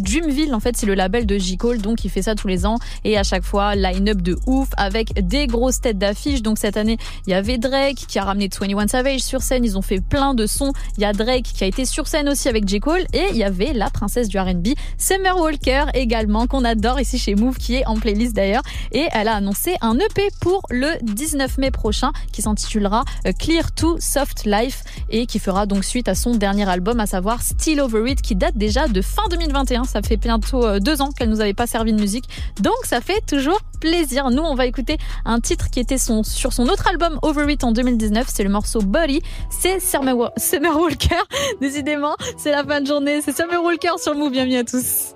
En 0.54 0.60
fait, 0.60 0.78
c'est 0.78 0.86
le 0.86 0.96
label 0.96 1.26
de 1.26 1.38
J. 1.38 1.58
Cole, 1.58 1.80
donc 1.80 2.06
il 2.06 2.10
fait 2.10 2.22
ça 2.22 2.36
tous 2.36 2.48
les 2.48 2.66
ans. 2.66 2.78
Et 3.04 3.18
à 3.18 3.24
chaque 3.24 3.44
fois, 3.44 3.76
line-up 3.76 4.22
de 4.22 4.38
ouf 4.46 4.70
avec 4.78 5.14
des 5.28 5.48
grosses 5.48 5.82
têtes 5.82 5.98
d'affiche. 5.98 6.42
Donc 6.42 6.58
cette 6.58 6.78
année, 6.78 6.98
il 7.28 7.32
y 7.32 7.34
avait 7.34 7.58
Drake 7.58 8.06
qui 8.08 8.20
a 8.20 8.24
ramené 8.24 8.50
21 8.50 8.88
Savage 8.88 9.22
sur 9.22 9.42
scène. 9.42 9.64
Ils 9.66 9.78
ont 9.78 9.82
fait 9.82 10.02
plein 10.02 10.34
de 10.34 10.46
sons. 10.46 10.74
Il 10.98 11.02
y 11.02 11.06
a 11.06 11.14
Drake 11.14 11.44
qui 11.44 11.64
a 11.64 11.68
été 11.68 11.86
sur 11.86 12.08
scène 12.08 12.30
aussi 12.30 12.50
avec 12.50 12.68
J. 12.68 12.80
Cole. 12.80 13.06
Et 13.14 13.26
il 13.32 13.38
y 13.38 13.44
avait 13.46 13.74
la 13.74 13.90
princesse 13.90 14.28
du 14.28 14.38
R&B, 14.40 14.70
Summer 14.98 15.38
Walker 15.38 15.86
également, 15.94 16.48
qu'on 16.48 16.64
adore 16.66 17.00
ici 17.00 17.18
chez 17.18 17.36
Move, 17.36 17.58
qui 17.58 17.76
est 17.76 17.86
en 17.86 17.96
playlist 17.96 18.36
d'ailleurs. 18.36 18.64
Et 18.92 19.08
elle 19.12 19.28
a 19.28 19.36
annoncé 19.36 19.76
un 19.82 19.98
EP 19.98 20.28
pour 20.42 20.62
le 20.70 20.90
19 21.04 21.58
mai 21.60 21.72
prochain, 21.72 22.12
qui 22.32 22.42
s'intitulera 22.42 23.04
euh, 23.28 23.32
Clear 23.38 23.72
to 23.74 23.98
Soft 24.00 24.46
Life 24.46 24.84
et 25.10 25.26
qui 25.26 25.40
fera 25.40 25.66
donc 25.66 25.86
suite 25.86 26.08
à 26.10 26.16
son 26.16 26.36
dernier 26.36 26.68
album, 26.68 27.00
à 27.00 27.06
savoir 27.06 27.42
Still 27.42 27.80
Over 27.82 28.12
It, 28.12 28.22
qui 28.22 28.36
date 28.36 28.58
déjà 28.58 28.88
de 28.88 29.02
fin 29.02 29.24
2021. 29.30 29.84
Ça 29.86 30.02
fait 30.02 30.18
bientôt 30.18 30.66
euh, 30.66 30.80
deux 30.80 31.02
ans 31.02 31.12
qu'elle 31.12 31.30
nous 31.30 31.42
avait 31.42 31.54
pas 31.54 31.68
servi 31.68 31.94
de 31.94 32.00
musique. 32.00 32.26
Donc 32.62 32.76
ça 32.84 33.02
fait 33.02 33.22
toujours 33.26 33.60
plaisir. 33.80 34.30
Nous, 34.32 34.42
on 34.42 34.56
va 34.56 34.66
écouter 34.66 34.98
un 35.26 35.40
titre 35.40 35.70
qui 35.70 35.80
était 35.80 35.98
son, 35.98 36.24
sur 36.24 36.54
son 36.54 36.68
autre 36.68 36.88
album 36.88 37.20
Over 37.22 37.52
It 37.54 37.64
en 37.64 37.72
2019. 37.72 38.28
C'est 38.34 38.44
le 38.44 38.50
morceau 38.50 38.80
Body. 38.82 39.22
C'est 39.50 39.80
Summer, 39.80 40.16
Wa- 40.18 40.34
Summer 40.38 40.76
Walker. 40.78 41.16
Décidément, 41.62 42.16
c'est 42.38 42.52
la 42.52 42.64
fin 42.64 42.82
de 42.82 42.88
journée. 42.88 43.22
Summer 43.36 43.62
Walker 43.62 43.98
sur 43.98 44.14
le 44.14 44.20
Move. 44.20 44.32
Bienvenue 44.32 44.60
à 44.60 44.64
tous. 44.64 45.14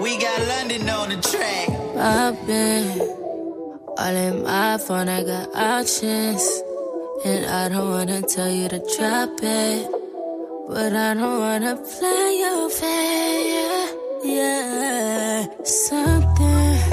We 0.00 0.18
got 0.18 0.40
London 0.48 0.88
on 0.90 1.10
the 1.10 1.20
track. 1.22 1.68
I've 1.96 2.44
been 2.44 3.00
all 3.96 4.16
in 4.16 4.42
my 4.42 4.76
phone, 4.78 5.08
I 5.08 5.22
got 5.22 5.54
options. 5.54 6.42
And 7.24 7.46
I 7.46 7.68
don't 7.68 7.90
wanna 7.90 8.22
tell 8.22 8.50
you 8.50 8.68
to 8.70 8.80
drop 8.98 9.38
it. 9.40 9.88
But 10.66 10.92
I 10.94 11.14
don't 11.14 11.38
wanna 11.38 11.76
play 11.76 12.38
your 12.40 12.68
fair. 12.70 13.86
Yeah, 14.24 15.46
something 15.62 16.90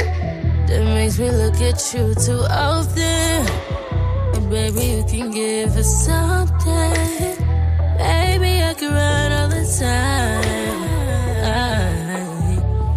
that 0.68 0.84
makes 0.94 1.18
me 1.18 1.32
look 1.32 1.60
at 1.60 1.92
you 1.96 2.14
too 2.14 2.46
often. 2.52 3.69
And 4.36 4.50
baby, 4.50 4.86
you 4.98 5.04
can 5.04 5.32
give 5.32 5.76
us 5.78 6.06
something. 6.06 7.36
Baby, 7.98 8.64
I 8.64 8.74
can 8.78 8.94
run 8.94 9.32
all 9.32 9.50
the 9.50 9.66
time. 9.80 10.60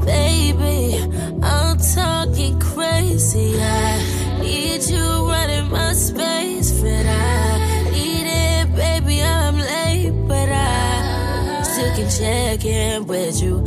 Baby, 0.05 0.99
I'm 1.43 1.78
talking 1.78 2.59
crazy. 2.61 3.55
I 3.59 4.41
need 4.41 4.83
you 4.89 5.05
running 5.28 5.70
my 5.70 5.93
space, 5.93 6.80
but 6.80 7.07
I 7.07 7.91
need 7.91 8.26
it, 8.26 8.74
baby. 8.76 9.22
I'm 9.22 9.57
late, 9.59 10.12
but 10.28 10.49
I 10.49 11.62
still 11.62 11.95
can 11.97 12.09
check 12.11 12.64
in 12.64 13.07
with 13.07 13.43
you. 13.43 13.64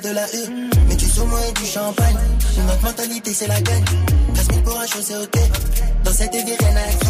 De 0.00 0.10
la 0.10 0.26
U. 0.26 0.70
Mais 0.88 0.94
du 0.96 1.08
saumon 1.08 1.36
et 1.48 1.52
du 1.60 1.66
champagne, 1.66 2.16
notre 2.66 2.82
mentalité 2.82 3.32
c'est 3.32 3.46
la 3.46 3.60
gagne. 3.60 3.84
Casse 4.34 4.50
mille 4.50 4.62
pour 4.62 4.78
un 4.78 4.86
chose 4.86 5.04
c'est 5.04 5.16
ok, 5.16 5.38
dans 6.04 6.12
cette 6.12 6.34
vie 6.34 6.56
rien 6.58 6.76
à 6.76 6.88
qui. 7.00 7.06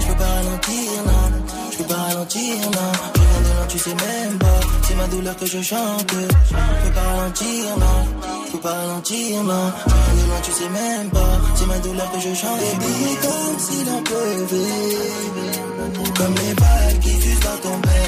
Je 0.00 0.06
peux 0.06 0.14
pas 0.14 0.24
ralentir, 0.24 0.90
non, 1.06 1.26
je 1.72 1.76
peux 1.78 1.84
pas 1.84 1.94
ralentir, 1.94 2.56
non. 2.58 2.92
Je 3.14 3.20
viens 3.20 3.40
de 3.40 3.54
loin, 3.54 3.66
tu 3.68 3.78
sais 3.78 3.94
même 3.94 4.38
pas, 4.38 4.60
c'est 4.86 4.94
ma 4.96 5.06
douleur 5.06 5.36
que 5.36 5.46
je 5.46 5.62
chante. 5.62 6.10
Je 6.10 6.86
peux 6.86 6.94
pas 6.94 7.00
ralentir, 7.00 7.64
non, 7.78 8.00
je 8.46 8.52
peux 8.52 8.58
pas 8.58 8.74
ralentir, 8.74 9.42
non. 9.42 9.72
Je 9.86 9.92
viens 9.92 10.24
de 10.24 10.28
loin, 10.28 10.40
tu 10.42 10.52
sais 10.52 10.68
même 10.68 11.10
pas, 11.10 11.40
c'est 11.56 11.66
ma 11.66 11.78
douleur 11.78 12.12
que 12.12 12.20
je 12.20 12.34
chante. 12.34 12.60
Baby, 12.60 13.16
comme 13.22 13.58
si 13.58 13.84
l'on 13.84 14.02
pleuvait. 14.02 15.34
Comme 16.16 16.34
les 16.34 16.54
balles 16.54 16.98
qui 17.00 17.10
fusent 17.10 17.40
dans 17.40 17.68
ton 17.68 17.76
bendo 17.78 18.03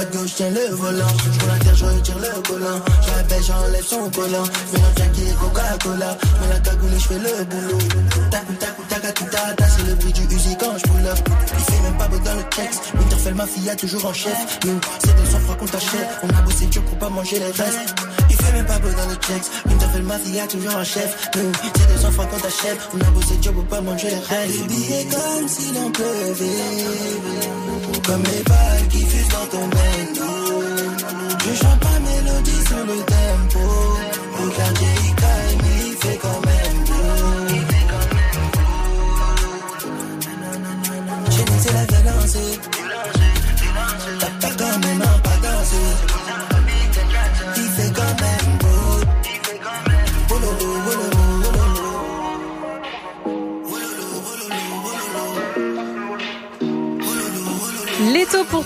de 0.00 0.16
gauche, 0.16 0.34
tiens 0.36 0.50
le 0.50 0.74
volant. 0.74 1.06
Je 1.32 1.46
la 1.46 1.58
terre, 1.58 1.74
je 1.74 1.84
retire 1.84 2.18
le 2.18 2.42
collant. 2.42 2.80
J'appelle, 3.06 3.42
j'enlève 3.42 3.84
son 3.84 4.10
collant. 4.10 4.44
Je 4.44 4.76
mélange 4.76 4.94
Jackie 4.96 5.22
et 5.22 5.34
Coca-Cola. 5.34 6.16
Mets 6.40 6.48
la 6.48 6.58
cagoule 6.60 6.90
je 6.94 7.06
fais 7.06 7.18
le 7.18 7.44
boulot. 7.44 7.78
Tac, 8.30 8.58
tac, 8.58 8.88
tac, 8.88 9.02
tac, 9.02 9.56
tac, 9.56 9.68
C'est 9.76 9.86
le 9.86 9.94
bruit 9.94 10.12
du 10.12 10.34
Uzi 10.34 10.56
quand 10.58 10.76
je 10.78 10.82
pull 10.82 11.06
up. 11.06 11.18
Il 11.58 11.64
fait 11.64 11.82
même 11.82 11.96
pas 11.98 12.08
beau 12.08 12.18
dans 12.18 12.34
le 12.34 12.42
texte. 12.44 12.82
Winterfell, 12.98 13.34
ma 13.34 13.46
fille, 13.46 13.70
a 13.70 13.76
toujours 13.76 14.06
en 14.06 14.12
chef. 14.12 14.58
Nous, 14.64 14.80
c'est 14.98 15.14
des 15.14 15.30
sang-froid 15.30 15.56
qu'on 15.56 15.66
t'achète. 15.66 16.08
On 16.22 16.28
a 16.28 16.42
bossé 16.42 16.66
dur 16.66 16.82
pour 16.82 16.98
pas 16.98 17.10
manger 17.10 17.38
les 17.38 17.62
restes. 17.62 17.94
Il 18.30 18.36
fait 18.36 18.52
même 18.52 18.66
pas 18.66 18.78
beau 18.78 18.88
dans 18.88 19.10
le 19.10 19.16
texte. 19.16 19.50
Winterfell, 19.66 20.02
ma 20.04 20.18
fille, 20.18 20.42
toujours 20.48 20.76
en 20.76 20.84
chef. 20.84 21.30
Nous, 21.36 21.52
c'est 21.62 21.94
des 21.94 22.06
enfants 22.06 22.26
qu'on 22.26 22.38
t'achète. 22.38 22.78
On 22.94 23.00
a 23.00 23.10
bossé 23.10 23.36
dur 23.36 23.52
pour 23.52 23.64
pas 23.66 23.80
manger 23.80 24.08
les 24.08 24.36
restes. 24.36 24.66
Billets 24.68 25.06
comme 25.10 25.48
si 25.48 25.72
l'on 25.74 25.90
pleuvait 25.90 27.91
Comme 28.04 28.22
les 28.24 28.42
balles 28.42 28.88
qui 28.88 29.04
fusent 29.06 29.28
dans 29.28 29.46
ton 29.46 29.68
bendo 29.68 30.62
Je 31.40 31.71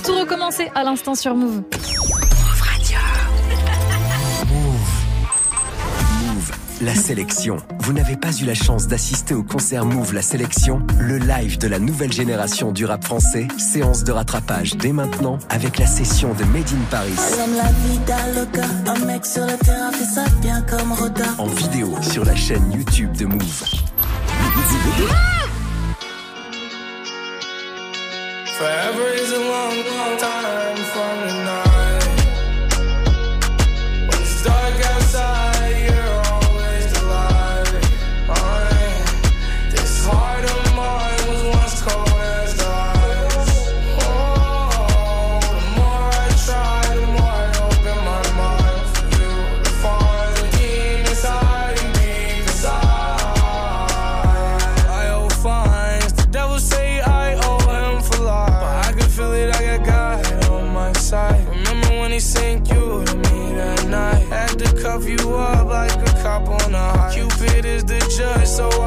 tout 0.06 0.18
recommencer 0.18 0.70
à 0.74 0.84
l'instant 0.84 1.16
sur 1.16 1.34
Move. 1.34 1.62
Move, 6.22 6.52
la 6.80 6.94
sélection. 6.94 7.56
Vous 7.80 7.92
n'avez 7.92 8.16
pas 8.16 8.30
eu 8.30 8.44
la 8.44 8.54
chance 8.54 8.86
d'assister 8.86 9.34
au 9.34 9.42
concert 9.42 9.84
Move 9.84 10.14
La 10.14 10.22
Sélection, 10.22 10.80
le 11.00 11.18
live 11.18 11.58
de 11.58 11.66
la 11.66 11.80
nouvelle 11.80 12.12
génération 12.12 12.70
du 12.70 12.84
rap 12.84 13.02
français. 13.04 13.48
Séance 13.58 14.04
de 14.04 14.12
rattrapage 14.12 14.76
dès 14.76 14.92
maintenant 14.92 15.40
avec 15.48 15.78
la 15.78 15.86
session 15.86 16.34
de 16.34 16.44
Made 16.44 16.68
in 16.68 16.84
Paris. 16.88 17.12
En 21.38 21.48
vidéo 21.48 21.94
sur 22.00 22.24
la 22.24 22.36
chaîne 22.36 22.70
YouTube 22.70 23.16
de 23.16 23.26
Move. 23.26 23.64
Forever 28.56 29.08
is 29.08 29.32
a 29.32 29.38
long, 29.38 29.84
long 29.84 30.16
time 30.16 30.35
high. 67.38 67.56
Is 67.66 67.84
the 67.84 67.98
judge, 68.16 68.46
so 68.46 68.68
I 68.68 68.85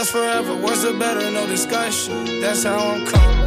us 0.00 0.10
forever. 0.10 0.56
Words 0.56 0.84
are 0.84 0.98
better, 0.98 1.30
no 1.30 1.46
discussion. 1.46 2.40
That's 2.40 2.64
how 2.64 2.78
I'm 2.78 3.06
coming. 3.06 3.39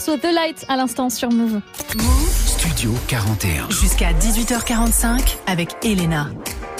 Morceau 0.00 0.16
The 0.16 0.32
Light 0.32 0.64
à 0.68 0.76
l'instant 0.76 1.10
sur 1.10 1.30
Move. 1.30 1.60
Studio 2.46 2.90
41. 3.06 3.68
Jusqu'à 3.68 4.14
18h45 4.14 5.36
avec 5.46 5.76
Elena. 5.82 6.28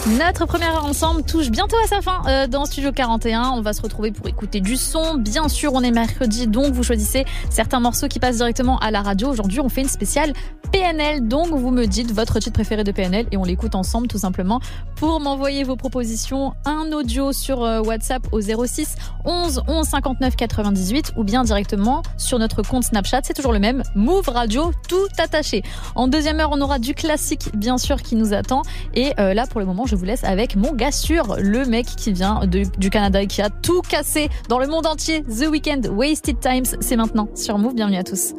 Notre 0.07 0.47
première 0.47 0.75
heure 0.75 0.87
ensemble 0.87 1.23
touche 1.25 1.51
bientôt 1.51 1.77
à 1.85 1.87
sa 1.87 2.01
fin 2.01 2.23
euh, 2.27 2.47
dans 2.47 2.65
Studio 2.65 2.91
41. 2.91 3.51
On 3.51 3.61
va 3.61 3.75
se 3.75 3.83
retrouver 3.83 4.11
pour 4.11 4.27
écouter 4.27 4.61
du 4.61 4.77
son. 4.77 5.17
Bien 5.17 5.47
sûr, 5.49 5.75
on 5.75 5.83
est 5.83 5.91
mercredi, 5.91 6.47
donc 6.47 6.73
vous 6.73 6.83
choisissez 6.83 7.27
certains 7.51 7.81
morceaux 7.81 8.09
qui 8.09 8.19
passent 8.19 8.39
directement 8.39 8.79
à 8.79 8.91
la 8.91 9.03
radio. 9.03 9.29
Aujourd'hui, 9.29 9.61
on 9.61 9.69
fait 9.69 9.83
une 9.83 9.89
spéciale 9.89 10.33
PNL, 10.73 11.29
donc 11.29 11.49
vous 11.49 11.71
me 11.71 11.85
dites 11.85 12.13
votre 12.13 12.39
titre 12.39 12.55
préféré 12.55 12.83
de 12.83 12.93
PNL 12.93 13.27
et 13.31 13.37
on 13.37 13.45
l'écoute 13.45 13.75
ensemble 13.75 14.07
tout 14.07 14.19
simplement. 14.19 14.61
Pour 14.97 15.21
m'envoyer 15.21 15.65
vos 15.65 15.77
propositions, 15.77 16.55
un 16.65 16.93
audio 16.93 17.33
sur 17.33 17.63
euh, 17.63 17.81
WhatsApp 17.81 18.27
au 18.33 18.41
06 18.41 18.95
11 19.27 19.63
11 19.69 19.87
59 19.87 20.37
98 20.37 21.13
ou 21.17 21.25
bien 21.25 21.45
directement 21.45 22.03
sur 22.17 22.39
notre 22.39 22.63
compte 22.63 22.85
Snapchat. 22.85 23.21
C'est 23.25 23.35
toujours 23.35 23.53
le 23.53 23.59
même, 23.59 23.83
Move 23.95 24.29
Radio, 24.29 24.73
tout 24.89 25.09
attaché. 25.19 25.63
En 25.95 26.09
deuxième 26.09 26.41
heure, 26.41 26.51
on 26.53 26.61
aura 26.63 26.79
du 26.79 26.95
classique, 26.95 27.51
bien 27.55 27.77
sûr, 27.77 28.01
qui 28.01 28.17
nous 28.17 28.33
attend. 28.33 28.63
Et 28.95 29.13
euh, 29.19 29.35
là, 29.35 29.47
pour 29.47 29.61
le 29.61 29.67
moment, 29.67 29.87
je 29.91 29.97
vous 29.97 30.05
laisse 30.05 30.23
avec 30.23 30.55
mon 30.55 30.73
gars 30.73 30.93
sûr, 30.93 31.37
le 31.41 31.65
mec 31.65 31.85
qui 31.85 32.13
vient 32.13 32.43
du 32.47 32.91
Canada 32.91 33.23
et 33.23 33.27
qui 33.27 33.43
a 33.43 33.51
tout 33.51 33.83
cassé 33.83 34.29
dans 34.49 34.61
le 34.61 34.69
monde 34.69 34.87
entier. 34.87 35.25
The 35.25 35.49
Weeknd, 35.51 35.89
Wasted 35.91 36.39
Times, 36.39 36.77
c'est 36.81 36.97
maintenant 36.97 37.29
sur 37.35 37.59
Move. 37.59 37.75
Bienvenue 37.75 37.97
à 37.97 38.05
tous. 38.05 38.35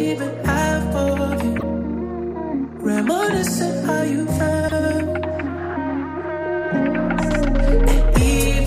Even 0.00 0.44
half 0.44 0.94
of 0.94 1.42
you. 1.44 1.56
Reminiscent 2.78 3.86
how 3.86 4.02
you 4.02 4.26
felt. 4.26 5.24
And 7.24 8.22
even 8.22 8.57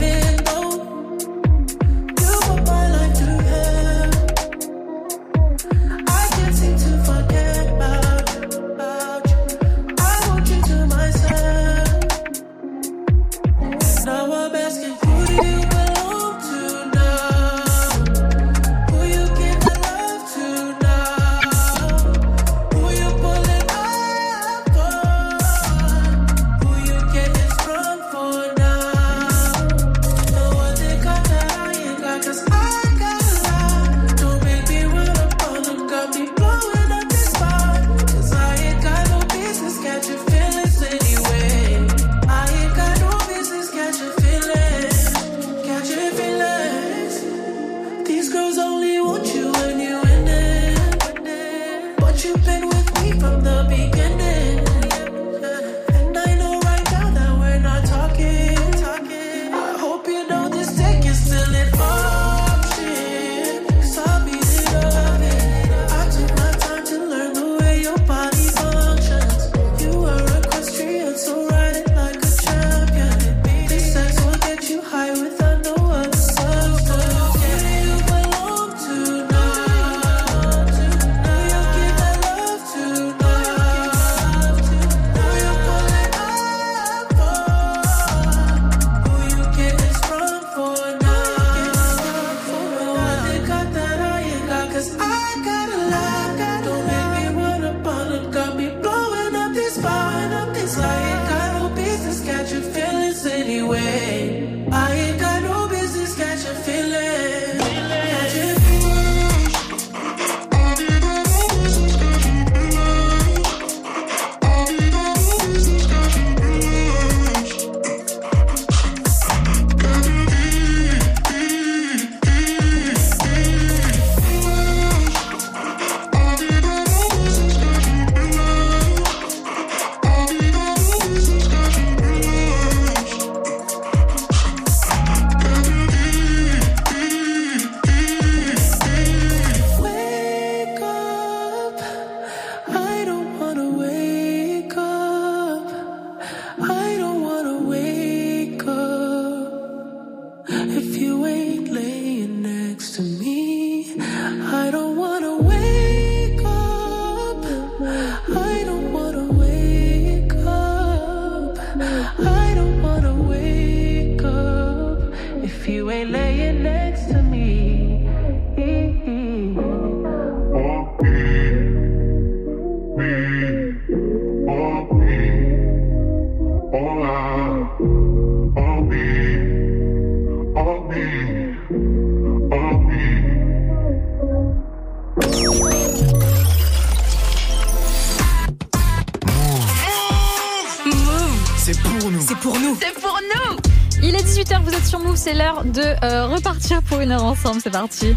c'est 197.71 197.79
parti. 197.79 198.15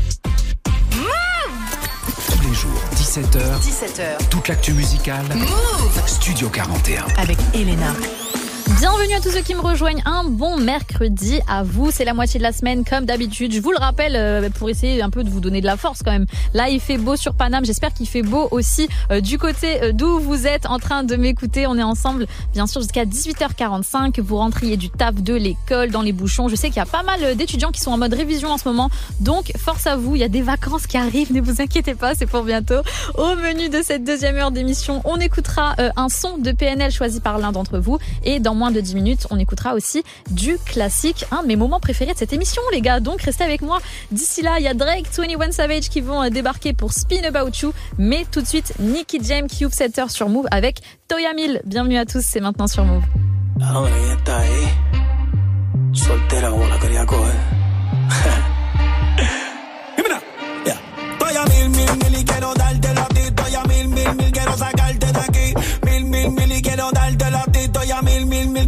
Tous 2.26 2.48
les 2.48 2.54
jours, 2.54 2.80
17h. 2.96 3.60
17h. 3.60 4.28
Toute 4.30 4.48
l'actu 4.48 4.72
musicale. 4.72 5.24
Move 5.34 5.73
ceux 9.34 9.40
qui 9.40 9.56
me 9.56 9.60
rejoignent. 9.60 10.00
Un 10.04 10.22
bon 10.22 10.58
mercredi 10.58 11.40
à 11.48 11.64
vous. 11.64 11.90
C'est 11.90 12.04
la 12.04 12.14
moitié 12.14 12.38
de 12.38 12.44
la 12.44 12.52
semaine 12.52 12.84
comme 12.84 13.04
d'habitude. 13.04 13.52
Je 13.52 13.60
vous 13.60 13.72
le 13.72 13.78
rappelle 13.78 14.14
euh, 14.14 14.48
pour 14.48 14.70
essayer 14.70 15.02
un 15.02 15.10
peu 15.10 15.24
de 15.24 15.28
vous 15.28 15.40
donner 15.40 15.60
de 15.60 15.66
la 15.66 15.76
force 15.76 16.04
quand 16.04 16.12
même. 16.12 16.26
Là, 16.52 16.68
il 16.68 16.78
fait 16.78 16.98
beau 16.98 17.16
sur 17.16 17.34
Paname. 17.34 17.64
J'espère 17.64 17.92
qu'il 17.92 18.06
fait 18.06 18.22
beau 18.22 18.46
aussi 18.52 18.88
euh, 19.10 19.20
du 19.20 19.36
côté 19.36 19.82
euh, 19.82 19.90
d'où 19.92 20.20
vous 20.20 20.46
êtes 20.46 20.66
en 20.66 20.78
train 20.78 21.02
de 21.02 21.16
m'écouter. 21.16 21.66
On 21.66 21.76
est 21.76 21.82
ensemble, 21.82 22.28
bien 22.52 22.68
sûr, 22.68 22.80
jusqu'à 22.80 23.06
18h45. 23.06 24.20
Vous 24.20 24.36
rentriez 24.36 24.76
du 24.76 24.88
taf 24.88 25.16
de 25.16 25.34
l'école 25.34 25.90
dans 25.90 26.02
les 26.02 26.12
bouchons. 26.12 26.46
Je 26.46 26.54
sais 26.54 26.68
qu'il 26.68 26.76
y 26.76 26.80
a 26.80 26.86
pas 26.86 27.02
mal 27.02 27.34
d'étudiants 27.34 27.72
qui 27.72 27.80
sont 27.80 27.90
en 27.90 27.98
mode 27.98 28.14
révision 28.14 28.50
en 28.50 28.58
ce 28.58 28.68
moment. 28.68 28.88
Donc, 29.18 29.50
force 29.56 29.88
à 29.88 29.96
vous. 29.96 30.14
Il 30.14 30.20
y 30.20 30.24
a 30.24 30.28
des 30.28 30.42
vacances 30.42 30.86
qui 30.86 30.96
arrivent. 30.96 31.32
Ne 31.32 31.40
vous 31.40 31.60
inquiétez 31.60 31.96
pas, 31.96 32.14
c'est 32.14 32.26
pour 32.26 32.44
bientôt. 32.44 32.82
Au 33.16 33.34
menu 33.34 33.68
de 33.68 33.82
cette 33.82 34.04
deuxième 34.04 34.36
heure 34.36 34.52
d'émission, 34.52 35.02
on 35.04 35.16
écoutera 35.16 35.74
un 35.96 36.08
son 36.08 36.38
de 36.38 36.52
PNL 36.52 36.92
choisi 36.92 37.18
par 37.18 37.38
l'un 37.38 37.50
d'entre 37.50 37.78
vous. 37.78 37.98
Et 38.22 38.38
dans 38.38 38.54
moins 38.54 38.70
de 38.70 38.80
10 38.80 38.94
minutes, 38.94 39.23
on 39.30 39.38
écoutera 39.38 39.74
aussi 39.74 40.02
du 40.30 40.58
classique, 40.58 41.24
un 41.30 41.42
de 41.42 41.48
mes 41.48 41.56
moments 41.56 41.80
préférés 41.80 42.12
de 42.12 42.18
cette 42.18 42.32
émission, 42.32 42.62
les 42.72 42.80
gars. 42.80 43.00
Donc, 43.00 43.22
restez 43.22 43.44
avec 43.44 43.62
moi. 43.62 43.78
D'ici 44.10 44.42
là, 44.42 44.56
il 44.58 44.64
y 44.64 44.68
a 44.68 44.74
Drake, 44.74 45.06
21 45.16 45.52
Savage 45.52 45.88
qui 45.88 46.00
vont 46.00 46.22
euh, 46.22 46.30
débarquer 46.30 46.72
pour 46.72 46.92
Spin 46.92 47.22
About 47.24 47.50
You. 47.62 47.72
Mais 47.98 48.24
tout 48.30 48.40
de 48.40 48.46
suite, 48.46 48.74
Nicky 48.78 49.22
Jam 49.22 49.46
qui 49.46 49.64
ouvre 49.66 49.74
cette 49.74 49.98
heure 49.98 50.10
sur 50.10 50.28
Move 50.28 50.46
avec 50.50 50.80
Toya 51.08 51.32
Mill. 51.34 51.60
Bienvenue 51.64 51.98
à 51.98 52.04
tous, 52.04 52.24
c'est 52.24 52.40
maintenant 52.40 52.66
sur 52.66 52.84
Move. 52.84 53.04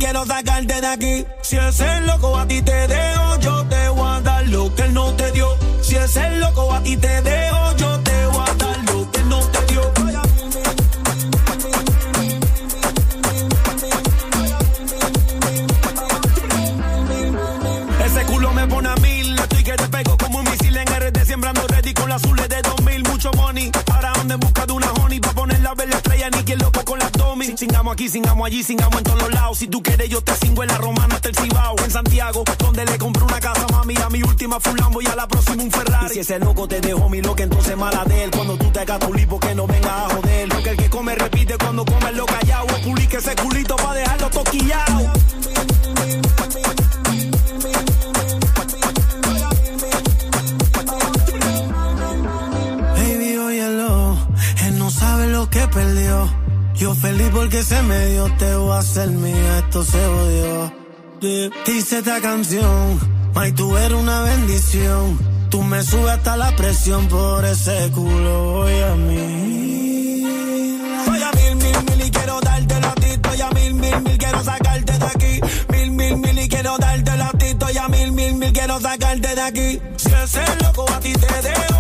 Quiero 0.07 0.25
sacarte 0.25 0.81
de 0.81 0.87
aquí. 0.87 1.27
Si 1.43 1.57
es 1.57 1.81
el 1.81 2.07
loco 2.07 2.39
a 2.39 2.47
ti 2.47 2.63
te 2.63 2.87
dejo, 2.87 3.41
yo 3.41 3.67
te 3.67 3.89
voy 3.89 4.09
a 4.09 4.21
dar 4.21 4.47
lo 4.47 4.73
que 4.75 4.83
él 4.83 4.95
no 4.95 5.13
te 5.15 5.33
dio. 5.33 5.49
Si 5.83 5.97
es 5.97 6.17
el 6.17 6.39
loco 6.39 6.73
a 6.73 6.81
ti 6.81 6.97
te 6.97 7.23
dejo, 7.23 7.77
yo 7.77 8.01
te 8.01 8.27
voy 8.27 8.45
a 8.49 8.55
dar 8.55 8.79
lo 8.85 9.11
que 9.11 9.21
él 9.21 9.29
no 9.29 9.41
te 9.41 9.61
dio. 9.73 9.83
Ese 18.07 18.23
culo 18.27 18.53
me 18.53 18.67
pone 18.69 18.89
a 18.89 18.95
mil. 18.97 19.37
Estoy 19.37 19.65
que 19.65 19.73
te 19.73 19.89
pego 19.89 20.17
como 20.19 20.39
un 20.39 20.45
misil 20.45 20.77
en 20.77 20.87
RD, 20.87 21.25
sembrando 21.25 21.67
ready 21.67 21.93
con 21.93 22.09
las 22.09 22.23
azules 22.23 22.49
de 22.49 22.63
2000. 22.63 23.03
Mucho 23.09 23.33
money. 23.33 23.73
Ahora 23.93 24.13
ando 24.21 24.35
en 24.35 24.41
busca 24.41 24.67
de 24.67 24.73
una 24.73 24.93
honey. 24.93 25.19
Pa' 25.19 25.33
poner 25.33 25.61
la 25.61 25.73
estrella, 25.73 26.31
ni 26.31 26.45
quien 26.45 26.61
loco 26.61 26.86
Tommy. 27.47 27.59
Singamos 27.59 27.93
aquí, 27.93 28.09
singamos 28.09 28.47
allí, 28.47 28.63
singamos 28.63 28.99
en 28.99 29.05
todos 29.05 29.23
los 29.23 29.33
lados. 29.33 29.59
Si 29.59 29.69
tú 29.69 29.83
quieres, 29.83 30.09
yo 30.09 30.21
te 30.21 30.35
singo 30.35 30.63
en 30.63 30.69
la 30.69 30.79
romana 30.79 31.15
hasta 31.15 31.29
el 31.29 31.37
Cibao. 31.37 31.77
En 31.85 31.91
Santiago, 31.91 32.45
donde 32.59 32.85
le 32.85 32.99
compré 32.99 33.23
una 33.25 33.41
casa, 33.41 33.67
mami. 33.71 33.95
A 34.05 34.11
mi 34.11 34.23
última 34.23 34.59
fue 34.61 34.73
un 34.73 34.79
Lambo 34.79 35.03
y 35.03 35.07
a 35.07 35.15
la 35.15 35.29
próxima 35.29 35.63
un 35.63 35.71
Ferrari. 35.71 36.07
Y 36.07 36.09
si 36.15 36.21
ese 36.21 36.39
loco 36.39 36.67
te 36.67 36.81
dejó 36.81 37.09
mi 37.09 37.23
loca, 37.23 37.43
entonces 37.43 37.77
mala 37.77 38.05
de 38.05 38.25
él. 38.25 38.31
Cuando 38.31 38.57
tú 38.57 38.71
te 38.71 38.81
hagas 38.81 38.99
tu 39.01 39.13
lipo, 39.15 39.39
que 39.39 39.55
no 39.55 39.67
venga 39.67 40.07
a 40.07 40.09
joder. 40.11 40.49
Porque 40.49 40.71
el 40.71 40.77
que 40.77 40.91
come 40.91 41.15
repite 41.15 41.57
cuando 41.59 41.85
come 41.85 42.13
lo 42.13 42.27
callado. 42.27 42.67
O 42.67 42.83
publique 42.83 43.17
ese 43.17 43.35
culito 43.37 43.77
pa' 43.77 43.95
dejarlo 43.95 44.31
toquillado. 44.31 45.13
Baby, 52.95 53.37
óyelo, 53.37 54.19
él 54.65 54.79
no 54.79 54.91
sabe 54.91 55.29
lo 55.29 55.49
que 55.49 55.67
perdió. 55.69 56.36
Yo 56.79 56.95
feliz 56.95 57.31
porque 57.33 57.63
se 57.63 57.81
me 57.83 58.07
dio, 58.07 58.31
te 58.37 58.55
voy 58.55 58.73
a 58.73 58.79
hacer 58.79 59.09
mía, 59.09 59.59
esto 59.59 59.83
se 59.83 60.07
odió. 60.07 60.73
Dice 61.67 61.99
esta 61.99 62.21
canción, 62.21 63.01
May, 63.35 63.53
tú 63.53 63.77
eres 63.77 63.99
una 63.99 64.21
bendición. 64.21 65.19
Tú 65.51 65.63
me 65.63 65.83
subes 65.83 66.11
hasta 66.11 66.37
la 66.37 66.55
presión 66.55 67.09
por 67.09 67.45
ese 67.45 67.91
culo, 67.95 68.53
voy 68.53 68.81
a 68.81 68.95
mí. 68.95 70.23
Voy 71.07 71.23
a 71.23 71.31
mil, 71.33 71.57
mil, 71.57 71.77
mil 71.89 72.07
y 72.07 72.11
quiero 72.11 72.41
darte 72.41 72.81
la 72.81 72.95
ti. 72.95 73.09
Voy 73.23 73.41
a 73.41 73.51
mil, 73.51 73.75
mil, 73.75 74.01
mil, 74.03 74.19
quiero 74.19 74.45
sacarte 74.45 74.99
de 74.99 75.05
aquí. 75.07 75.41
Mil, 75.73 75.91
mil, 75.93 76.17
mil 76.19 76.39
y 76.39 76.49
quiero 76.49 76.77
darte 76.79 77.17
la 77.17 77.31
ti. 77.31 77.55
Voy 77.59 77.77
a 77.79 77.89
mil, 77.89 78.13
mil, 78.13 78.35
mil, 78.35 78.53
quiero 78.53 78.81
sacarte 78.81 79.35
de 79.35 79.41
aquí. 79.41 79.81
Si 79.97 80.09
es 80.13 80.35
el 80.35 80.59
loco 80.63 80.85
a 80.93 81.01
ti 81.01 81.13
te 81.13 81.49
dejo, 81.49 81.76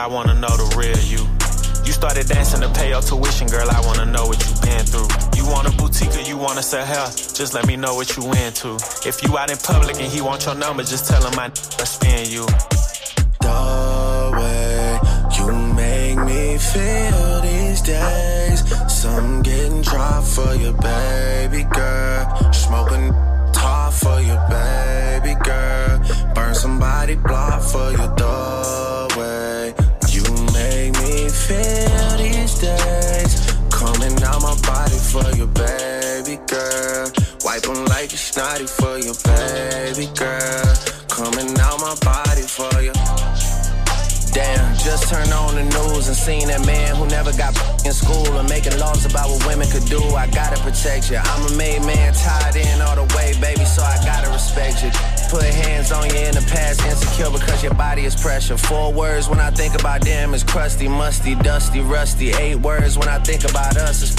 I 0.00 0.06
wanna 0.06 0.32
know 0.32 0.48
the 0.56 0.64
real 0.80 0.96
you. 1.12 1.28
You 1.84 1.92
started 1.92 2.26
dancing 2.26 2.62
to 2.62 2.70
pay 2.70 2.88
your 2.88 3.02
tuition, 3.02 3.48
girl. 3.48 3.68
I 3.68 3.84
wanna 3.84 4.06
know 4.06 4.24
what 4.24 4.40
you 4.40 4.52
been 4.64 4.86
through. 4.88 5.12
You 5.36 5.44
want 5.44 5.68
a 5.68 5.72
boutique 5.76 6.16
or 6.16 6.24
you 6.24 6.38
wanna 6.38 6.62
sell 6.62 6.86
hair? 6.86 7.04
Just 7.36 7.52
let 7.52 7.66
me 7.66 7.76
know 7.76 7.94
what 7.94 8.16
you 8.16 8.24
into. 8.32 8.80
If 9.04 9.22
you 9.22 9.36
out 9.36 9.50
in 9.50 9.58
public 9.58 10.00
and 10.00 10.10
he 10.10 10.22
want 10.22 10.46
your 10.46 10.54
number, 10.54 10.84
just 10.84 11.06
tell 11.06 11.20
him 11.20 11.38
I 11.38 11.52
spin 11.84 12.30
you. 12.32 12.46
the 13.44 14.32
way 14.40 15.00
you 15.36 15.52
make 15.76 16.16
me 16.24 16.56
feel 16.56 17.40
these 17.42 17.82
days. 17.82 18.60
Some 18.88 19.42
getting 19.42 19.82
dry 19.82 20.22
for 20.24 20.54
you, 20.54 20.72
baby 20.80 21.64
girl. 21.64 22.52
Smoking 22.54 23.12
top 23.52 23.92
for 23.92 24.18
you, 24.18 24.36
baby 24.48 25.34
girl. 25.44 26.00
Burn 26.34 26.54
somebody 26.54 27.16
block 27.16 27.60
for 27.60 27.90
you, 27.90 28.06
the 28.16 28.50
feel 31.50 32.16
these 32.16 32.54
days. 32.62 33.32
Coming 33.74 34.14
out 34.22 34.40
my 34.42 34.54
body 34.70 34.98
for 35.12 35.26
you, 35.34 35.46
baby 35.50 36.36
girl. 36.46 37.10
Wipe 37.44 37.66
'em 37.66 37.84
like 37.86 38.12
it's 38.14 38.22
snotty 38.30 38.66
for 38.78 38.94
you, 39.04 39.12
baby 39.26 40.06
girl. 40.14 40.70
Coming 41.08 41.50
out 41.66 41.78
my 41.80 41.96
body 42.12 42.46
for 42.56 42.74
you. 42.86 42.94
Damn, 44.32 44.64
just 44.86 45.08
turned 45.10 45.32
on 45.32 45.56
the 45.56 45.66
news 45.76 46.06
and 46.10 46.16
seen 46.26 46.46
that 46.52 46.64
man 46.64 46.94
who 46.94 47.04
never 47.06 47.32
got 47.32 47.52
in 47.86 47.92
school 47.92 48.30
and 48.38 48.48
making 48.48 48.78
laws 48.78 49.04
about 49.04 49.26
what 49.30 49.44
women 49.48 49.68
could 49.74 49.86
do. 49.96 50.02
I 50.24 50.26
gotta 50.28 50.58
protect 50.66 51.10
you. 51.10 51.18
I'm 51.32 51.42
a 51.50 51.52
made 51.56 51.82
man, 51.82 52.14
tied 52.14 52.54
in 52.54 52.80
all 52.80 52.96
the 53.02 53.08
way, 53.16 53.28
baby, 53.40 53.64
so 53.64 53.82
I 53.82 53.96
gotta 54.04 54.30
respect 54.30 54.84
you. 54.84 55.19
Put 55.30 55.44
hands 55.44 55.92
on 55.92 56.10
you 56.10 56.16
in 56.16 56.34
the 56.34 56.44
past. 56.50 56.84
Insecure 56.84 57.30
because 57.30 57.62
your 57.62 57.74
body 57.74 58.04
is 58.04 58.20
pressure. 58.20 58.58
Four 58.58 58.92
words 58.92 59.28
when 59.28 59.38
I 59.38 59.50
think 59.50 59.78
about 59.78 60.02
them 60.02 60.34
is 60.34 60.42
crusty, 60.42 60.88
musty, 60.88 61.36
dusty, 61.36 61.80
rusty. 61.80 62.32
Eight 62.32 62.56
words 62.56 62.98
when 62.98 63.08
I 63.08 63.18
think 63.20 63.44
about 63.44 63.76
us 63.76 64.02
is 64.02 64.14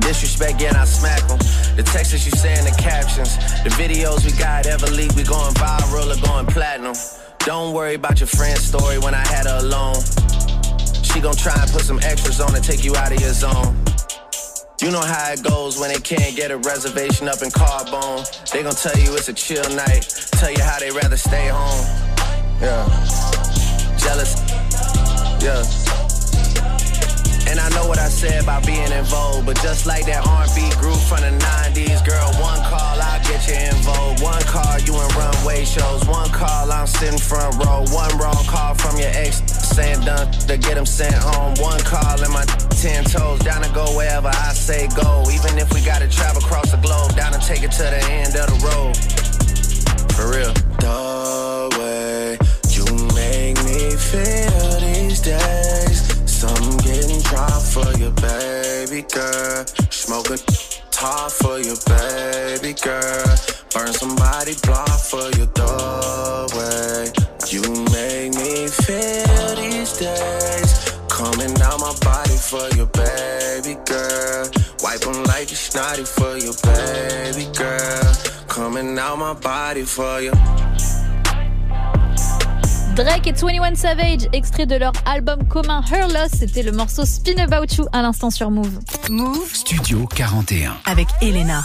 disrespect, 0.00 0.60
yeah, 0.60 0.68
and 0.68 0.76
I 0.76 0.84
smack 0.84 1.22
them. 1.28 1.38
The 1.76 1.84
texts 1.84 2.26
you 2.26 2.32
say 2.32 2.58
in 2.58 2.64
the 2.64 2.76
captions, 2.76 3.36
the 3.62 3.70
videos 3.78 4.26
we 4.26 4.36
got 4.36 4.66
ever 4.66 4.88
leak, 4.88 5.14
we 5.14 5.22
going 5.22 5.54
viral 5.54 6.10
or 6.10 6.26
going 6.26 6.46
platinum. 6.46 6.94
Don't 7.38 7.72
worry 7.72 7.94
about 7.94 8.18
your 8.18 8.26
friend's 8.26 8.62
story 8.62 8.98
when 8.98 9.14
I 9.14 9.24
had 9.26 9.46
her 9.46 9.58
alone. 9.60 10.02
She 11.04 11.20
gon' 11.20 11.36
try 11.36 11.54
and 11.54 11.70
put 11.70 11.82
some 11.82 12.00
extras 12.02 12.40
on 12.40 12.54
and 12.54 12.64
take 12.64 12.84
you 12.84 12.96
out 12.96 13.12
of 13.12 13.20
your 13.20 13.32
zone. 13.32 13.89
You 14.82 14.90
know 14.90 15.00
how 15.00 15.32
it 15.32 15.42
goes 15.42 15.78
when 15.78 15.92
they 15.92 16.00
can't 16.00 16.34
get 16.34 16.50
a 16.50 16.56
reservation 16.56 17.28
up 17.28 17.42
in 17.42 17.50
Carbone. 17.50 18.24
They 18.50 18.62
gon' 18.62 18.72
tell 18.72 18.96
you 18.96 19.14
it's 19.14 19.28
a 19.28 19.34
chill 19.34 19.68
night, 19.76 20.08
tell 20.40 20.50
you 20.50 20.62
how 20.62 20.78
they 20.78 20.90
rather 20.90 21.18
stay 21.18 21.48
home. 21.48 21.84
Yeah. 22.62 22.88
Jealous. 24.00 24.40
Yeah. 25.44 25.60
And 27.52 27.60
I 27.60 27.68
know 27.76 27.88
what 27.88 27.98
I 27.98 28.08
said 28.08 28.42
about 28.42 28.64
being 28.64 28.90
in 28.90 29.04
vogue, 29.04 29.44
but 29.44 29.60
just 29.60 29.84
like 29.84 30.06
that 30.06 30.24
R&B 30.26 30.72
group 30.80 30.96
from 30.96 31.20
the 31.28 31.36
90s, 31.36 32.00
girl, 32.08 32.32
one 32.40 32.64
call, 32.64 32.96
I'll 32.96 33.20
get 33.28 33.44
you 33.52 33.60
in 33.60 33.76
vogue. 33.84 34.22
One 34.24 34.40
call, 34.48 34.80
you 34.80 34.96
in 34.96 35.08
runway 35.12 35.66
shows. 35.66 36.06
One 36.06 36.30
call, 36.30 36.72
I'm 36.72 36.86
sitting 36.86 37.18
front 37.18 37.52
row. 37.62 37.84
One 37.92 38.16
wrong 38.16 38.44
call 38.48 38.74
from 38.76 38.96
your 38.96 39.12
ex 39.12 39.42
saying 39.76 40.00
done 40.06 40.32
to 40.48 40.56
get 40.56 40.78
him 40.78 40.86
sent 40.86 41.12
home. 41.12 41.52
One 41.60 41.80
call 41.80 42.16
and 42.24 42.32
my 42.32 42.46
ten 42.80 43.04
toes 43.04 43.38
down 43.40 43.60
to 43.60 43.70
go 43.74 43.84
wherever 43.94 44.28
I 44.28 44.52
say 44.54 44.88
go. 44.96 45.22
Even 45.30 45.58
if 45.58 45.70
we 45.74 45.82
gotta 45.82 46.08
travel 46.08 46.42
across 46.42 46.70
the 46.70 46.78
globe, 46.78 47.14
down 47.14 47.34
and 47.34 47.42
take 47.42 47.62
it 47.62 47.72
to 47.72 47.82
the 47.82 48.02
end 48.08 48.34
of 48.36 48.46
the 48.48 48.58
road. 48.68 48.96
For 50.16 50.30
real. 50.32 50.52
The 50.80 51.76
way 51.76 52.38
you 52.72 52.84
make 53.12 53.56
me 53.68 53.92
feel 54.10 54.80
these 54.80 55.20
days. 55.20 56.00
Some 56.24 56.78
getting 56.78 57.20
dry 57.20 57.52
for 57.60 57.90
you, 58.00 58.10
baby 58.16 59.02
girl. 59.12 59.66
Smoke 59.90 60.30
a 60.30 60.38
top 60.90 61.30
for 61.32 61.58
you, 61.58 61.76
baby 61.84 62.72
girl. 62.80 63.28
Burn 63.74 63.92
somebody 63.92 64.54
block 64.64 64.98
for 65.10 65.28
you, 65.36 65.44
the 65.52 66.48
way 66.56 67.12
you 67.52 67.60
make 67.92 68.32
me 68.40 68.68
feel 68.68 69.54
these 69.56 69.92
days. 69.98 70.96
Coming 71.10 71.52
down 71.52 71.78
my 71.80 71.92
body 72.00 72.29
for 72.40 72.68
you, 72.76 72.86
baby 72.86 73.76
girl. 73.86 74.48
Wipe 74.82 75.06
'em 75.06 75.22
like 75.24 75.50
you 75.50 75.56
snotty 75.56 76.04
for 76.04 76.36
you, 76.38 76.52
baby 76.62 77.46
girl. 77.56 78.12
Coming 78.48 78.98
out 78.98 79.18
my 79.18 79.34
body 79.40 79.84
for 79.84 80.20
you. 80.22 80.32
Drake 82.96 83.26
et 83.28 83.32
21 83.32 83.74
Savage, 83.76 84.28
extrait 84.32 84.66
de 84.66 84.74
leur 84.76 84.92
album 85.06 85.46
commun 85.48 85.82
Her 85.90 86.08
Loss, 86.08 86.32
c'était 86.40 86.62
le 86.62 86.72
morceau 86.72 87.04
Spin 87.04 87.38
About 87.38 87.72
You 87.78 87.86
à 87.92 88.02
l'instant 88.02 88.30
sur 88.30 88.50
Move. 88.50 88.78
Move 89.08 89.48
Studio 89.54 90.06
41. 90.14 90.76
avec 90.86 91.06
Elena. 91.22 91.62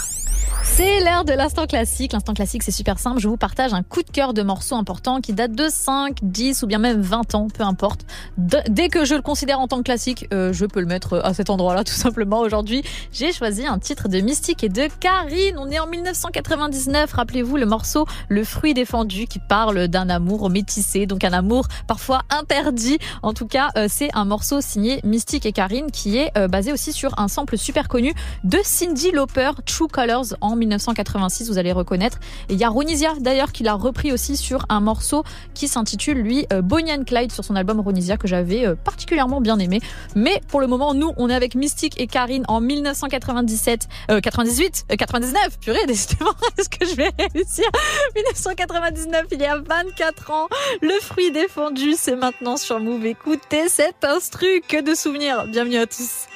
C'est 0.68 1.00
l'heure 1.00 1.24
de 1.24 1.32
l'instant 1.32 1.66
classique. 1.66 2.12
L'instant 2.12 2.34
classique, 2.34 2.62
c'est 2.62 2.70
super 2.70 2.98
simple. 2.98 3.18
Je 3.18 3.28
vous 3.28 3.38
partage 3.38 3.72
un 3.72 3.82
coup 3.82 4.02
de 4.02 4.10
cœur 4.10 4.34
de 4.34 4.42
morceau 4.42 4.74
important 4.74 5.22
qui 5.22 5.32
date 5.32 5.52
de 5.52 5.68
5, 5.70 6.18
10 6.22 6.64
ou 6.64 6.66
bien 6.66 6.78
même 6.78 7.00
20 7.00 7.34
ans, 7.34 7.46
peu 7.48 7.62
importe. 7.62 8.00
Dès 8.36 8.88
que 8.88 9.06
je 9.06 9.14
le 9.14 9.22
considère 9.22 9.58
en 9.60 9.68
tant 9.68 9.78
que 9.78 9.84
classique, 9.84 10.26
euh, 10.34 10.52
je 10.52 10.66
peux 10.66 10.80
le 10.80 10.86
mettre 10.86 11.18
à 11.24 11.32
cet 11.32 11.48
endroit-là, 11.48 11.84
tout 11.84 11.94
simplement. 11.94 12.40
Aujourd'hui, 12.40 12.82
j'ai 13.10 13.32
choisi 13.32 13.66
un 13.66 13.78
titre 13.78 14.08
de 14.08 14.20
Mystique 14.20 14.64
et 14.64 14.68
de 14.68 14.88
Karine. 15.00 15.56
On 15.56 15.70
est 15.70 15.78
en 15.78 15.86
1999. 15.86 17.10
Rappelez-vous 17.10 17.56
le 17.56 17.64
morceau 17.64 18.04
Le 18.28 18.44
fruit 18.44 18.74
défendu 18.74 19.26
qui 19.26 19.38
parle 19.38 19.88
d'un 19.88 20.10
amour 20.10 20.50
métissé, 20.50 21.06
donc 21.06 21.24
un 21.24 21.32
amour 21.32 21.68
parfois 21.86 22.22
interdit. 22.28 22.98
En 23.22 23.32
tout 23.32 23.46
cas, 23.46 23.70
euh, 23.78 23.86
c'est 23.88 24.10
un 24.14 24.24
morceau 24.26 24.60
signé 24.60 25.00
Mystique 25.04 25.46
et 25.46 25.52
Karine 25.52 25.90
qui 25.90 26.18
est 26.18 26.36
euh, 26.36 26.48
basé 26.48 26.72
aussi 26.72 26.92
sur 26.92 27.18
un 27.18 27.28
sample 27.28 27.56
super 27.56 27.88
connu 27.88 28.12
de 28.44 28.58
Cindy 28.62 29.12
Lauper, 29.12 29.52
True 29.64 29.88
Colors 29.88 30.34
en 30.40 30.55
1986, 30.56 31.48
vous 31.48 31.58
allez 31.58 31.72
reconnaître. 31.72 32.18
Et 32.48 32.54
il 32.54 32.58
y 32.58 32.64
a 32.64 32.68
Ronisia 32.68 33.14
d'ailleurs 33.20 33.52
qui 33.52 33.62
l'a 33.62 33.74
repris 33.74 34.12
aussi 34.12 34.36
sur 34.36 34.66
un 34.68 34.80
morceau 34.80 35.24
qui 35.54 35.68
s'intitule 35.68 36.18
lui 36.18 36.46
euh, 36.52 36.62
Bonnie 36.62 36.92
and 36.92 37.04
Clyde 37.04 37.32
sur 37.32 37.44
son 37.44 37.56
album 37.56 37.80
Ronisia 37.80 38.16
que 38.16 38.28
j'avais 38.28 38.66
euh, 38.66 38.74
particulièrement 38.74 39.40
bien 39.40 39.58
aimé. 39.58 39.80
Mais 40.14 40.40
pour 40.48 40.60
le 40.60 40.66
moment, 40.66 40.94
nous, 40.94 41.12
on 41.16 41.30
est 41.30 41.34
avec 41.34 41.54
Mystique 41.54 42.00
et 42.00 42.06
Karine 42.06 42.44
en 42.48 42.60
1997, 42.60 43.88
euh, 44.10 44.20
98, 44.20 44.86
euh, 44.92 44.96
99, 44.96 45.58
purée, 45.60 45.78
décidément, 45.86 46.32
est-ce 46.58 46.68
que 46.68 46.86
je 46.86 46.94
vais 46.94 47.10
réussir? 47.18 47.66
1999, 48.14 49.26
il 49.32 49.40
y 49.40 49.44
a 49.44 49.58
24 49.58 50.30
ans, 50.30 50.48
le 50.82 50.98
fruit 51.00 51.30
défendu, 51.32 51.94
c'est 51.96 52.16
maintenant 52.16 52.56
sur 52.56 52.80
Move. 52.80 53.06
Écoutez 53.06 53.68
cet 53.68 54.04
instru, 54.04 54.46
que 54.68 54.82
de 54.82 54.94
souvenirs. 54.94 55.46
Bienvenue 55.48 55.78
à 55.78 55.86
tous. 55.86 56.26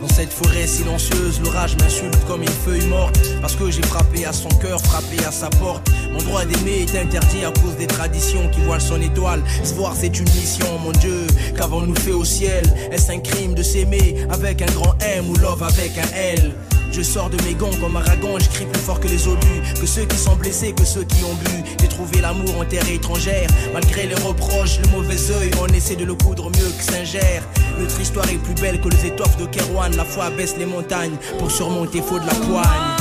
Dans 0.00 0.08
cette 0.08 0.32
forêt 0.32 0.66
silencieuse, 0.66 1.40
l'orage 1.42 1.76
m'insulte 1.78 2.24
comme 2.26 2.42
une 2.42 2.48
feuille 2.48 2.86
morte. 2.86 3.18
Parce 3.40 3.56
que 3.56 3.70
j'ai 3.70 3.82
frappé 3.82 4.24
à 4.24 4.32
son 4.32 4.48
cœur, 4.48 4.80
frappé 4.80 5.16
à 5.26 5.32
sa 5.32 5.48
porte. 5.50 5.90
Mon 6.12 6.18
droit 6.18 6.44
d'aimer 6.44 6.86
est 6.86 6.96
interdit 6.96 7.44
à 7.44 7.50
cause 7.60 7.76
des 7.76 7.86
traditions 7.86 8.48
qui 8.50 8.60
voilent 8.60 8.80
son 8.80 9.00
étoile. 9.00 9.42
Se 9.64 9.74
voir, 9.74 9.94
c'est 9.96 10.18
une 10.18 10.28
mission, 10.30 10.66
mon 10.84 10.92
Dieu. 10.92 11.26
Qu'avons-nous 11.56 11.96
fait 11.96 12.12
au 12.12 12.24
ciel? 12.24 12.64
Est-ce 12.92 13.10
un 13.10 13.18
crime 13.18 13.54
de 13.54 13.62
s'aimer 13.62 14.16
avec 14.30 14.62
un 14.62 14.72
grand 14.72 14.94
M 15.00 15.28
ou 15.30 15.36
love 15.36 15.62
avec 15.62 15.98
un 15.98 16.16
L? 16.16 16.54
Je 16.90 17.02
sors 17.02 17.28
de 17.28 17.36
mes 17.44 17.54
gonds 17.54 17.76
comme 17.80 17.96
un 17.96 18.00
ragon, 18.00 18.38
je 18.38 18.48
crie 18.48 18.64
plus 18.64 18.80
fort 18.80 18.98
que 18.98 19.08
les 19.08 19.28
obus, 19.28 19.62
que 19.78 19.86
ceux 19.86 20.06
qui 20.06 20.16
sont 20.16 20.36
blessés, 20.36 20.72
que 20.72 20.86
ceux 20.86 21.04
qui 21.04 21.22
ont 21.22 21.34
bu. 21.34 21.62
J'ai 21.80 21.86
trouvé 21.86 22.20
l'amour 22.22 22.58
en 22.58 22.64
terre 22.64 22.88
étrangère, 22.90 23.46
malgré 23.74 24.06
les 24.06 24.14
reproches, 24.14 24.80
le 24.80 24.88
mauvais 24.88 25.30
œil, 25.32 25.50
on 25.60 25.66
essaie 25.66 25.96
de 25.96 26.06
le 26.06 26.14
coudre 26.14 26.50
mieux 26.50 26.72
que 26.76 26.82
Saint-Gère. 26.82 27.42
Notre 27.78 28.00
histoire 28.00 28.28
est 28.30 28.38
plus 28.38 28.54
belle 28.54 28.80
que 28.80 28.88
les 28.88 29.06
étoffes 29.06 29.36
de 29.36 29.44
Kerouan, 29.46 29.87
la 29.96 30.04
foi 30.04 30.30
baisse 30.30 30.56
les 30.58 30.66
montagnes 30.66 31.16
pour 31.38 31.50
surmonter 31.50 32.02
faux 32.02 32.18
de 32.18 32.26
la 32.26 32.34
poigne. 32.34 32.97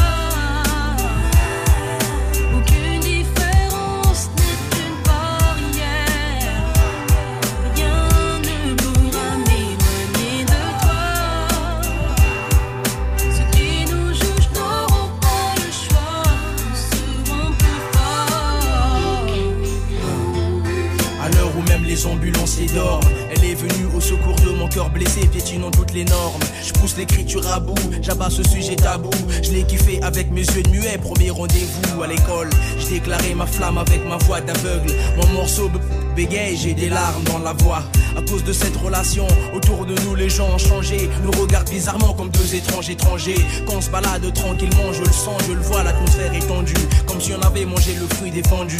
L'écriture 26.97 27.47
à 27.53 27.59
bout, 27.59 27.75
j'abats 28.01 28.29
ce 28.29 28.43
sujet 28.43 28.75
tabou. 28.75 29.09
Je 29.43 29.51
l'ai 29.51 29.63
kiffé 29.63 29.99
avec 30.01 30.31
mes 30.31 30.41
yeux 30.41 30.63
de 30.63 30.69
muet, 30.69 30.97
premier 30.97 31.29
rendez-vous 31.29 32.01
à 32.01 32.07
l'école. 32.07 32.49
J'ai 32.79 32.99
déclaré 32.99 33.33
ma 33.35 33.45
flamme 33.45 33.77
avec 33.77 34.05
ma 34.07 34.17
voix 34.17 34.41
d'aveugle. 34.41 34.91
Mon 35.15 35.27
morceau 35.33 35.69
bégaye, 36.15 36.57
j'ai 36.57 36.73
des 36.73 36.89
larmes 36.89 37.23
dans 37.25 37.39
la 37.39 37.53
voix. 37.53 37.83
À 38.17 38.21
cause 38.23 38.43
de 38.43 38.51
cette 38.51 38.75
relation, 38.77 39.27
autour 39.53 39.85
de 39.85 39.93
nous 40.03 40.15
les 40.15 40.29
gens 40.29 40.49
ont 40.49 40.57
changé. 40.57 41.09
Nous 41.23 41.31
regardent 41.39 41.69
bizarrement 41.69 42.13
comme 42.13 42.29
deux 42.29 42.55
étranges 42.55 42.89
étrangers. 42.89 43.45
Quand 43.67 43.75
on 43.75 43.81
se 43.81 43.91
balade 43.91 44.33
tranquillement, 44.33 44.91
je 44.91 45.01
le 45.01 45.11
sens, 45.11 45.41
je 45.47 45.53
le 45.53 45.61
vois, 45.61 45.83
l'atmosphère 45.83 46.33
est 46.33 46.47
tendue. 46.47 46.73
Comme 47.05 47.21
si 47.21 47.31
on 47.33 47.41
avait 47.45 47.65
mangé 47.65 47.93
le 47.93 48.07
fruit 48.15 48.31
défendu. 48.31 48.77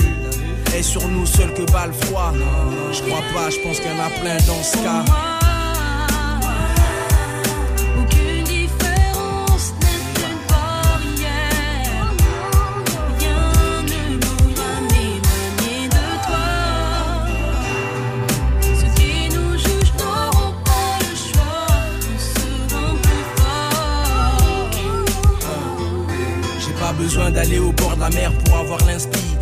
Et 0.75 0.81
sur 0.81 1.07
nous 1.07 1.25
seul 1.25 1.53
que 1.53 1.71
bat 1.71 1.87
le 1.87 1.93
froid. 1.93 2.33
Je 2.91 3.01
crois 3.01 3.21
pas, 3.33 3.49
je 3.49 3.57
pense 3.61 3.79
qu'il 3.79 3.91
y 3.91 3.93
en 3.93 4.03
a 4.03 4.09
plein 4.09 4.37
dans 4.47 4.63
ce 4.63 4.77
cas. 4.77 5.36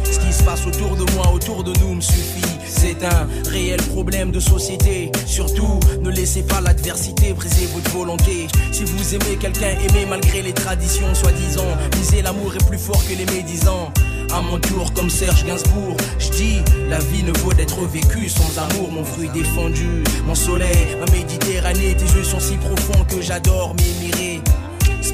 Ce 0.04 0.20
qui 0.20 0.34
se 0.34 0.44
passe 0.44 0.66
autour 0.66 0.96
de 0.96 1.10
moi, 1.14 1.32
autour 1.34 1.64
de 1.64 1.74
nous 1.80 1.96
me 1.96 2.02
suffit. 2.02 2.42
C'est 2.68 3.04
un 3.04 3.28
réel 3.50 3.82
problème 3.82 4.32
de 4.32 4.40
société. 4.40 5.12
Surtout, 5.26 5.80
ne 6.02 6.10
laissez 6.10 6.44
pas 6.44 6.62
l'adversité 6.62 7.34
briser 7.34 7.68
votre 7.74 7.90
volonté. 7.92 8.48
Si 8.72 8.84
vous 8.84 9.16
aimez 9.16 9.38
quelqu'un, 9.40 9.72
aimez 9.90 10.06
malgré 10.10 10.42
les 10.42 10.54
traditions 10.54 11.14
soi-disant. 11.14 11.78
Lisez 11.98 12.22
l'amour 12.22 12.54
est 12.56 12.68
plus 12.68 12.78
fort 12.78 13.02
que 13.08 13.14
les 13.14 13.26
médisants. 13.26 13.92
À 14.34 14.42
mon 14.42 14.60
tour, 14.60 14.92
comme 14.94 15.10
Serge 15.10 15.46
Gainsbourg, 15.46 15.96
je 16.20 16.30
dis 16.30 16.60
la 16.90 17.00
vie 17.00 17.24
ne 17.24 17.32
vaut 17.40 17.54
d'être 17.54 17.80
vécue 17.86 18.30
sans 18.30 18.60
amour. 18.60 18.92
Mon 18.92 19.04
fruit 19.04 19.30
défendu, 19.30 20.04
mon 20.26 20.36
soleil, 20.36 20.98
ma 21.00 21.12
Méditerranée. 21.12 21.96
Tes 21.96 22.18
yeux 22.18 22.24
sont 22.24 22.40
si 22.40 22.58
profonds 22.58 23.04
que 23.06 23.22
j'adore 23.22 23.76
m'émirer. 23.76 24.35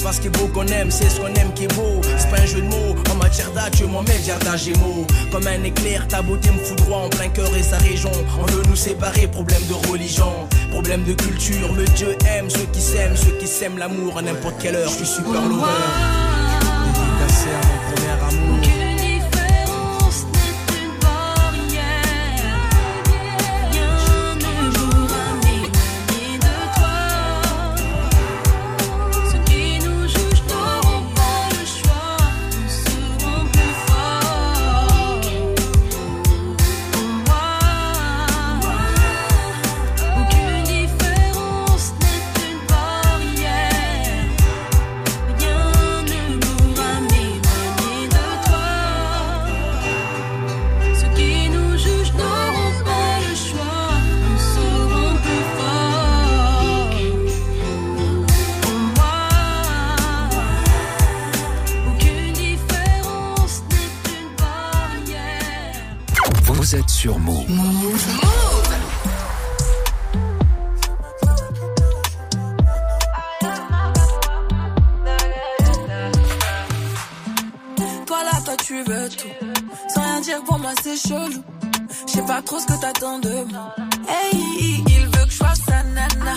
C'est 0.02 0.08
pas 0.08 0.14
ce 0.14 0.22
qui 0.22 0.28
est 0.30 0.32
beau 0.32 0.48
qu'on 0.48 0.66
aime, 0.66 0.90
c'est 0.90 1.08
ce 1.08 1.20
qu'on 1.20 1.28
aime 1.28 1.54
qui 1.54 1.66
est 1.66 1.76
beau. 1.76 2.02
C'est 2.18 2.32
pas 2.32 2.42
un 2.42 2.46
jeu 2.48 2.60
de 2.60 2.66
mots, 2.66 2.96
en 3.12 3.16
matière 3.18 3.52
d'adieu, 3.52 3.86
mon 3.86 4.02
mec, 4.02 4.20
jardin 4.26 4.58
gémeaux. 4.58 5.06
Comme 5.32 5.46
un 5.46 5.64
éclair, 5.64 6.08
ta 6.08 6.24
beauté 6.24 6.50
me 6.50 6.58
fout 6.58 6.76
droit 6.80 7.02
en 7.02 7.10
plein 7.10 7.28
cœur 7.28 7.56
et 7.56 7.62
sa 7.62 7.78
région. 7.78 8.10
On 8.40 8.46
veut 8.48 8.64
nous 8.68 8.76
séparer, 8.76 9.28
problème 9.28 9.62
de 9.70 9.76
religion, 9.92 10.50
problème 10.72 11.04
de 11.04 11.14
culture. 11.14 11.72
Le 11.74 11.86
Dieu 11.86 12.18
aime 12.28 12.50
ceux 12.50 12.66
qui 12.74 12.82
s'aiment, 12.82 13.16
ceux 13.16 13.38
qui 13.38 13.46
s'aiment 13.46 13.78
l'amour 13.78 14.18
à 14.18 14.24
n'importe 14.24 14.56
quelle 14.60 14.76
heure. 14.76 14.90
Je 14.90 15.06
suis 15.06 15.18
super 15.18 15.46
lover. 15.48 15.68
C'est 80.96 81.10
chelou. 81.10 81.44
Je 82.08 82.12
sais 82.12 82.26
pas 82.26 82.42
trop 82.42 82.60
ce 82.60 82.66
que 82.66 82.80
t'attends 82.80 83.20
de 83.20 83.44
moi. 83.52 83.76
Hey, 84.08 84.84
il 84.88 85.06
veut 85.06 85.26
que 85.26 85.32
je 85.32 85.38
sois 85.38 85.54
sa 85.66 85.84
nana. 85.84 86.36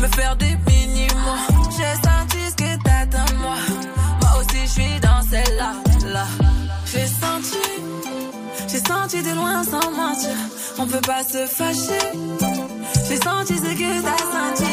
Me 0.00 0.08
faire 0.08 0.36
des 0.36 0.56
mini-mois. 0.66 1.38
J'ai 1.76 1.94
senti 2.08 2.38
ce 2.50 2.56
que 2.56 2.82
t'attends 2.82 3.32
de 3.32 3.38
moi. 3.38 3.56
Moi 4.20 4.30
aussi, 4.40 4.60
je 4.64 4.70
suis 4.70 5.00
dans 5.00 5.22
celle-là. 5.30 5.72
Là. 6.12 6.26
J'ai 6.86 7.06
senti, 7.06 7.64
j'ai 8.68 8.78
senti 8.78 9.22
de 9.22 9.34
loin 9.34 9.62
sans 9.64 9.90
mentir. 9.90 10.36
On 10.78 10.86
peut 10.86 11.00
pas 11.00 11.22
se 11.24 11.46
fâcher. 11.46 12.06
J'ai 13.08 13.16
senti 13.16 13.56
ce 13.56 13.72
que 13.80 14.02
t'as 14.02 14.18
senti. 14.18 14.72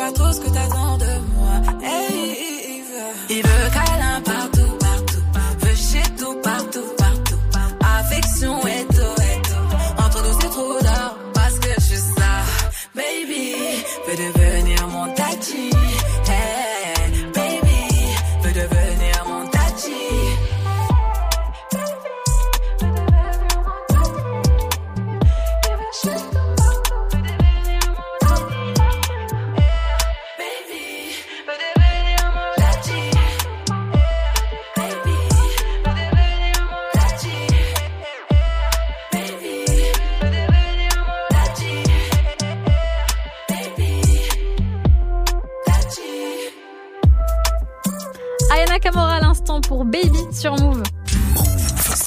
pas 0.00 0.12
trop 0.12 0.32
ce 0.32 0.40
que 0.40 0.48
t'attends 0.48 0.96
de 0.96 1.12
moi. 1.34 1.56
Hey. 1.82 3.59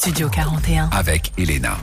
Studio 0.04 0.28
41. 0.28 0.90
Avec 0.92 1.32
Elena. 1.38 1.78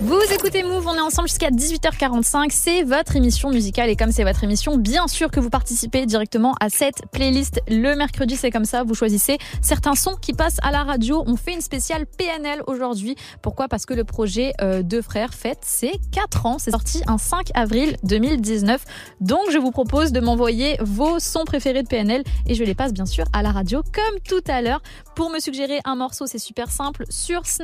Vous 0.00 0.20
écoutez 0.32 0.62
Move, 0.62 0.86
on 0.86 0.94
est 0.94 1.00
ensemble 1.00 1.26
jusqu'à 1.26 1.50
18h45. 1.50 2.50
C'est 2.50 2.84
votre 2.84 3.16
émission 3.16 3.50
musicale 3.50 3.90
et 3.90 3.96
comme 3.96 4.12
c'est 4.12 4.22
votre 4.22 4.44
émission, 4.44 4.76
bien 4.76 5.08
sûr 5.08 5.28
que 5.28 5.40
vous 5.40 5.50
participez 5.50 6.06
directement 6.06 6.54
à 6.60 6.68
cette 6.68 7.02
playlist. 7.10 7.60
Le 7.68 7.96
mercredi, 7.96 8.36
c'est 8.36 8.52
comme 8.52 8.64
ça, 8.64 8.84
vous 8.84 8.94
choisissez 8.94 9.38
certains 9.60 9.96
sons 9.96 10.14
qui 10.20 10.34
passent 10.34 10.58
à 10.62 10.70
la 10.70 10.84
radio. 10.84 11.24
On 11.26 11.34
fait 11.34 11.54
une 11.54 11.60
spéciale 11.60 12.06
PNL 12.06 12.62
aujourd'hui. 12.68 13.16
Pourquoi? 13.42 13.66
Parce 13.66 13.86
que 13.86 13.94
le 13.94 14.04
projet 14.04 14.52
euh, 14.60 14.82
Deux 14.82 15.02
Frères 15.02 15.34
fête 15.34 15.62
ses 15.62 15.98
4 16.12 16.46
ans. 16.46 16.58
C'est 16.60 16.70
sorti 16.70 17.02
un 17.08 17.18
5 17.18 17.48
avril 17.54 17.96
2019. 18.04 18.84
Donc 19.20 19.50
je 19.50 19.58
vous 19.58 19.72
propose 19.72 20.12
de 20.12 20.20
m'envoyer 20.20 20.76
vos 20.80 21.18
sons 21.18 21.44
préférés 21.44 21.82
de 21.82 21.88
PNL 21.88 22.22
et 22.46 22.54
je 22.54 22.62
les 22.62 22.76
passe 22.76 22.92
bien 22.92 23.06
sûr 23.06 23.24
à 23.32 23.42
la 23.42 23.50
radio 23.50 23.82
comme 23.82 24.20
tout 24.28 24.48
à 24.48 24.62
l'heure. 24.62 24.80
Pour 25.16 25.30
me 25.30 25.40
suggérer 25.40 25.80
un 25.84 25.96
morceau, 25.96 26.26
c'est 26.28 26.38
super 26.38 26.70
simple. 26.70 27.04
Sur 27.08 27.46
Snapchat, 27.46 27.63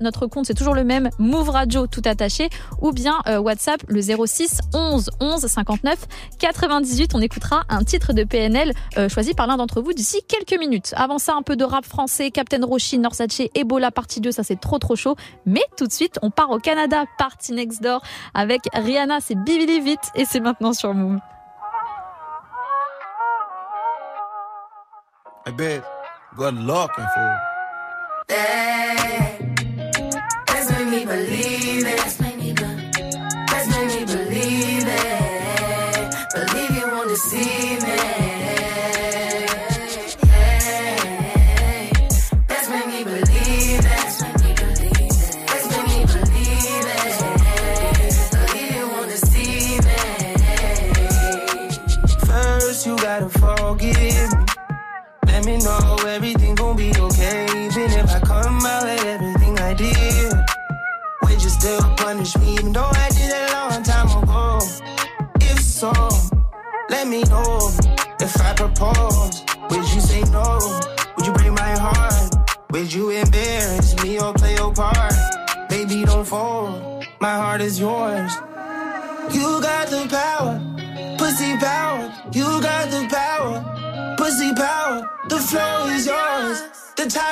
notre 0.00 0.26
compte 0.26 0.46
c'est 0.46 0.54
toujours 0.54 0.74
le 0.74 0.84
même, 0.84 1.10
Move 1.18 1.50
Radio 1.50 1.86
tout 1.86 2.02
attaché, 2.04 2.48
ou 2.80 2.92
bien 2.92 3.18
euh, 3.26 3.38
WhatsApp 3.38 3.82
le 3.88 4.00
06 4.00 4.60
11 4.74 5.10
11 5.20 5.46
59 5.46 5.98
98. 6.38 7.14
On 7.14 7.20
écoutera 7.20 7.64
un 7.68 7.82
titre 7.84 8.12
de 8.12 8.24
PNL 8.24 8.72
euh, 8.96 9.08
choisi 9.08 9.34
par 9.34 9.46
l'un 9.46 9.56
d'entre 9.56 9.80
vous 9.80 9.92
d'ici 9.92 10.22
quelques 10.26 10.58
minutes. 10.58 10.94
Avant 10.96 11.18
ça, 11.18 11.34
un 11.34 11.42
peu 11.42 11.56
de 11.56 11.64
rap 11.64 11.84
français, 11.84 12.30
Captain 12.30 12.64
Roshi, 12.64 12.98
Norsace, 12.98 13.42
Ebola 13.54 13.90
partie 13.90 14.20
2, 14.20 14.32
ça 14.32 14.42
c'est 14.42 14.60
trop 14.60 14.78
trop 14.78 14.96
chaud. 14.96 15.16
Mais 15.46 15.62
tout 15.76 15.86
de 15.86 15.92
suite, 15.92 16.18
on 16.22 16.30
part 16.30 16.50
au 16.50 16.58
Canada, 16.58 17.04
partie 17.18 17.52
next 17.52 17.82
door 17.82 18.02
avec 18.34 18.62
Rihanna, 18.72 19.20
c'est 19.20 19.34
Bibili 19.34 19.80
Vite 19.80 20.10
et 20.14 20.24
c'est 20.24 20.40
maintenant 20.40 20.72
sur 20.72 20.94
Move. 20.94 21.18
Good 26.36 26.54
looking 26.54 27.06
fool. 27.14 27.49
Eh, 28.30 29.38
Let's 30.48 30.70
make 30.72 30.88
me 30.88 31.04
believe 31.04 31.86
it. 31.86 31.98
Let's 31.98 32.20
make 32.20 32.36
me 32.36 32.52
believe. 32.52 33.14
Let's 33.50 33.68
make 33.68 33.88
me 33.88 34.04
believe 34.06 34.84
it. 34.86 36.14
Believe 36.34 36.70
you 36.76 36.86
won't 36.92 37.08
deceive 37.08 37.82
me. 37.82 38.29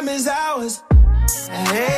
Is 0.09 0.26
ours. 0.26 0.82
Hey, 1.48 1.97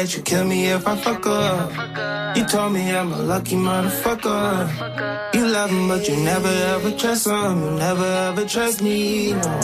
that 0.00 0.16
you 0.16 0.22
kill 0.22 0.44
me 0.46 0.68
if 0.68 0.86
I 0.88 0.96
fuck 0.96 1.26
up. 1.26 2.36
You 2.36 2.44
told 2.46 2.72
me 2.72 2.90
I'm 2.90 3.12
a 3.12 3.18
lucky 3.18 3.56
motherfucker. 3.56 5.34
You 5.34 5.46
love 5.46 5.70
him, 5.70 5.88
but 5.88 6.08
you 6.08 6.16
never 6.16 6.48
ever 6.48 6.90
trust 6.92 7.26
him. 7.26 7.62
You 7.64 7.70
never 7.72 8.10
ever 8.28 8.44
trust 8.46 8.80
me. 8.80 9.32
No. 9.32 9.60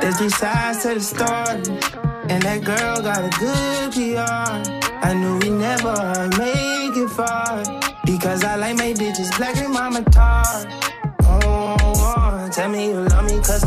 There's 0.00 0.16
three 0.18 0.28
sides 0.28 0.82
to 0.82 0.94
the 0.94 1.00
story, 1.00 1.56
and 2.30 2.42
that 2.42 2.60
girl 2.70 2.96
got 3.08 3.20
a 3.24 3.32
good 3.40 3.86
PR. 3.96 4.52
I 5.08 5.14
knew 5.14 5.38
we 5.38 5.48
never 5.48 5.96
make 6.42 6.96
it 7.04 7.08
far 7.08 7.64
because 8.04 8.44
I 8.44 8.56
like 8.56 8.76
my 8.76 8.92
bitches 8.92 9.34
black 9.38 9.56
and 9.56 9.72
mama 9.72 10.02
tar. 10.10 10.44
Oh, 11.22 11.76
oh, 11.80 12.14
oh, 12.16 12.48
tell 12.52 12.68
me 12.68 12.88
you 12.88 13.00
love 13.00 13.24
me 13.30 13.36
cause 13.38 13.63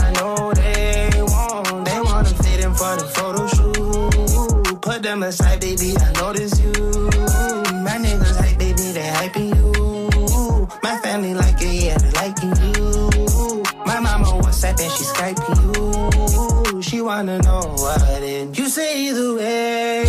them 5.07 5.23
aside, 5.23 5.61
baby, 5.61 5.95
I 5.97 6.11
notice 6.19 6.59
you. 6.59 6.73
My 7.87 7.95
niggas 8.03 8.35
hype, 8.41 8.59
baby, 8.59 8.91
they 8.91 9.09
hyping 9.17 9.55
you. 9.55 10.67
My 10.83 10.97
family 10.97 11.33
like 11.33 11.61
it, 11.61 11.73
yeah, 11.85 11.97
they 11.97 12.11
liking 12.11 12.53
you. 12.75 13.63
My 13.85 14.01
mama 14.01 14.25
WhatsApp 14.43 14.81
and 14.83 14.91
she 14.91 15.03
Skyping 15.13 16.73
you. 16.73 16.81
She 16.81 16.99
wanna 17.01 17.37
know 17.39 17.61
what 17.77 18.01
it. 18.21 18.57
you 18.57 18.67
say 18.67 19.13
the 19.13 19.33
way. 19.35 20.03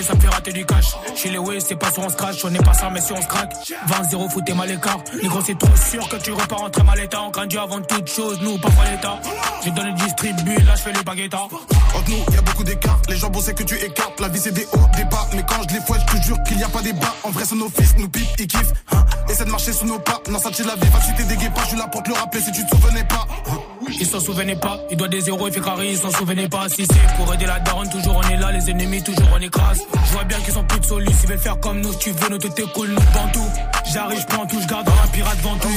Ça 0.00 0.14
me 0.14 0.20
fait 0.20 0.28
rater 0.28 0.52
du 0.52 0.64
cash. 0.64 0.86
Chez 1.16 1.30
les 1.30 1.38
Waze, 1.38 1.64
c'est 1.68 1.76
pas 1.76 1.90
sur 1.90 2.02
on 2.02 2.08
scratch, 2.08 2.44
on 2.44 2.50
n'est 2.50 2.58
pas 2.58 2.72
ça, 2.72 2.90
mais 2.90 3.00
si 3.00 3.12
on 3.12 3.20
se 3.20 3.26
craque. 3.26 3.52
20-0, 3.88 4.30
foutez 4.30 4.54
mal 4.54 4.68
l'écart. 4.68 4.98
Les 5.20 5.28
gros, 5.28 5.40
c'est 5.44 5.58
trop 5.58 5.76
sûr 5.76 6.08
que 6.08 6.16
tu 6.16 6.32
repars 6.32 6.62
en 6.62 6.70
très 6.70 6.82
mal 6.82 6.98
état. 6.98 7.22
On 7.22 7.30
craint 7.30 7.46
Dieu 7.46 7.60
avant 7.60 7.80
toute 7.80 8.08
chose, 8.08 8.38
nous, 8.42 8.58
pas 8.58 8.70
pour 8.70 8.84
l'état. 8.84 9.20
J'ai 9.64 9.70
donné 9.70 9.90
le 9.90 9.96
distribu, 9.96 10.54
là, 10.64 10.74
je 10.76 10.82
fais 10.82 10.92
le 10.92 11.02
baguetta. 11.02 11.38
Entre 11.38 12.10
nous, 12.10 12.34
y 12.34 12.38
a 12.38 12.42
beaucoup 12.42 12.64
d'écarts. 12.64 13.00
Les 13.08 13.16
gens 13.16 13.30
c'est 13.40 13.54
que 13.54 13.62
tu 13.62 13.76
écartes. 13.76 14.20
La 14.20 14.28
vie, 14.28 14.40
c'est 14.40 14.52
des 14.52 14.66
hauts, 14.72 14.96
des 14.96 15.04
bas. 15.04 15.28
Mais 15.34 15.44
quand 15.48 15.62
je 15.68 15.74
les 15.74 15.80
fouette, 15.80 16.02
je 16.08 16.16
te 16.16 16.22
jure 16.22 16.42
qu'il 16.46 16.58
y 16.58 16.64
a 16.64 16.68
pas 16.68 16.82
des 16.82 16.92
bas. 16.92 17.14
En 17.22 17.30
vrai, 17.30 17.44
c'est 17.46 17.56
nos 17.56 17.68
fils, 17.68 17.94
nous 17.98 18.08
pipent, 18.08 18.26
ils 18.38 18.46
kiffent. 18.46 18.72
Hein. 18.92 19.04
Essaie 19.28 19.44
de 19.44 19.50
marcher 19.50 19.72
sous 19.72 19.86
nos 19.86 19.98
pas. 19.98 20.20
Non, 20.28 20.38
ça 20.38 20.50
tire 20.50 20.66
la 20.66 20.74
vie, 20.76 20.90
facilité 20.90 21.24
des 21.24 21.36
guépas. 21.36 21.62
Je 21.64 21.68
suis 21.68 21.78
là 21.78 21.86
pour 21.88 22.02
te 22.02 22.10
le 22.10 22.16
rappeler 22.16 22.40
si 22.40 22.52
tu 22.52 22.64
te 22.64 22.70
souvenais 22.70 23.04
pas. 23.04 23.26
Hein. 23.50 23.58
Ils 24.00 24.06
s'en 24.06 24.20
souvenaient 24.20 24.56
pas, 24.56 24.78
il 24.90 24.96
doit 24.96 25.08
des 25.08 25.20
zéros, 25.20 25.48
il 25.48 25.52
fait 25.52 25.60
carré, 25.60 25.90
ils 25.90 25.98
s'en 25.98 26.10
souvenaient 26.10 26.48
pas. 26.48 26.68
Si 26.68 26.86
c'est 26.86 27.16
pour 27.16 27.32
aider 27.34 27.46
la 27.46 27.58
daronne, 27.60 27.88
toujours 27.90 28.16
on 28.16 28.28
est 28.28 28.36
là, 28.36 28.52
les 28.52 28.70
ennemis, 28.70 29.02
toujours 29.02 29.28
on 29.34 29.40
écrase. 29.40 29.82
Je 30.06 30.12
vois 30.12 30.24
bien 30.24 30.38
qu'ils 30.40 30.54
sont 30.54 30.64
plus 30.64 30.80
de 30.80 30.84
solis, 31.02 31.18
ils 31.22 31.28
veulent 31.28 31.38
faire 31.38 31.60
comme 31.60 31.80
nous, 31.80 31.92
si 31.92 31.98
tu 31.98 32.10
veux, 32.10 32.28
nous 32.28 32.38
te 32.38 32.62
cool, 32.72 32.88
nous 32.90 33.32
tout. 33.32 33.48
J'arrive, 33.92 34.24
prends 34.26 34.46
tout, 34.46 34.60
je 34.60 34.66
garde 34.66 34.88
un 34.88 35.08
pirate 35.08 35.38
ventoux. 35.38 35.68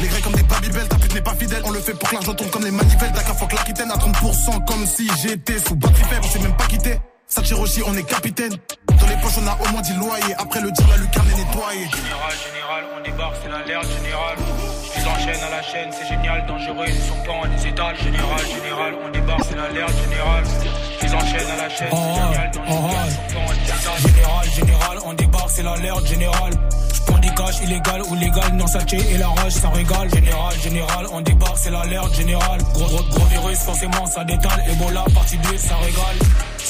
Les 0.00 0.08
grecs 0.08 0.22
comme 0.22 0.34
des 0.34 0.42
babybel, 0.42 0.88
ta 0.88 0.96
pute 0.96 1.14
n'est 1.14 1.20
pas 1.20 1.34
fidèle. 1.34 1.62
On 1.64 1.70
le 1.70 1.80
fait 1.80 1.92
pour 1.92 2.08
que 2.08 2.14
l'argent 2.14 2.34
tombe 2.34 2.50
comme 2.50 2.64
les 2.64 2.70
manivelles. 2.70 3.12
Dakar, 3.12 3.36
fuck 3.36 3.52
l'Aquitaine 3.52 3.90
à 3.90 3.96
30%, 3.96 4.64
comme 4.64 4.86
si 4.86 5.08
j'étais 5.22 5.58
sous 5.58 5.74
batterie 5.74 6.04
faible, 6.04 6.22
on 6.24 6.28
s'est 6.28 6.38
même 6.38 6.56
pas 6.56 6.66
quitté. 6.66 6.98
Sachiroshi, 7.26 7.82
on 7.86 7.94
est 7.94 8.04
capitaine. 8.04 8.56
Dans 8.88 9.06
les 9.06 9.16
poches, 9.16 9.38
on 9.42 9.46
a 9.46 9.58
au 9.60 9.72
moins 9.72 9.82
10 9.82 9.94
loyers. 9.94 10.34
Après 10.38 10.60
le 10.60 10.72
tir, 10.72 10.86
la 10.88 10.96
lucarne 10.96 11.28
est 11.28 11.36
nettoyée. 11.36 11.88
Général, 11.90 12.34
général, 12.46 12.84
on 12.96 13.02
débarque, 13.02 13.36
c'est 13.42 13.50
l'alerte 13.50 13.88
général. 14.02 14.36
Je 14.94 15.00
les 15.00 15.06
enchaîne 15.06 15.44
à 15.44 15.50
la 15.50 15.62
chaîne, 15.62 15.90
c'est 15.92 16.08
génial, 16.08 16.46
dangereux, 16.46 16.86
ils 16.88 16.94
sont 16.94 17.22
pas 17.26 17.32
en 17.32 17.46
des. 17.46 17.58
Général, 17.58 17.96
général, 18.46 18.94
on 19.04 19.10
débarque, 19.10 19.44
c'est 19.48 19.56
l'alerte 19.56 19.94
général. 20.04 20.44
Enchaîne 21.06 21.50
à 21.50 21.56
la 21.62 21.68
chaîne, 21.70 21.88
ils. 21.92 22.58
Général, 24.02 24.50
général, 24.54 24.98
on 25.04 25.14
débarque, 25.14 25.50
c'est 25.50 25.62
l'alerte 25.62 26.06
général. 26.06 26.52
Je 26.94 27.00
prends 27.06 27.18
des 27.18 27.28
cash 27.28 27.60
illégal 27.62 28.02
ou 28.02 28.14
légal, 28.14 28.52
non 28.54 28.66
saché 28.66 28.96
et 28.96 29.16
la 29.16 29.28
rage, 29.28 29.52
ça 29.52 29.70
régale. 29.70 30.10
Général, 30.12 30.54
général, 30.60 31.06
on 31.12 31.20
débarque, 31.20 31.56
c'est 31.56 31.70
l'alerte 31.70 32.14
général. 32.14 32.60
Gros, 32.74 32.86
gros, 32.86 33.02
gros 33.10 33.24
virus, 33.26 33.58
forcément, 33.60 34.06
ça 34.06 34.24
détale. 34.24 34.64
Ebola, 34.70 35.04
partie 35.14 35.38
2, 35.38 35.56
ça 35.56 35.76
régale. 35.76 36.18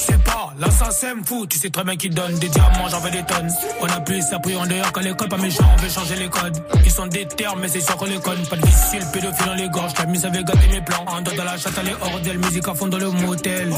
C'est 0.09 0.23
pas, 0.23 0.53
l'assassin 0.59 1.15
me 1.15 1.23
fout, 1.23 1.49
tu 1.49 1.59
sais 1.59 1.69
très 1.69 1.83
bien 1.83 1.95
qu'il 1.95 2.13
donne 2.13 2.33
des 2.39 2.49
diamants, 2.49 2.89
j'en 2.89 2.99
veux 2.99 3.11
des 3.11 3.23
tonnes. 3.23 3.49
On 3.81 3.85
a 3.85 3.99
plus 3.99 4.21
ça 4.21 4.39
pris 4.39 4.55
en 4.55 4.65
dehors 4.65 4.91
qu'à 4.91 5.01
l'école, 5.01 5.29
pas 5.29 5.37
méchant, 5.37 5.65
on 5.77 5.81
veut 5.81 5.89
changer 5.89 6.15
les 6.15 6.29
codes. 6.29 6.57
Ils 6.83 6.91
sont 6.91 7.07
des 7.07 7.25
termes, 7.25 7.59
mais 7.61 7.67
c'est 7.67 7.81
sûr 7.81 7.95
qu'on 7.95 8.05
les 8.05 8.19
conne. 8.19 8.45
Pas 8.47 8.55
de 8.55 8.65
vicieux, 8.65 8.99
pédophile 9.13 9.45
dans 9.45 9.53
les 9.53 9.69
gorges, 9.69 9.93
la 9.97 10.05
mise 10.05 10.25
avait 10.25 10.43
gâté 10.43 10.67
mes 10.71 10.81
plans. 10.81 11.05
Dos 11.23 11.31
dans 11.35 11.43
la 11.43 11.57
chatte, 11.57 11.73
elle 11.79 11.95
hors 12.01 12.19
d'elle, 12.21 12.39
musique 12.39 12.67
à 12.67 12.73
fond 12.73 12.87
dans 12.87 12.97
le 12.97 13.11
motel. 13.11 13.71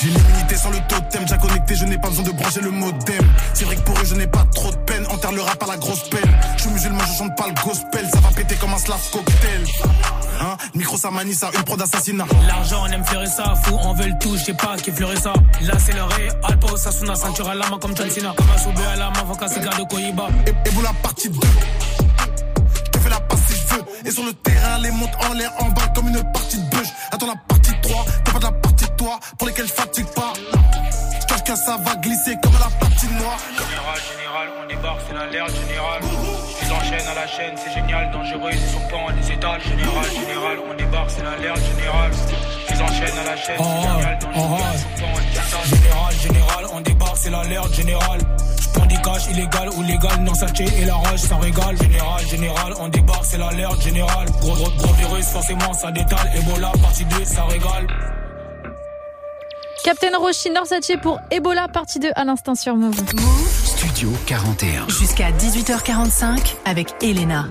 J'ai 0.00 0.08
l'immunité 0.08 0.56
sans 0.56 0.70
le 0.70 0.78
totem, 0.88 1.22
déjà 1.22 1.38
connecté, 1.38 1.76
je 1.76 1.84
n'ai 1.84 1.98
pas 1.98 2.08
besoin 2.08 2.24
de 2.24 2.32
brancher 2.32 2.60
le 2.60 2.70
modem. 2.70 3.24
C'est 3.52 3.64
vrai 3.64 3.76
que 3.76 3.82
pour 3.82 3.96
eux, 3.96 4.04
je 4.04 4.14
n'ai 4.16 4.26
pas 4.26 4.44
trop 4.52 4.70
de 4.70 4.76
peine. 4.76 5.06
Enterre 5.08 5.32
le 5.32 5.42
rap 5.42 5.62
à 5.62 5.66
la 5.66 5.76
grosse 5.76 6.08
pelle. 6.08 6.33
Musulman, 6.84 7.04
je 7.06 7.18
chante 7.18 7.36
pas 7.36 7.46
le 7.48 7.54
gospel. 7.54 8.06
Ça 8.12 8.20
va 8.20 8.28
péter 8.28 8.56
comme 8.56 8.74
un 8.74 8.78
slave 8.78 9.10
cocktail. 9.10 9.64
Hein, 10.40 10.56
le 10.74 10.78
micro, 10.78 10.98
ça 10.98 11.10
manie 11.10 11.32
ça, 11.32 11.50
une 11.54 11.62
prod 11.62 11.78
d'assassinat. 11.78 12.26
L'argent, 12.46 12.82
on 12.82 12.92
aime 12.92 13.04
fleurir 13.04 13.28
ça, 13.28 13.54
fou, 13.62 13.78
on 13.82 13.94
veut 13.94 14.06
le 14.06 14.18
tout, 14.20 14.36
je 14.36 14.44
sais 14.44 14.54
pas 14.54 14.76
qui 14.76 14.90
fleurit 14.90 15.16
ça. 15.16 15.32
Là, 15.62 15.74
c'est 15.78 15.94
le 15.94 16.02
ré, 16.02 16.28
Alpo, 16.42 16.76
Sasuna, 16.76 17.14
ceinture 17.14 17.48
à 17.48 17.54
la 17.54 17.70
main 17.70 17.78
comme 17.78 17.96
John 17.96 18.10
Cena. 18.10 18.34
Comme 18.36 18.50
un 18.54 18.58
soube 18.58 18.78
à 18.92 18.96
la 18.96 19.08
main, 19.10 19.24
faut 19.26 19.34
casser 19.34 19.60
garde 19.60 19.78
de 19.78 19.84
Koyiba. 19.84 20.28
Et, 20.46 20.50
et 20.50 20.70
vous 20.72 20.82
la 20.82 20.92
partie 21.02 21.30
2. 21.30 21.38
Je 22.84 22.90
te 22.90 22.98
fais 22.98 23.10
la 23.10 23.20
passe 23.20 23.40
si 23.48 23.54
je 23.54 23.74
veux. 23.74 23.84
Et 24.04 24.10
sur 24.10 24.24
le 24.24 24.34
terrain, 24.34 24.78
les 24.80 24.90
montes 24.90 25.16
en 25.30 25.32
l'air, 25.32 25.52
en 25.60 25.70
bas 25.70 25.88
comme 25.94 26.08
une 26.08 26.32
partie 26.32 26.58
de 26.58 26.68
bûche. 26.68 26.88
Attends 27.12 27.28
la 27.28 27.36
partie 27.48 27.72
3, 27.80 28.04
t'as 28.24 28.32
pas 28.32 28.38
de 28.38 28.44
la 28.44 28.52
partie 28.52 28.84
de 28.84 28.90
toi, 28.96 29.18
pour 29.38 29.46
lesquels 29.46 29.66
je 29.68 29.72
fatigue 29.72 30.08
pas. 30.08 30.32
Je 31.20 31.26
cache 31.26 31.44
que 31.44 31.56
ça 31.56 31.78
va 31.82 31.94
glisser 31.96 32.36
comme 32.42 32.56
à 32.56 32.58
la 32.58 32.70
partie 32.76 33.06
noire. 33.06 33.38
Général, 33.56 34.00
général, 34.18 34.48
on 34.62 34.68
débarque, 34.68 35.00
c'est 35.08 35.14
l'alerte 35.14 35.52
général. 35.66 36.33
Je 36.64 36.70
les 36.70 36.74
enchaîne 36.74 37.08
à 37.08 37.14
la 37.14 37.26
chaîne, 37.26 37.54
c'est 37.56 37.72
génial, 37.72 38.10
dangereux, 38.10 38.50
ils 38.52 38.58
sont 38.58 38.88
pas 38.88 38.96
en 38.96 39.12
des 39.12 39.32
étals. 39.32 39.60
Général, 39.60 40.04
général, 40.10 40.56
on 40.70 40.74
débarque, 40.74 41.10
c'est 41.10 41.22
l'alerte 41.22 41.60
général. 41.76 42.10
Je 42.66 42.74
les 42.74 42.80
enchaîne 42.82 43.18
à 43.18 43.24
la 43.24 43.36
chaîne, 43.36 43.56
c'est 43.58 43.64
génial, 43.64 44.18
dangereux, 44.18 44.58
ils 44.72 44.80
sont 44.80 45.02
pas 45.02 45.06
en 45.06 45.20
des 45.20 45.32
étals. 45.34 45.66
Général, 45.66 46.14
général, 46.22 46.64
on 46.72 46.80
débarque, 46.80 47.16
c'est 47.16 47.30
l'alerte 47.30 47.74
général. 47.74 48.20
Je 48.62 48.68
prends 48.72 48.86
des 48.86 48.96
cash 48.96 49.26
illégal 49.30 49.68
ou 49.76 49.82
légal, 49.82 50.20
non 50.20 50.34
saché 50.34 50.64
et 50.64 50.84
la 50.86 50.94
rage, 50.94 51.20
ça 51.20 51.36
régale. 51.36 51.76
Général, 51.76 52.26
général, 52.26 52.74
on 52.80 52.88
débarque, 52.88 53.24
c'est 53.24 53.38
l'alerte 53.38 53.82
général. 53.82 54.26
Gros, 54.40 54.54
gros, 54.54 54.70
gros 54.78 54.94
virus, 54.94 55.26
forcément, 55.26 55.72
ça 55.74 55.90
détale. 55.90 56.30
Ebola, 56.34 56.72
partie 56.80 57.04
2, 57.04 57.24
ça 57.24 57.44
régale. 57.44 57.86
Captain 59.84 60.16
Roshi 60.18 60.50
Norsace 60.50 60.92
pour 61.02 61.20
Ebola, 61.30 61.68
partie 61.68 61.98
2 61.98 62.10
à 62.14 62.24
l'instant 62.24 62.54
sur 62.54 62.74
Move. 62.74 62.96
Studio 63.84 64.12
41. 64.26 64.88
jusqu'à 64.88 65.30
18h45 65.30 66.54
avec 66.64 66.94
Elena. 67.02 67.48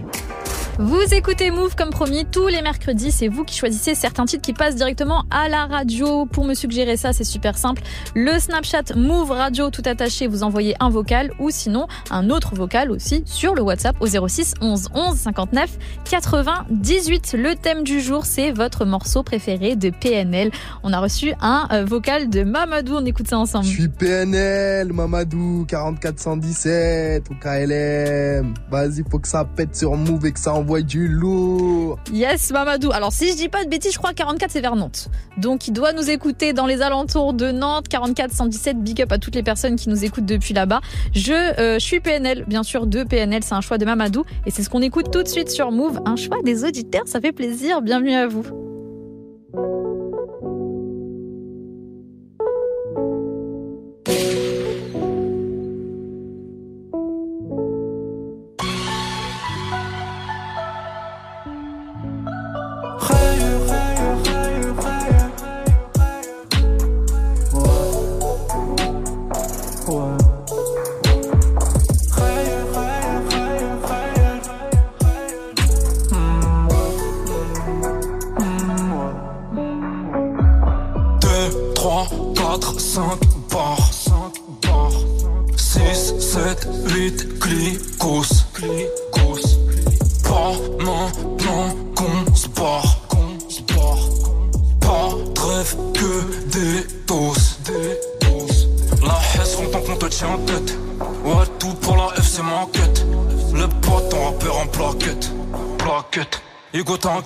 Vous 0.79 1.03
écoutez 1.13 1.51
Move 1.51 1.75
comme 1.75 1.91
promis 1.91 2.25
tous 2.25 2.47
les 2.47 2.63
mercredis. 2.63 3.11
C'est 3.11 3.27
vous 3.27 3.43
qui 3.43 3.55
choisissez 3.55 3.93
certains 3.93 4.25
titres 4.25 4.41
qui 4.41 4.53
passent 4.53 4.75
directement 4.75 5.23
à 5.29 5.47
la 5.47 5.67
radio. 5.67 6.25
Pour 6.25 6.45
me 6.45 6.55
suggérer 6.55 6.97
ça, 6.97 7.13
c'est 7.13 7.23
super 7.23 7.59
simple. 7.59 7.83
Le 8.15 8.39
Snapchat 8.39 8.95
Move 8.95 9.29
Radio 9.29 9.69
tout 9.69 9.83
attaché, 9.85 10.25
vous 10.25 10.41
envoyez 10.41 10.75
un 10.79 10.89
vocal 10.89 11.31
ou 11.37 11.51
sinon 11.51 11.87
un 12.09 12.31
autre 12.31 12.55
vocal 12.55 12.89
aussi 12.89 13.21
sur 13.27 13.53
le 13.53 13.61
WhatsApp 13.61 13.95
au 13.99 14.07
06 14.07 14.55
11 14.61 14.89
11 14.95 15.15
59 15.15 15.77
98. 16.09 17.35
Le 17.37 17.53
thème 17.53 17.83
du 17.83 18.01
jour, 18.01 18.25
c'est 18.25 18.51
votre 18.51 18.83
morceau 18.83 19.21
préféré 19.21 19.75
de 19.75 19.91
PNL. 19.91 20.49
On 20.81 20.91
a 20.91 20.99
reçu 20.99 21.33
un 21.39 21.67
euh, 21.71 21.85
vocal 21.85 22.31
de 22.31 22.43
Mamadou. 22.43 22.95
On 22.95 23.05
écoute 23.05 23.27
ça 23.27 23.37
ensemble. 23.37 23.65
Je 23.65 23.69
suis 23.73 23.89
PNL, 23.89 24.91
Mamadou, 24.91 25.67
4417 25.67 27.29
au 27.29 27.35
KLM. 27.35 28.55
Vas-y, 28.71 29.03
faut 29.07 29.19
que 29.19 29.27
ça 29.27 29.45
pète 29.45 29.75
sur 29.75 29.95
Move 29.95 30.25
et 30.25 30.31
que 30.31 30.39
ça 30.39 30.62
envoie 30.63 30.81
du 30.81 31.09
lourd. 31.09 31.99
Yes, 32.13 32.51
Mamadou. 32.51 32.91
Alors, 32.93 33.11
si 33.11 33.29
je 33.29 33.35
dis 33.35 33.49
pas 33.49 33.65
de 33.65 33.69
bêtises, 33.69 33.91
je 33.91 33.97
crois 33.97 34.11
que 34.11 34.15
44, 34.15 34.49
c'est 34.49 34.61
vers 34.61 34.77
Nantes. 34.77 35.09
Donc, 35.37 35.67
il 35.67 35.73
doit 35.73 35.91
nous 35.91 36.09
écouter 36.09 36.53
dans 36.53 36.65
les 36.65 36.81
alentours 36.81 37.33
de 37.33 37.51
Nantes. 37.51 37.89
44, 37.89 38.31
117, 38.31 38.81
big 38.81 39.01
up 39.01 39.11
à 39.11 39.17
toutes 39.17 39.35
les 39.35 39.43
personnes 39.43 39.75
qui 39.75 39.89
nous 39.89 40.05
écoutent 40.05 40.25
depuis 40.25 40.53
là-bas. 40.53 40.79
Je, 41.13 41.33
euh, 41.33 41.79
je 41.79 41.83
suis 41.83 41.99
PNL, 41.99 42.45
bien 42.47 42.63
sûr, 42.63 42.87
de 42.87 43.03
PNL. 43.03 43.43
C'est 43.43 43.55
un 43.55 43.61
choix 43.61 43.77
de 43.77 43.83
Mamadou. 43.83 44.23
Et 44.45 44.51
c'est 44.51 44.63
ce 44.63 44.69
qu'on 44.69 44.81
écoute 44.81 45.11
tout 45.11 45.21
de 45.21 45.27
suite 45.27 45.49
sur 45.49 45.69
Move. 45.71 45.99
Un 46.05 46.15
choix 46.15 46.37
des 46.43 46.63
auditeurs, 46.63 47.03
ça 47.07 47.19
fait 47.19 47.33
plaisir. 47.33 47.81
Bienvenue 47.81 48.13
à 48.13 48.27
vous. 48.27 48.43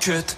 T'inquiète. 0.08 0.38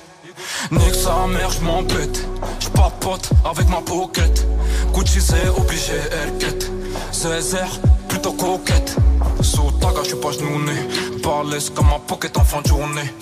Nique 0.72 0.96
sa 0.96 1.28
mère, 1.28 1.52
je 1.52 1.62
m'embête. 1.62 2.26
Je 2.60 2.70
papote 2.70 3.30
avec 3.46 3.70
ma 3.70 3.82
pocket. 3.82 4.48
Gucci 4.96 5.22
c'est 5.22 5.48
obligé, 5.50 5.94
elle 6.24 6.38
quête. 6.40 6.72
Césaire, 7.12 7.70
plutôt 8.08 8.32
coquette. 8.32 8.96
Sous 9.42 9.70
taga, 9.80 10.00
je 10.02 10.08
suis 10.08 10.16
pas 10.16 10.32
genouné. 10.32 10.74
Balèze 11.22 11.70
comme 11.70 11.86
ma 11.86 12.00
pocket 12.00 12.36
en 12.38 12.44
fin 12.44 12.62
de 12.62 12.68
journée. 12.68 13.14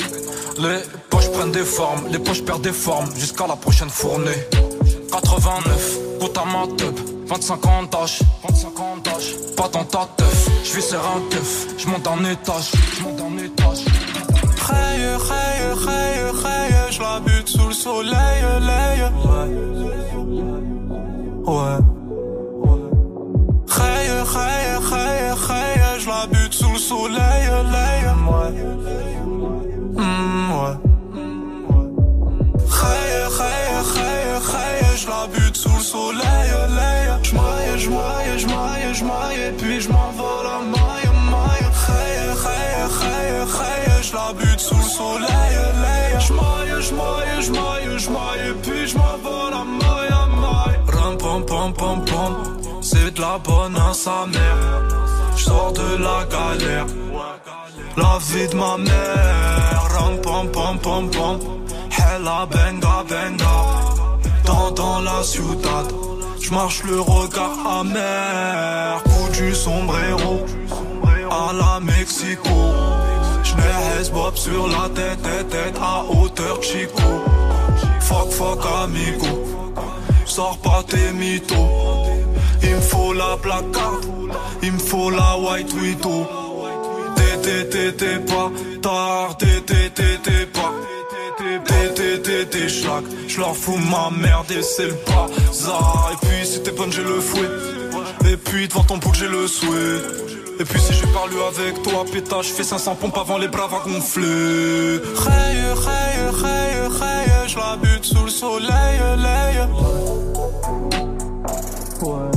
Les 0.57 0.79
poches 1.09 1.29
prennent 1.31 1.51
des 1.51 1.65
formes, 1.65 2.07
les 2.11 2.19
poches 2.19 2.43
perdent 2.43 2.61
des 2.61 2.71
formes. 2.71 3.13
Jusqu'à 3.17 3.45
la 3.45 3.57
prochaine 3.57 3.89
fournée. 3.89 4.47
89, 5.11 5.97
goûte 6.21 6.37
à 6.37 6.45
ma 6.45 6.65
teub. 6.77 6.95
25 7.27 7.65
ans 7.65 7.83
d'âge, 7.83 8.19
25 8.47 8.79
ans. 8.79 8.95
Pas 9.57 9.67
dans 9.67 9.83
ta 9.83 10.07
teuf, 10.15 10.47
je 10.63 10.73
vais 10.73 10.81
serrer 10.81 11.07
un 11.07 11.29
keuf. 11.29 11.67
Je 11.77 11.87
monte 11.87 12.07
en 12.07 12.23
étage, 12.23 12.71
la 16.99 17.19
bute 17.19 17.47
sous 17.47 17.67
le 17.67 17.73
soleil, 17.73 18.43
lay. 18.61 19.03
Ouais. 21.45 21.96
Pam, 51.77 52.03
pam, 52.05 52.33
c'est 52.81 53.13
de 53.13 53.21
la 53.21 53.37
bonne 53.37 53.75
à 53.75 53.93
sa 53.93 54.25
mère. 54.25 54.81
J'sors 55.35 55.71
de 55.73 55.89
la 56.05 56.19
galère, 56.35 56.87
la 57.95 58.17
vie 58.27 58.47
de 58.47 58.55
ma 58.55 58.77
mère. 58.77 59.81
Ram, 59.93 60.15
pam, 60.23 60.47
pam, 60.51 60.79
pam, 60.79 61.09
pam, 61.09 61.39
hella 61.97 62.47
benga, 62.51 63.03
benga. 63.09 63.57
Dans, 64.45 64.71
dans 64.71 64.99
la 65.01 65.23
ciudad, 65.23 65.87
j'marche 66.41 66.83
le 66.83 66.99
regard 67.01 67.59
amer. 67.79 69.03
Coup 69.03 69.29
du 69.33 69.53
sombrero, 69.53 70.45
à 71.31 71.53
la 71.53 71.79
Mexico. 71.79 72.57
J'n'ai 73.43 74.09
bob 74.11 74.35
sur 74.35 74.67
la 74.67 74.89
tête, 74.89 75.21
tête, 75.21 75.49
tête, 75.49 75.77
à 75.81 76.03
hauteur 76.03 76.61
Chico. 76.61 77.09
Fuck, 77.99 78.31
fuck, 78.31 78.65
amigo. 78.83 79.43
Sors 80.37 80.59
pas 80.59 80.83
tes 80.87 81.13
mythos. 81.13 81.55
Il 82.61 82.75
me 82.75 82.79
faut 82.79 83.11
la 83.11 83.37
placard, 83.37 84.01
il 84.61 84.71
me 84.71 84.77
faut 84.77 85.09
la 85.09 85.35
white 85.35 85.73
widow. 85.73 86.27
T'es, 87.41 88.19
pas 88.19 88.51
tard, 88.83 89.35
t'es, 89.39 89.61
pas. 90.53 90.71
T'es, 91.95 92.45
t'es 92.45 92.69
chaque. 92.69 93.05
J'leur 93.27 93.55
fous 93.55 93.77
ma 93.77 94.11
merde 94.15 94.51
et 94.51 94.61
c'est 94.61 94.85
le 94.85 94.97
bazar. 95.07 96.11
Et 96.13 96.27
puis 96.27 96.45
si 96.45 96.61
t'es 96.61 96.69
bonne, 96.69 96.91
j'ai 96.91 97.01
le 97.01 97.19
fouet. 97.19 97.49
Et 98.31 98.37
puis 98.37 98.67
devant 98.67 98.83
ton 98.83 98.97
bouc, 98.97 99.15
j'ai 99.15 99.27
le 99.27 99.47
souhait. 99.47 100.01
Et 100.59 100.65
puis 100.65 100.79
si 100.79 100.93
j'ai 100.93 101.07
parlé 101.07 101.35
avec 101.51 101.81
toi, 101.81 102.05
pétage, 102.13 102.53
fais 102.53 102.63
500 102.63 102.93
pompes 103.01 103.17
avant 103.17 103.39
les 103.39 103.47
bras 103.47 103.65
à 103.65 103.89
gonfler. 103.89 104.99
Raye, 105.15 105.73
raye, 105.73 106.29
raye, 106.29 107.26
je 107.47 107.57
la 107.57 107.77
bute 107.77 108.03
sous 108.03 108.23
le 108.23 108.29
soleil, 108.29 108.99
lay. 109.17 109.61
Ouais. 112.01 112.31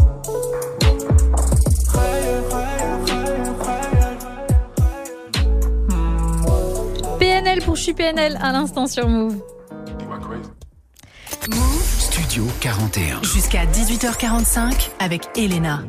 PNL 7.18 7.62
pour 7.62 7.76
je 7.76 7.82
suis 7.82 7.94
PNL 7.94 8.38
à 8.40 8.52
l'instant 8.52 8.86
sur 8.86 9.08
Move. 9.08 9.36
Studio 11.98 12.44
41. 12.60 13.22
Jusqu'à 13.22 13.64
18h45 13.66 14.90
avec 15.00 15.28
Elena. 15.36 15.82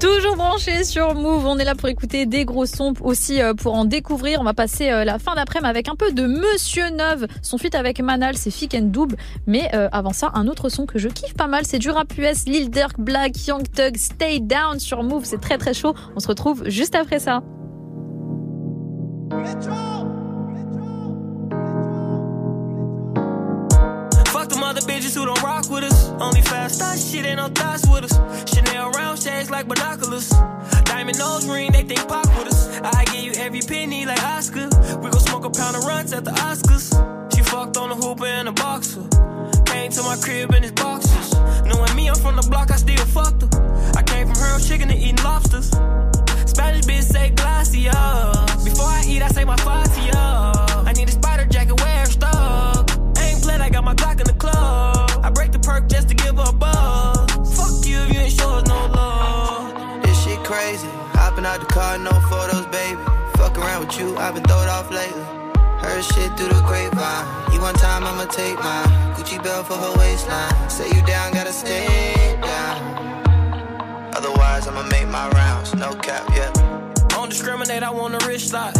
Toujours 0.00 0.36
branché 0.36 0.84
sur 0.84 1.14
Move, 1.14 1.46
on 1.46 1.58
est 1.58 1.64
là 1.64 1.74
pour 1.74 1.88
écouter 1.88 2.26
des 2.26 2.44
gros 2.44 2.66
sons 2.66 2.92
aussi 3.00 3.40
euh, 3.40 3.54
pour 3.54 3.74
en 3.74 3.86
découvrir. 3.86 4.40
On 4.40 4.44
va 4.44 4.52
passer 4.52 4.90
euh, 4.90 5.04
la 5.04 5.18
fin 5.18 5.34
d'après-midi 5.34 5.70
avec 5.70 5.88
un 5.88 5.96
peu 5.96 6.12
de 6.12 6.26
Monsieur 6.26 6.90
Neuve. 6.90 7.26
Son 7.40 7.56
feat 7.56 7.74
avec 7.74 8.00
Manal, 8.00 8.36
c'est 8.36 8.50
Fick 8.50 8.74
and 8.74 8.88
Doob. 8.92 9.14
Mais 9.46 9.70
euh, 9.74 9.88
avant 9.92 10.12
ça, 10.12 10.32
un 10.34 10.48
autre 10.48 10.68
son 10.68 10.84
que 10.84 10.98
je 10.98 11.08
kiffe 11.08 11.34
pas 11.34 11.46
mal, 11.46 11.64
c'est 11.64 11.78
du 11.78 11.88
rap 11.88 12.12
Lil 12.12 12.70
Durk, 12.70 12.98
Black, 12.98 13.46
Young 13.46 13.62
Thug, 13.74 13.96
Stay 13.96 14.40
Down 14.40 14.78
sur 14.78 15.02
Move. 15.02 15.24
C'est 15.24 15.40
très 15.40 15.56
très 15.56 15.72
chaud. 15.72 15.94
On 16.14 16.20
se 16.20 16.28
retrouve 16.28 16.68
juste 16.68 16.94
après 16.94 17.18
ça. 17.18 17.42
Who 25.16 25.24
don't 25.24 25.42
rock 25.42 25.68
with 25.70 25.82
us. 25.82 26.10
Only 26.20 26.42
fast 26.42 26.78
thoughts, 26.78 27.10
shit 27.10 27.24
ain't 27.24 27.38
no 27.38 27.48
thoughts 27.48 27.88
with 27.88 28.04
us. 28.04 28.14
Chanel 28.52 28.90
round 28.90 29.18
shades 29.18 29.50
like 29.50 29.66
binoculars. 29.66 30.28
Diamond 30.84 31.18
nose 31.18 31.48
ring, 31.48 31.72
they 31.72 31.82
think 31.82 32.06
pop 32.06 32.26
with 32.38 32.48
us. 32.48 32.78
I 32.80 33.04
give 33.06 33.24
you 33.24 33.32
every 33.38 33.60
penny 33.60 34.04
like 34.04 34.22
Oscar. 34.22 34.68
We 35.00 35.08
gon' 35.10 35.20
smoke 35.20 35.46
a 35.46 35.50
pound 35.50 35.74
of 35.76 35.84
runs 35.84 36.12
at 36.12 36.24
the 36.24 36.32
Oscars. 36.32 36.86
She 37.34 37.42
fucked 37.42 37.78
on 37.78 37.90
a 37.90 37.94
hooper 37.94 38.26
and 38.26 38.48
a 38.48 38.52
boxer. 38.52 39.08
Came 39.64 39.90
to 39.90 40.02
my 40.02 40.16
crib 40.20 40.52
in 40.52 40.62
his 40.62 40.72
boxers. 40.72 41.32
Knowing 41.64 41.96
me, 41.96 42.08
I'm 42.08 42.16
from 42.16 42.36
the 42.36 42.46
block, 42.50 42.70
I 42.70 42.76
still 42.76 43.06
fucked 43.06 43.42
her. 43.42 43.92
I 43.96 44.02
came 44.02 44.26
from 44.28 44.36
her 44.36 44.60
chicken 44.60 44.90
and 44.90 45.00
eating 45.00 45.24
lobsters. 45.24 45.70
Spanish 46.44 46.84
bitch 46.84 47.04
say 47.04 47.30
glacia. 47.30 48.64
Before 48.64 48.86
I 48.86 49.02
eat, 49.08 49.22
I 49.22 49.28
say 49.28 49.44
my 49.44 49.56
just 55.88 56.08
to 56.08 56.14
give 56.14 56.36
her 56.36 56.48
a 56.48 56.52
buzz. 56.52 57.30
Fuck 57.56 57.86
you 57.86 57.98
if 57.98 58.12
you 58.12 58.20
ain't 58.20 58.32
show 58.32 58.50
us 58.50 58.66
no 58.66 58.86
love. 58.86 60.02
This 60.02 60.24
shit 60.24 60.42
crazy. 60.44 60.88
Hopping 61.14 61.46
out 61.46 61.60
the 61.60 61.66
car, 61.66 61.98
no 61.98 62.12
photos, 62.28 62.66
baby. 62.66 63.00
Fuck 63.36 63.58
around 63.58 63.86
with 63.86 63.98
you, 63.98 64.16
I've 64.16 64.34
been 64.34 64.44
throwed 64.44 64.68
off 64.68 64.90
lately. 64.90 65.22
Heard 65.82 66.02
shit 66.04 66.36
through 66.36 66.48
the 66.48 66.62
grapevine. 66.66 67.52
You 67.52 67.60
want 67.60 67.78
time, 67.78 68.04
I'ma 68.04 68.26
take 68.26 68.58
mine. 68.58 68.88
Gucci 69.14 69.42
belt 69.42 69.66
for 69.66 69.74
her 69.74 69.96
waistline. 69.98 70.70
Say 70.70 70.88
you 70.88 71.04
down, 71.06 71.32
gotta 71.32 71.52
stay 71.52 72.38
down. 72.42 74.12
Otherwise, 74.14 74.66
I'ma 74.66 74.82
make 74.88 75.08
my 75.08 75.28
rounds. 75.30 75.74
No 75.74 75.94
cap, 75.94 76.24
yeah. 76.34 76.65
Don't 77.26 77.32
discriminate, 77.32 77.82
I 77.82 77.90
want 77.90 78.14
a 78.14 78.24
rich 78.28 78.52
lot. 78.52 78.72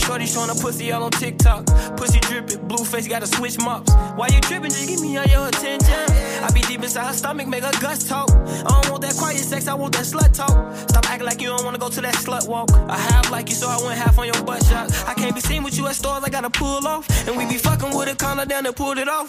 Shorty 0.00 0.24
showing 0.26 0.50
a 0.50 0.54
pussy 0.54 0.92
all 0.92 1.02
on 1.02 1.10
TikTok. 1.10 1.66
Pussy 1.96 2.20
dripping, 2.20 2.68
blue 2.68 2.84
face, 2.84 3.08
gotta 3.08 3.26
switch 3.26 3.58
mops. 3.58 3.92
Why 4.14 4.28
you 4.28 4.40
tripping? 4.40 4.70
Just 4.70 4.86
give 4.86 5.00
me 5.00 5.18
all 5.18 5.24
your 5.24 5.48
attention. 5.48 6.06
I 6.44 6.48
be 6.54 6.60
deep 6.60 6.80
inside 6.80 7.08
her 7.08 7.12
stomach, 7.12 7.48
make 7.48 7.64
her 7.64 7.72
guts 7.80 8.08
talk. 8.08 8.30
I 8.30 8.62
don't 8.70 8.90
want 8.90 9.02
that 9.02 9.16
quiet 9.16 9.38
sex, 9.38 9.66
I 9.66 9.74
want 9.74 9.96
that 9.96 10.04
slut 10.04 10.32
talk. 10.32 10.76
Stop 10.88 11.10
acting 11.10 11.26
like 11.26 11.40
you 11.42 11.48
don't 11.48 11.64
wanna 11.64 11.78
go 11.78 11.88
to 11.88 12.00
that 12.00 12.14
slut 12.14 12.48
walk. 12.48 12.70
I 12.72 12.96
have 12.96 13.32
like 13.32 13.48
you, 13.48 13.56
so 13.56 13.66
I 13.66 13.84
went 13.84 13.98
half 13.98 14.16
on 14.16 14.26
your 14.26 14.44
butt 14.44 14.64
shot. 14.66 14.92
I 15.08 15.14
can't 15.14 15.34
be 15.34 15.40
seen 15.40 15.64
with 15.64 15.76
you 15.76 15.88
at 15.88 15.96
stores, 15.96 16.22
I 16.22 16.30
gotta 16.30 16.50
pull 16.50 16.86
off. 16.86 17.04
And 17.26 17.36
we 17.36 17.46
be 17.46 17.58
fucking 17.58 17.96
with 17.96 18.08
a 18.08 18.14
collar 18.14 18.46
down 18.46 18.64
and 18.64 18.76
pulled 18.76 18.98
it 18.98 19.08
off. 19.08 19.28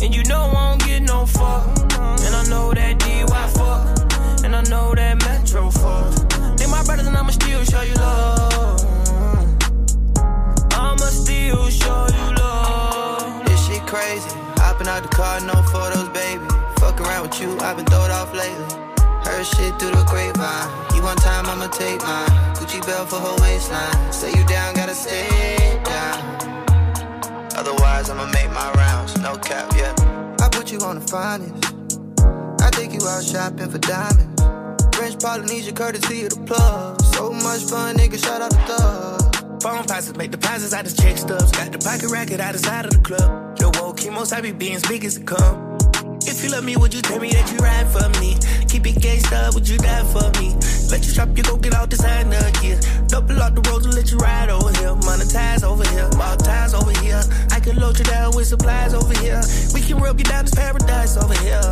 And 0.00 0.14
you 0.14 0.24
know 0.24 0.50
I 0.56 0.70
don't 0.70 0.86
get 0.86 1.02
no 1.02 1.26
fuck. 1.26 1.66
And 2.00 2.34
I 2.34 2.46
know 2.48 2.72
that 2.72 2.98
DY 2.98 3.48
fuck. 3.48 4.03
Know 4.70 4.94
that 4.94 5.22
Metro 5.22 5.70
fuck. 5.70 6.56
They 6.56 6.66
my 6.66 6.82
brothers 6.84 7.06
and 7.06 7.16
I'ma 7.16 7.30
still 7.30 7.62
show 7.64 7.82
you 7.82 7.94
love. 7.94 8.80
I'ma 10.72 11.08
still 11.12 11.68
show 11.68 12.06
you 12.08 12.34
love. 12.36 13.44
This 13.46 13.66
shit 13.66 13.82
crazy. 13.86 14.30
Hopping 14.56 14.88
out 14.88 15.02
the 15.02 15.08
car, 15.10 15.40
no 15.40 15.54
photos, 15.70 16.08
baby. 16.10 16.44
Fuck 16.80 17.00
around 17.00 17.28
with 17.28 17.40
you, 17.40 17.58
I've 17.60 17.76
been 17.76 17.86
throwed 17.86 18.10
off 18.10 18.32
lately. 18.32 18.64
Heard 19.24 19.44
shit 19.44 19.78
through 19.78 19.92
the 19.92 20.04
grapevine. 20.08 20.96
You 20.96 21.02
one 21.02 21.16
time, 21.18 21.46
I'ma 21.46 21.68
take 21.68 22.00
mine. 22.02 22.28
Gucci 22.56 22.80
belt 22.86 23.10
for 23.10 23.20
her 23.20 23.36
waistline. 23.42 24.12
Say 24.12 24.32
you 24.32 24.44
down, 24.46 24.74
gotta 24.74 24.94
stay 24.94 25.80
down. 25.84 26.18
Otherwise, 27.56 28.08
I'ma 28.08 28.26
make 28.32 28.50
my 28.50 28.72
rounds. 28.72 29.16
No 29.18 29.36
cap, 29.36 29.72
yeah. 29.76 29.94
I 30.40 30.48
put 30.48 30.72
you 30.72 30.80
on 30.80 31.00
the 31.00 31.06
finest. 31.06 31.74
I 32.60 32.70
take 32.70 32.92
you 32.92 33.06
out 33.06 33.22
shopping 33.22 33.68
for 33.68 33.78
diamonds. 33.78 34.33
French 35.14 35.22
Polynesia, 35.22 35.72
courtesy 35.72 36.24
of 36.24 36.30
the 36.30 36.40
plug. 36.44 37.02
So 37.14 37.30
much 37.30 37.62
fun, 37.64 37.96
nigga, 37.96 38.22
shout 38.22 38.42
out 38.42 38.50
the 38.50 38.56
thug. 38.56 39.62
Phone 39.62 39.84
passes, 39.84 40.16
make 40.16 40.30
deposits, 40.30 40.72
I 40.72 40.82
just 40.82 40.98
check 40.98 41.16
stubs. 41.16 41.52
Got 41.52 41.72
the 41.72 41.78
pocket 41.78 42.10
racket 42.10 42.40
out 42.40 42.52
the 42.52 42.58
side 42.58 42.86
of 42.86 42.92
the 42.92 42.98
club. 42.98 43.58
Yo, 43.60 43.70
woke 43.80 43.98
chemos, 43.98 44.32
I 44.32 44.40
be 44.40 44.52
being 44.52 44.80
big 44.88 45.04
as 45.04 45.16
it 45.16 45.26
come. 45.26 45.78
You 46.44 46.50
love 46.50 46.64
me, 46.64 46.76
would 46.76 46.92
you 46.92 47.00
tell 47.00 47.18
me 47.18 47.30
that 47.32 47.50
you 47.50 47.56
ride 47.56 47.88
for 47.88 48.04
me? 48.20 48.36
Keep 48.68 48.84
it 48.84 49.00
gangsta, 49.00 49.54
would 49.54 49.66
you 49.66 49.78
die 49.78 50.04
for 50.12 50.28
me? 50.36 50.52
Let 50.92 51.00
you 51.00 51.10
shop, 51.10 51.32
you 51.34 51.42
go 51.42 51.56
get 51.56 51.74
all 51.74 51.86
designer 51.86 52.36
gear. 52.60 52.78
Double 53.08 53.40
out 53.40 53.54
the 53.54 53.62
roads 53.70 53.86
and 53.86 53.94
let 53.94 54.12
you 54.12 54.18
ride 54.18 54.50
over 54.50 54.68
here. 54.76 54.92
Monetize 55.08 55.64
over 55.64 55.88
here, 55.88 56.06
ties 56.44 56.74
over 56.74 56.92
here. 57.00 57.22
I 57.50 57.60
can 57.60 57.80
load 57.80 57.98
you 57.98 58.04
down 58.04 58.36
with 58.36 58.46
supplies 58.46 58.92
over 58.92 59.16
here. 59.24 59.40
We 59.72 59.80
can 59.80 59.96
rub 59.96 60.18
you 60.18 60.24
down, 60.24 60.44
this 60.44 60.54
paradise 60.54 61.16
over 61.16 61.32
here. 61.40 61.64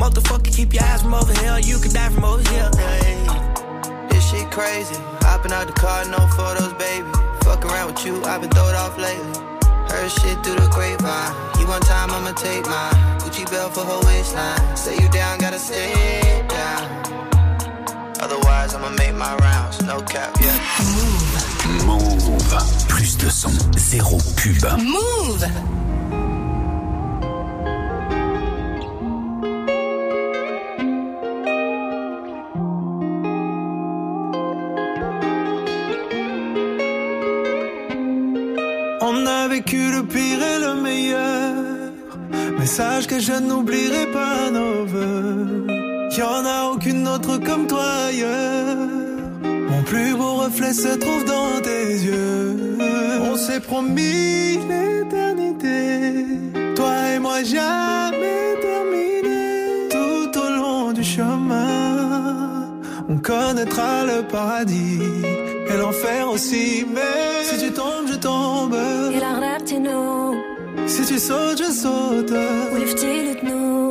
Motherfucker, 0.00 0.56
keep 0.56 0.72
your 0.72 0.84
eyes 0.84 1.02
from 1.02 1.12
over 1.12 1.34
here. 1.44 1.58
You 1.58 1.76
can 1.76 1.92
die 1.92 2.08
from 2.08 2.24
over 2.24 2.48
here. 2.48 2.70
Hey. 2.80 3.28
This 4.08 4.24
shit 4.30 4.50
crazy. 4.50 4.96
Hopping 5.20 5.52
out 5.52 5.66
the 5.66 5.74
car, 5.74 6.08
no 6.08 6.24
photos, 6.32 6.72
baby. 6.80 7.12
Fuck 7.44 7.66
around 7.66 7.92
with 7.92 8.06
you, 8.06 8.24
I've 8.24 8.40
been 8.40 8.48
throwed 8.48 8.74
off 8.74 8.96
lately. 8.96 9.53
Heard 9.90 10.10
shit 10.10 10.36
through 10.44 10.56
the 10.56 10.68
grapevine. 10.70 11.32
You 11.58 11.66
one 11.66 11.80
time, 11.82 12.10
I'ma 12.10 12.32
take 12.32 12.66
mine. 12.66 12.94
Gucci 13.20 13.44
belt 13.50 13.74
for 13.74 13.84
her 13.84 14.00
waistline. 14.06 14.76
Say 14.76 14.94
you 14.96 15.08
down, 15.10 15.38
gotta 15.38 15.58
stay 15.58 16.44
down. 16.48 16.84
Otherwise, 18.20 18.74
I'ma 18.74 18.90
make 18.90 19.14
my 19.14 19.34
rounds. 19.36 19.82
No 19.82 20.00
cap, 20.02 20.36
yeah. 20.40 20.58
Move. 21.86 22.24
Plus 22.88 23.16
de 23.16 23.30
son, 23.30 23.52
zéro 23.76 24.18
pub. 24.36 24.80
Move 24.80 25.44
vécu 39.54 39.82
le 39.96 40.02
pire 40.02 40.42
et 40.52 40.58
le 40.66 40.72
meilleur. 40.86 41.54
Mais 42.58 42.70
sache 42.78 43.06
que 43.06 43.18
je 43.28 43.36
n'oublierai 43.46 44.06
pas 44.18 44.50
nos 44.58 44.78
voeux. 44.92 45.66
Y'en 46.18 46.42
a 46.56 46.60
aucune 46.72 47.06
autre 47.14 47.34
comme 47.46 47.66
toi 47.72 47.88
ailleurs. 48.08 48.88
Mon 49.70 49.82
plus 49.90 50.12
beau 50.20 50.34
reflet 50.44 50.74
se 50.84 50.92
trouve 51.02 51.24
dans 51.36 51.54
tes 51.68 51.86
yeux. 52.08 52.78
On 53.30 53.36
s'est 53.44 53.64
promis 53.70 54.58
l'éternité. 54.70 55.78
Toi 56.78 56.94
et 57.14 57.18
moi 57.26 57.38
jamais 57.56 58.42
terminé. 58.68 59.44
Tout 59.96 60.30
au 60.44 60.50
long 60.60 60.92
du 60.98 61.04
chemin, 61.04 62.70
on 63.08 63.16
connaîtra 63.30 63.92
le 64.10 64.18
paradis 64.36 65.00
et 65.70 65.76
l'enfer 65.82 66.22
aussi. 66.34 66.86
Mais 66.94 67.44
si 67.48 67.56
tu 67.64 67.70
tombes, 67.72 68.08
je 68.12 68.18
tombe. 68.28 69.03
Si 70.87 71.05
tu 71.05 71.17
sautes, 71.17 71.57
je 71.63 71.71
saute. 71.83 72.33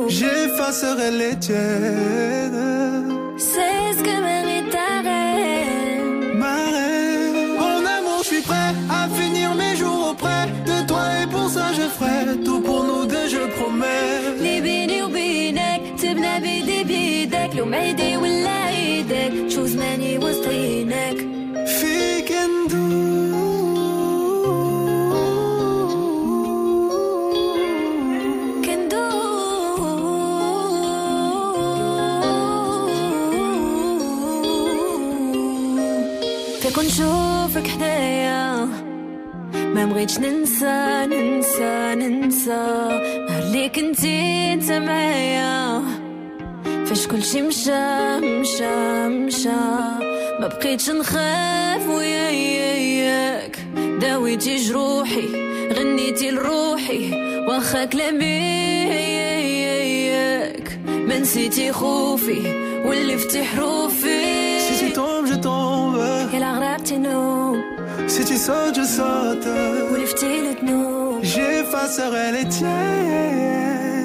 J'effacerai 0.07 1.09
les 1.21 1.35
tiennes. 1.39 3.09
C'est 3.37 3.97
ce 3.97 4.01
que 4.07 4.15
mérite 4.27 4.69
ta 4.69 4.89
reine. 5.07 6.37
Ma 6.37 6.55
reine. 6.75 7.57
En 7.69 7.79
amour, 7.97 8.19
je 8.23 8.27
suis 8.33 8.41
prêt 8.41 8.71
à 8.99 9.07
finir 9.19 9.55
mes 9.55 9.75
jours 9.75 10.09
auprès 10.11 10.45
de 10.69 10.77
toi 10.87 11.03
et 11.23 11.27
pour 11.33 11.47
ça 11.49 11.67
je 11.79 11.85
ferai 11.97 12.37
tout 12.45 12.61
pour 12.61 12.83
nous 12.83 13.05
deux, 13.05 13.27
je 13.35 13.43
promets. 13.57 14.19
لي 14.41 14.61
بيني 14.61 15.03
وبينك 15.03 15.81
تبنى 16.01 16.39
بيدي 16.39 16.83
بيدك 16.83 17.49
لو 17.55 17.65
ما 17.65 17.85
يدي 17.85 18.17
ولا 18.17 18.69
ايدك 18.69 19.49
شو 19.49 19.65
زماني 19.65 20.17
وسطينك 20.17 21.32
بغيتش 40.04 40.18
ننسى 40.18 41.06
ننسى 41.06 41.94
ننسى. 41.94 42.50
نهار 43.28 43.42
اللي 43.42 43.68
كنتي 43.68 44.52
انت 44.52 44.72
معايا. 44.72 45.82
فاش 46.86 47.06
كلشي 47.06 47.42
مشى 47.42 48.18
مشى 48.20 49.08
مشى. 49.08 49.48
ما 50.40 50.46
بقيتش 50.46 50.90
نخاف 50.90 51.88
وياك 51.88 53.58
داويتي 54.00 54.56
جروحي 54.56 55.28
غنيتي 55.72 56.30
لروحي. 56.30 57.10
واخا 57.48 57.84
كلامي 57.84 58.24
ياك 60.08 60.78
ما 60.86 61.18
نسيتي 61.18 61.72
خوفي 61.72 62.42
ولفتي 62.86 63.44
حروفي. 63.44 64.13
Si 68.06 68.24
tu 68.24 68.36
sautes, 68.36 68.76
je 68.76 68.84
saute. 68.84 69.48
Ou 69.90 69.94
lifter 69.96 70.40
le 70.42 70.52
genou. 70.58 71.18
J'effacerai 71.22 72.32
les 72.32 72.48
tiennes. 72.48 74.03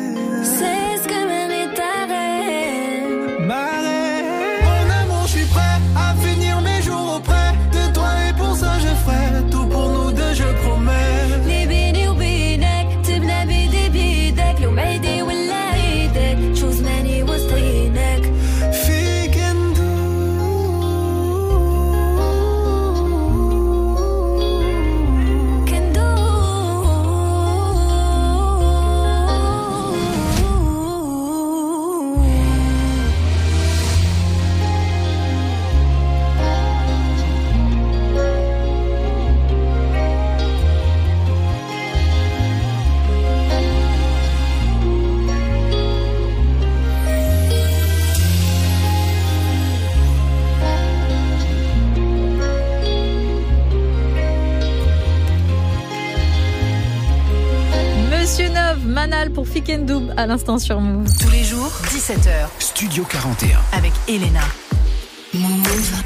Fik 59.52 59.70
and 59.70 59.86
Doob 59.86 60.14
à 60.16 60.28
l'instant 60.28 60.60
sur 60.60 60.80
Move. 60.80 61.08
Tous 61.20 61.32
les 61.32 61.44
jours, 61.44 61.72
17h. 61.86 62.48
Studio 62.60 63.04
41. 63.04 63.60
Avec 63.74 63.94
Elena. 64.08 64.42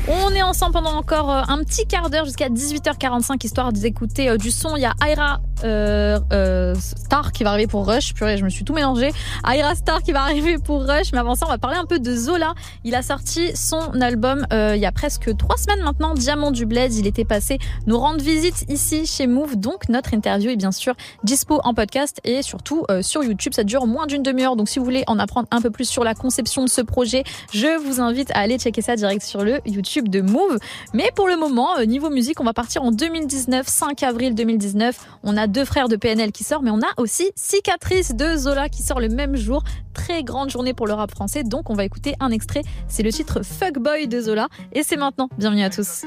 On 0.09 0.31
est 0.31 0.41
ensemble 0.41 0.73
pendant 0.73 0.97
encore 0.97 1.31
euh, 1.31 1.43
un 1.47 1.59
petit 1.59 1.88
quart 1.88 2.09
d'heure 2.09 2.25
jusqu'à 2.25 2.49
18h45 2.49 3.45
histoire 3.45 3.71
d'écouter 3.71 4.27
euh, 4.27 4.35
du 4.35 4.51
son. 4.51 4.75
Il 4.75 4.81
y 4.81 4.85
a 4.85 4.93
Aira 5.07 5.39
euh, 5.63 6.75
Star 6.75 7.31
qui 7.31 7.45
va 7.45 7.51
arriver 7.51 7.67
pour 7.67 7.88
Rush. 7.88 8.13
Purée, 8.13 8.35
je 8.35 8.43
me 8.43 8.49
suis 8.49 8.65
tout 8.65 8.73
mélangé. 8.73 9.11
Aira 9.49 9.75
Star 9.75 10.03
qui 10.03 10.11
va 10.11 10.23
arriver 10.23 10.57
pour 10.57 10.81
Rush. 10.85 11.13
Mais 11.13 11.19
avant 11.19 11.35
ça, 11.35 11.45
on 11.45 11.49
va 11.49 11.57
parler 11.57 11.77
un 11.77 11.85
peu 11.85 11.99
de 11.99 12.15
Zola. 12.17 12.53
Il 12.84 12.95
a 12.95 13.01
sorti 13.01 13.55
son 13.55 14.01
album 14.01 14.45
il 14.51 14.80
y 14.80 14.85
a 14.85 14.91
presque 14.91 15.35
trois 15.38 15.55
semaines 15.55 15.81
maintenant, 15.84 16.13
Diamant 16.13 16.51
du 16.51 16.65
Blaze. 16.65 16.97
Il 16.97 17.07
était 17.07 17.23
passé 17.23 17.59
nous 17.88 17.97
rendre 17.97 18.21
visite 18.21 18.65
ici 18.67 19.05
chez 19.05 19.25
Move. 19.25 19.55
Donc 19.55 19.88
notre 19.88 20.13
interview 20.13 20.49
est 20.49 20.57
bien 20.57 20.73
sûr 20.73 20.95
dispo 21.23 21.61
en 21.63 21.73
podcast 21.73 22.19
et 22.25 22.41
surtout 22.41 22.85
sur 23.01 23.23
YouTube. 23.23 23.53
Ça 23.55 23.63
dure 23.63 23.88
moins 23.88 24.05
d'une 24.05 24.23
demi-heure. 24.23 24.57
Donc 24.57 24.67
si 24.67 24.80
vous 24.80 24.85
voulez 24.85 25.05
en 25.07 25.17
apprendre 25.17 25.47
un 25.51 25.61
peu 25.61 25.69
plus 25.69 25.88
sur 25.88 26.03
la 26.03 26.13
conception 26.13 26.65
de 26.65 26.69
ce 26.69 26.81
projet, 26.81 27.23
je 27.53 27.81
vous 27.85 28.01
invite 28.01 28.31
à 28.31 28.39
aller 28.39 28.57
checker 28.57 28.81
ça 28.81 28.97
direct 28.97 29.23
sur 29.23 29.45
le 29.45 29.61
YouTube 29.65 29.93
de 30.02 30.22
Move. 30.22 30.57
Mais 30.94 31.11
pour 31.15 31.28
le 31.28 31.38
moment, 31.38 31.78
euh, 31.78 31.86
niveau 31.86 32.10
musique, 32.10 32.40
on 32.40 32.44
va 32.44 32.53
partir 32.53 32.84
en 32.84 32.91
2019, 32.91 33.68
5 33.68 34.03
avril 34.03 34.34
2019. 34.34 34.99
On 35.24 35.38
a 35.38 35.48
deux 35.48 35.65
frères 35.65 35.88
de 35.88 35.95
PNL 35.95 36.32
qui 36.32 36.44
sort, 36.44 36.64
mais 36.64 36.72
on 36.72 36.80
a 36.80 36.91
aussi 36.98 37.32
Cicatrice 37.36 38.15
de 38.15 38.36
Zola 38.36 38.70
qui 38.70 38.82
sort 38.82 38.99
le 38.99 39.10
même 39.10 39.36
jour. 39.36 39.64
Très 39.94 40.24
grande 40.24 40.49
journée 40.49 40.74
pour 40.74 40.88
le 40.88 40.94
rap 40.94 41.11
français, 41.11 41.44
donc 41.44 41.70
on 41.70 41.76
va 41.76 41.86
écouter 41.86 42.15
un 42.20 42.32
extrait. 42.32 42.64
C'est 42.88 43.03
le 43.03 43.11
titre 43.11 43.41
Fuckboy 43.44 44.07
de 44.07 44.20
Zola 44.22 44.48
et 44.72 44.82
c'est 44.82 44.98
maintenant. 44.98 45.30
Bienvenue 45.38 45.64
à 45.64 45.70
tous. 45.70 46.03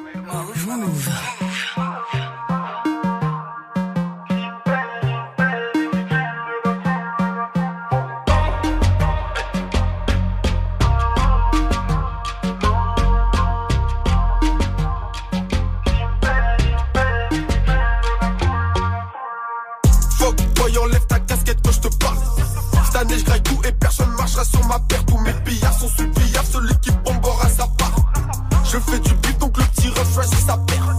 Sur 24.45 24.65
ma 24.67 24.79
paire. 24.81 25.05
Tous 25.07 25.19
mes 25.19 25.33
pillards 25.45 25.79
sont 25.79 25.89
sous 25.89 26.07
billard, 26.09 26.45
celui 26.51 26.75
qui 26.81 26.91
bombera 27.05 27.49
sa 27.49 27.67
part. 27.67 27.97
Je 28.65 28.79
fais 28.79 28.99
du 28.99 29.15
beat, 29.15 29.39
donc 29.39 29.57
le 29.57 29.65
petit 29.65 29.89
ref 29.89 30.15
choisit 30.15 30.47
sa 30.47 30.57
paire. 30.59 30.95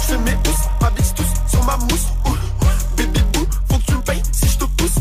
Je 0.00 0.06
fais 0.06 0.18
mes 0.18 0.32
housses, 0.32 0.68
ma 0.80 0.90
bitch 0.90 1.14
tous 1.14 1.50
sur 1.50 1.64
ma 1.64 1.76
mousse. 1.76 2.06
Ouh, 2.26 2.36
Baby 2.96 3.20
boo, 3.32 3.46
faut 3.70 3.78
que 3.78 3.84
tu 3.84 3.94
me 3.94 4.02
payes 4.02 4.22
si 4.32 4.48
je 4.48 4.58
te 4.58 4.64
pousse. 4.64 4.94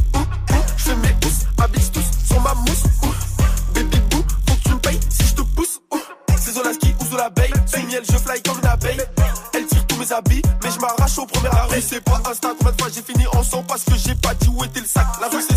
Je 0.77 0.84
fais 0.84 0.95
mes 0.95 1.15
housses, 1.26 1.45
ma 1.57 1.68
bitch 1.68 1.91
tous 1.91 2.06
sur 2.27 2.41
ma 2.41 2.53
mousse. 2.53 2.84
Ouh, 3.03 3.73
Baby 3.73 3.99
boo, 4.11 4.23
faut 4.48 4.56
que 4.56 4.61
tu 4.64 4.69
me 4.73 4.80
payes 4.80 4.99
si 5.10 5.27
je 5.27 5.35
te 5.35 5.41
pousse. 5.41 5.80
Ouh, 5.94 5.99
C'est 6.38 6.52
Zolaski 6.53 6.95
ou 7.02 7.06
Zolabeille. 7.06 7.53
Sous 7.65 7.81
miel, 7.88 8.03
je 8.10 8.18
fly 8.18 8.41
comme 8.44 8.60
une 8.60 8.68
abeille. 8.68 9.02
Elle 9.53 9.65
tire 9.65 9.85
tous 9.88 9.98
mes 9.98 10.11
habits, 10.11 10.41
mais 10.64 10.72
je 10.72 10.80
m'arrache 10.80 11.18
au 11.18 11.26
premier 11.26 11.49
arrêt. 11.49 11.81
C'est 11.81 12.02
pas 12.02 12.22
Insta, 12.30 12.49
combien 12.57 12.72
de 12.73 12.81
fois 12.81 12.91
j'ai 12.94 13.02
fini 13.02 13.26
en 13.34 13.44
sang 13.44 13.64
parce 13.68 13.84
que 13.84 13.95
j'ai 13.95 14.15
pas 14.15 14.34
dit 14.35 14.49
où 14.49 14.64
était 14.64 14.80
le 14.81 14.85
sac. 14.85 15.06
La 15.19 15.27
rue 15.27 15.44
c'est 15.48 15.56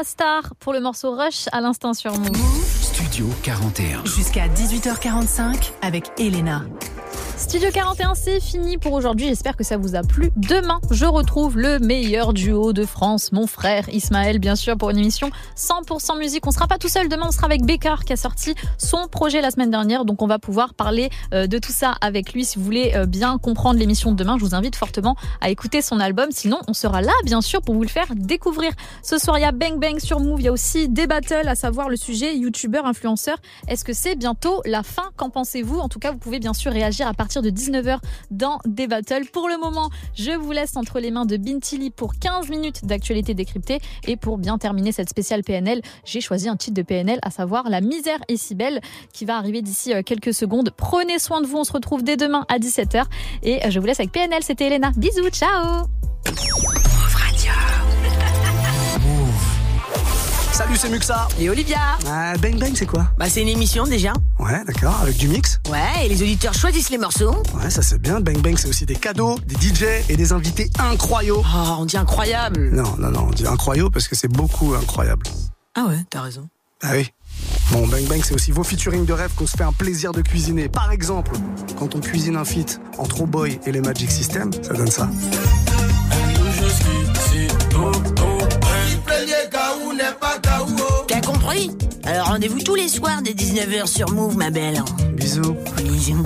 Erastar 0.00 0.54
pour 0.60 0.72
le 0.72 0.80
morceau 0.80 1.14
Rush 1.14 1.44
à 1.52 1.60
l'instant 1.60 1.92
sur 1.92 2.18
Move. 2.18 2.34
Studio 2.64 3.26
41. 3.42 4.06
Jusqu'à 4.06 4.48
18h45 4.48 5.72
avec 5.82 6.10
Elena. 6.18 6.64
Studio 7.50 7.70
41, 7.72 8.14
c'est 8.14 8.38
fini 8.38 8.78
pour 8.78 8.92
aujourd'hui. 8.92 9.26
J'espère 9.26 9.56
que 9.56 9.64
ça 9.64 9.76
vous 9.76 9.96
a 9.96 10.02
plu. 10.02 10.30
Demain, 10.36 10.78
je 10.92 11.04
retrouve 11.04 11.58
le 11.58 11.80
meilleur 11.80 12.32
duo 12.32 12.72
de 12.72 12.84
France, 12.84 13.32
mon 13.32 13.48
frère 13.48 13.88
Ismaël, 13.88 14.38
bien 14.38 14.54
sûr, 14.54 14.78
pour 14.78 14.90
une 14.90 14.98
émission 14.98 15.30
100% 15.56 16.16
musique. 16.16 16.46
On 16.46 16.52
sera 16.52 16.68
pas 16.68 16.78
tout 16.78 16.88
seul. 16.88 17.08
Demain, 17.08 17.26
on 17.26 17.32
sera 17.32 17.46
avec 17.46 17.64
Bécard 17.64 18.04
qui 18.04 18.12
a 18.12 18.16
sorti 18.16 18.54
son 18.78 19.08
projet 19.08 19.40
la 19.40 19.50
semaine 19.50 19.72
dernière. 19.72 20.04
Donc, 20.04 20.22
on 20.22 20.28
va 20.28 20.38
pouvoir 20.38 20.74
parler 20.74 21.10
euh, 21.34 21.48
de 21.48 21.58
tout 21.58 21.72
ça 21.72 21.96
avec 22.00 22.34
lui. 22.34 22.44
Si 22.44 22.56
vous 22.56 22.64
voulez 22.64 22.92
euh, 22.94 23.04
bien 23.04 23.36
comprendre 23.36 23.80
l'émission 23.80 24.12
de 24.12 24.16
demain, 24.16 24.36
je 24.38 24.44
vous 24.44 24.54
invite 24.54 24.76
fortement 24.76 25.16
à 25.40 25.50
écouter 25.50 25.82
son 25.82 25.98
album. 25.98 26.28
Sinon, 26.30 26.60
on 26.68 26.72
sera 26.72 27.02
là, 27.02 27.14
bien 27.24 27.40
sûr, 27.40 27.62
pour 27.62 27.74
vous 27.74 27.82
le 27.82 27.88
faire 27.88 28.06
découvrir. 28.14 28.70
Ce 29.02 29.18
soir, 29.18 29.38
il 29.38 29.42
y 29.42 29.44
a 29.44 29.50
Bang 29.50 29.80
Bang 29.80 29.98
sur 29.98 30.20
Move. 30.20 30.40
Il 30.40 30.44
y 30.44 30.48
a 30.48 30.52
aussi 30.52 30.88
des 30.88 31.08
battles, 31.08 31.48
à 31.48 31.56
savoir 31.56 31.88
le 31.88 31.96
sujet 31.96 32.36
youtubeur, 32.36 32.86
influenceur. 32.86 33.38
Est-ce 33.66 33.84
que 33.84 33.92
c'est 33.92 34.14
bientôt 34.14 34.62
la 34.66 34.84
fin? 34.84 35.10
Qu'en 35.16 35.30
pensez-vous? 35.30 35.80
En 35.80 35.88
tout 35.88 35.98
cas, 35.98 36.12
vous 36.12 36.18
pouvez 36.18 36.38
bien 36.38 36.54
sûr 36.54 36.70
réagir 36.70 37.08
à 37.08 37.12
partir 37.12 37.39
de 37.42 37.50
19h 37.50 37.98
dans 38.30 38.58
des 38.66 38.86
battles. 38.86 39.26
Pour 39.32 39.48
le 39.48 39.58
moment, 39.58 39.90
je 40.14 40.32
vous 40.32 40.52
laisse 40.52 40.76
entre 40.76 41.00
les 41.00 41.10
mains 41.10 41.26
de 41.26 41.36
Bintili 41.36 41.90
pour 41.90 42.14
15 42.14 42.48
minutes 42.48 42.84
d'actualité 42.84 43.34
décryptée. 43.34 43.80
Et 44.06 44.16
pour 44.16 44.38
bien 44.38 44.58
terminer 44.58 44.92
cette 44.92 45.08
spéciale 45.08 45.42
PNL, 45.42 45.82
j'ai 46.04 46.20
choisi 46.20 46.48
un 46.48 46.56
titre 46.56 46.74
de 46.74 46.82
PNL, 46.82 47.18
à 47.22 47.30
savoir 47.30 47.68
La 47.68 47.80
misère 47.80 48.18
est 48.28 48.36
si 48.36 48.54
belle, 48.54 48.80
qui 49.12 49.24
va 49.24 49.36
arriver 49.36 49.62
d'ici 49.62 49.92
euh, 49.92 50.02
quelques 50.02 50.34
secondes. 50.34 50.72
Prenez 50.76 51.18
soin 51.18 51.40
de 51.40 51.46
vous, 51.46 51.58
on 51.58 51.64
se 51.64 51.72
retrouve 51.72 52.02
dès 52.02 52.16
demain 52.16 52.44
à 52.48 52.58
17h. 52.58 53.04
Et 53.42 53.64
euh, 53.64 53.70
je 53.70 53.78
vous 53.80 53.86
laisse 53.86 54.00
avec 54.00 54.12
PNL, 54.12 54.42
c'était 54.42 54.66
Elena. 54.66 54.92
Bisous, 54.96 55.30
ciao 55.30 55.86
Salut, 60.60 60.76
c'est 60.76 60.90
Muxa. 60.90 61.26
Et 61.40 61.48
Olivia 61.48 61.78
Ah, 62.06 62.34
Bang 62.36 62.58
Bang, 62.58 62.72
c'est 62.74 62.84
quoi? 62.84 63.06
Bah 63.16 63.30
c'est 63.30 63.40
une 63.40 63.48
émission 63.48 63.84
déjà. 63.84 64.12
Ouais, 64.38 64.62
d'accord, 64.66 64.94
avec 65.00 65.16
du 65.16 65.26
mix. 65.26 65.58
Ouais, 65.70 66.04
et 66.04 66.08
les 66.10 66.20
auditeurs 66.22 66.52
choisissent 66.52 66.90
les 66.90 66.98
morceaux. 66.98 67.34
Ouais, 67.54 67.70
ça 67.70 67.80
c'est 67.80 67.98
bien. 67.98 68.20
Bang 68.20 68.36
Bang, 68.42 68.58
c'est 68.58 68.68
aussi 68.68 68.84
des 68.84 68.94
cadeaux, 68.94 69.38
des 69.46 69.54
DJ 69.54 69.84
et 70.10 70.16
des 70.18 70.32
invités 70.34 70.68
incroyables. 70.78 71.38
Oh, 71.40 71.76
on 71.78 71.86
dit 71.86 71.96
incroyable. 71.96 72.72
Non, 72.74 72.94
non, 72.98 73.10
non, 73.10 73.28
on 73.28 73.30
dit 73.30 73.46
incroyable 73.46 73.90
parce 73.90 74.06
que 74.06 74.14
c'est 74.14 74.28
beaucoup 74.28 74.74
incroyable. 74.74 75.22
Ah 75.74 75.86
ouais, 75.88 76.04
t'as 76.10 76.20
raison. 76.20 76.46
Ah 76.82 76.90
oui. 76.92 77.08
Bon, 77.72 77.86
Bang 77.86 78.04
Bang, 78.04 78.20
c'est 78.22 78.34
aussi 78.34 78.52
vos 78.52 78.62
featuring 78.62 79.06
de 79.06 79.14
rêve 79.14 79.30
qu'on 79.36 79.46
se 79.46 79.56
fait 79.56 79.64
un 79.64 79.72
plaisir 79.72 80.12
de 80.12 80.20
cuisiner. 80.20 80.68
Par 80.68 80.92
exemple, 80.92 81.30
quand 81.78 81.94
on 81.94 82.00
cuisine 82.00 82.36
un 82.36 82.44
feat 82.44 82.82
entre 82.98 83.22
Oh 83.22 83.26
Boy 83.26 83.58
et 83.64 83.72
les 83.72 83.80
Magic 83.80 84.10
System, 84.10 84.50
ça 84.62 84.74
donne 84.74 84.90
ça. 84.90 85.08
Compris 91.50 91.70
Alors 92.04 92.28
rendez-vous 92.28 92.60
tous 92.60 92.76
les 92.76 92.88
soirs 92.88 93.22
dès 93.22 93.32
19h 93.32 93.86
sur 93.86 94.10
Move, 94.12 94.36
ma 94.36 94.50
belle. 94.50 94.82
Bisous. 95.14 95.56
Bisous. 95.76 96.22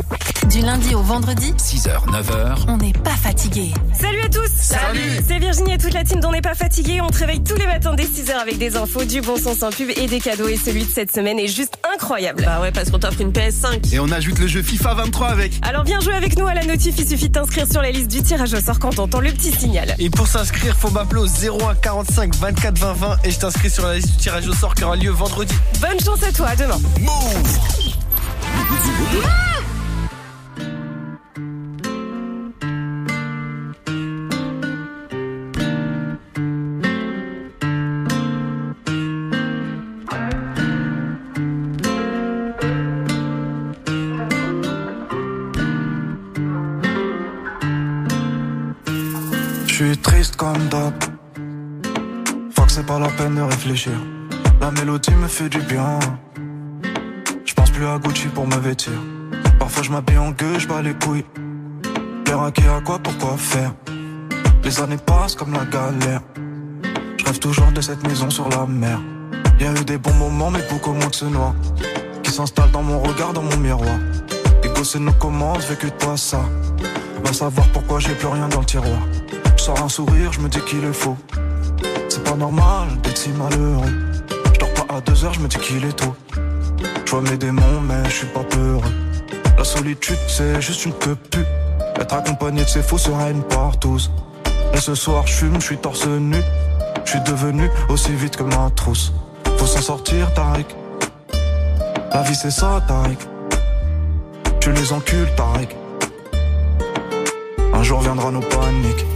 Du 0.50 0.60
lundi 0.60 0.94
au 0.94 1.00
vendredi, 1.02 1.52
6h, 1.52 2.06
9h. 2.10 2.64
on 2.68 2.76
n'est 2.76 2.92
pas 2.92 3.16
fatigué. 3.16 3.72
Salut 3.98 4.20
à 4.24 4.28
tous 4.28 4.48
Salut 4.54 5.00
C'est 5.26 5.38
Virginie 5.38 5.72
et 5.72 5.78
toute 5.78 5.94
la 5.94 6.04
team 6.04 6.20
d'On 6.20 6.32
n'est 6.32 6.42
pas 6.42 6.54
fatigué. 6.54 7.00
On 7.00 7.08
te 7.08 7.18
réveille 7.18 7.42
tous 7.42 7.56
les 7.56 7.66
matins 7.66 7.94
dès 7.94 8.04
6h 8.04 8.32
avec 8.32 8.58
des 8.58 8.76
infos, 8.76 9.04
du 9.04 9.20
bon 9.20 9.36
son 9.36 9.54
sans 9.54 9.70
pub 9.70 9.88
et 9.96 10.06
des 10.06 10.20
cadeaux. 10.20 10.48
Et 10.48 10.56
celui 10.56 10.84
de 10.84 10.90
cette 10.90 11.12
semaine 11.12 11.38
est 11.38 11.48
juste 11.48 11.78
incroyable. 11.94 12.44
Bah 12.44 12.60
ouais, 12.60 12.72
parce 12.72 12.90
qu'on 12.90 12.98
t'offre 12.98 13.20
une 13.20 13.32
PS5. 13.32 13.94
Et 13.94 13.98
on 14.00 14.10
ajoute 14.10 14.38
le 14.38 14.46
jeu 14.46 14.62
FIFA 14.62 14.94
23 14.94 15.28
avec. 15.28 15.52
Alors 15.62 15.84
viens 15.84 16.00
jouer 16.00 16.14
avec 16.14 16.38
nous 16.38 16.46
à 16.46 16.54
la 16.54 16.64
notif, 16.64 16.94
il 16.98 17.08
suffit 17.08 17.28
de 17.28 17.34
t'inscrire 17.34 17.66
sur 17.70 17.80
la 17.80 17.90
liste 17.90 18.10
du 18.10 18.22
tirage 18.22 18.52
au 18.52 18.60
sort 18.60 18.78
quand 18.78 18.98
on 18.98 19.04
entend 19.04 19.20
le 19.20 19.32
petit 19.32 19.52
signal. 19.52 19.94
Et 19.98 20.10
pour 20.10 20.26
s'inscrire, 20.26 20.76
faut 20.76 20.90
m'appeler 20.90 21.22
au 21.22 21.26
01 21.26 21.74
45 21.76 22.34
24 22.36 22.78
20 22.78 22.92
20 22.92 23.16
et 23.24 23.30
je 23.30 23.38
t'inscris 23.38 23.70
sur 23.70 23.86
la 23.86 23.94
liste 23.96 24.10
du 24.10 24.16
tirage 24.16 24.46
au 24.46 24.54
sort 24.54 24.74
qui 24.74 24.84
aura 24.84 24.96
lieu 24.96 25.10
vendredi. 25.10 25.54
Bonne 25.80 26.00
chance 26.00 26.22
à 26.22 26.32
toi, 26.32 26.48
à 26.48 26.56
demain. 26.56 26.78
Je 29.12 29.63
comme 50.36 50.68
d'hab. 50.68 50.94
C'est 52.74 52.86
pas 52.86 52.98
la 52.98 53.06
peine 53.06 53.36
de 53.36 53.40
réfléchir. 53.40 53.92
La 54.60 54.72
mélodie 54.72 55.14
me 55.14 55.28
fait 55.28 55.48
du 55.48 55.60
bien. 55.60 55.96
Je 57.44 57.54
pense 57.54 57.70
plus 57.70 57.86
à 57.86 57.98
Gucci 58.00 58.26
pour 58.26 58.48
me 58.48 58.56
vêtir. 58.56 58.94
Parfois 59.60 59.84
je 59.84 59.92
m'habille 59.92 60.18
en 60.18 60.32
gueux, 60.32 60.58
je 60.58 60.66
bats 60.66 60.82
les 60.82 60.94
couilles. 60.94 61.24
L'air 62.26 62.42
à 62.42 62.50
qui 62.50 62.62
à 62.62 62.80
quoi, 62.80 62.98
pourquoi 62.98 63.36
faire? 63.36 63.72
Les 64.64 64.80
années 64.80 64.96
passent 64.96 65.36
comme 65.36 65.52
la 65.52 65.64
galère. 65.66 66.20
Je 67.16 67.24
rêve 67.24 67.38
toujours 67.38 67.70
de 67.70 67.80
cette 67.80 68.04
maison 68.04 68.28
sur 68.28 68.48
la 68.48 68.66
mer. 68.66 68.98
Y 69.60 69.66
a 69.66 69.72
eu 69.80 69.84
des 69.84 69.98
bons 69.98 70.14
moments, 70.14 70.50
mais 70.50 70.64
beaucoup 70.68 70.94
moins 70.94 71.10
que 71.10 71.14
ce 71.14 71.26
noir. 71.26 71.54
Qui 72.24 72.32
s'installe 72.32 72.72
dans 72.72 72.82
mon 72.82 72.98
regard, 72.98 73.32
dans 73.34 73.42
mon 73.42 73.56
miroir. 73.58 73.98
Et 74.64 74.68
bosser 74.68 74.98
nous 74.98 75.12
commence, 75.12 75.66
vécu 75.66 75.92
toi 75.92 76.16
ça? 76.16 76.40
Va 77.22 77.32
savoir 77.32 77.68
pourquoi 77.68 78.00
j'ai 78.00 78.14
plus 78.16 78.26
rien 78.26 78.48
dans 78.48 78.58
le 78.58 78.66
tiroir. 78.66 78.98
Sors 79.64 79.82
un 79.82 79.88
sourire, 79.88 80.30
je 80.30 80.40
me 80.40 80.48
dis 80.50 80.60
qu'il 80.66 80.84
est 80.84 80.92
faux. 80.92 81.16
C'est 82.10 82.22
pas 82.22 82.36
normal 82.36 83.00
d'être 83.02 83.16
si 83.16 83.30
malheureux. 83.30 83.94
Je 84.52 84.58
dors 84.58 84.74
pas 84.74 84.94
à 84.94 85.00
deux 85.00 85.24
heures, 85.24 85.32
je 85.32 85.40
me 85.40 85.48
dis 85.48 85.56
qu'il 85.56 85.82
est 85.86 85.96
tôt. 85.96 86.14
Je 87.06 87.10
vois 87.10 87.22
mes 87.22 87.38
démons, 87.38 87.80
mais 87.88 88.04
je 88.04 88.10
suis 88.10 88.26
pas 88.26 88.44
peureux. 88.44 88.92
La 89.56 89.64
solitude, 89.64 90.18
c'est 90.28 90.60
juste 90.60 90.84
une 90.84 90.92
peu 90.92 91.14
plus. 91.14 91.46
Être 91.98 92.12
accompagné 92.14 92.62
de 92.62 92.68
ses 92.68 92.82
faux 92.82 92.98
sera 92.98 93.30
une 93.30 93.42
partouze. 93.42 94.10
Et 94.74 94.80
ce 94.82 94.94
soir, 94.94 95.26
je 95.26 95.32
fume, 95.32 95.58
je 95.58 95.64
suis 95.64 95.78
torse 95.78 96.06
nu. 96.08 96.42
Je 97.06 97.12
suis 97.12 97.20
devenu 97.22 97.70
aussi 97.88 98.12
vite 98.12 98.36
que 98.36 98.42
ma 98.42 98.68
trousse. 98.76 99.14
Faut 99.56 99.64
s'en 99.64 99.80
sortir, 99.80 100.30
Tariq. 100.34 100.66
La 102.12 102.20
vie, 102.20 102.34
c'est 102.34 102.50
ça, 102.50 102.82
Tariq. 102.86 103.18
Tu 104.60 104.72
les 104.72 104.92
encules, 104.92 105.34
Tariq. 105.38 105.74
Un 107.72 107.82
jour 107.82 108.00
viendra 108.00 108.30
nos 108.30 108.42
paniques. 108.42 109.06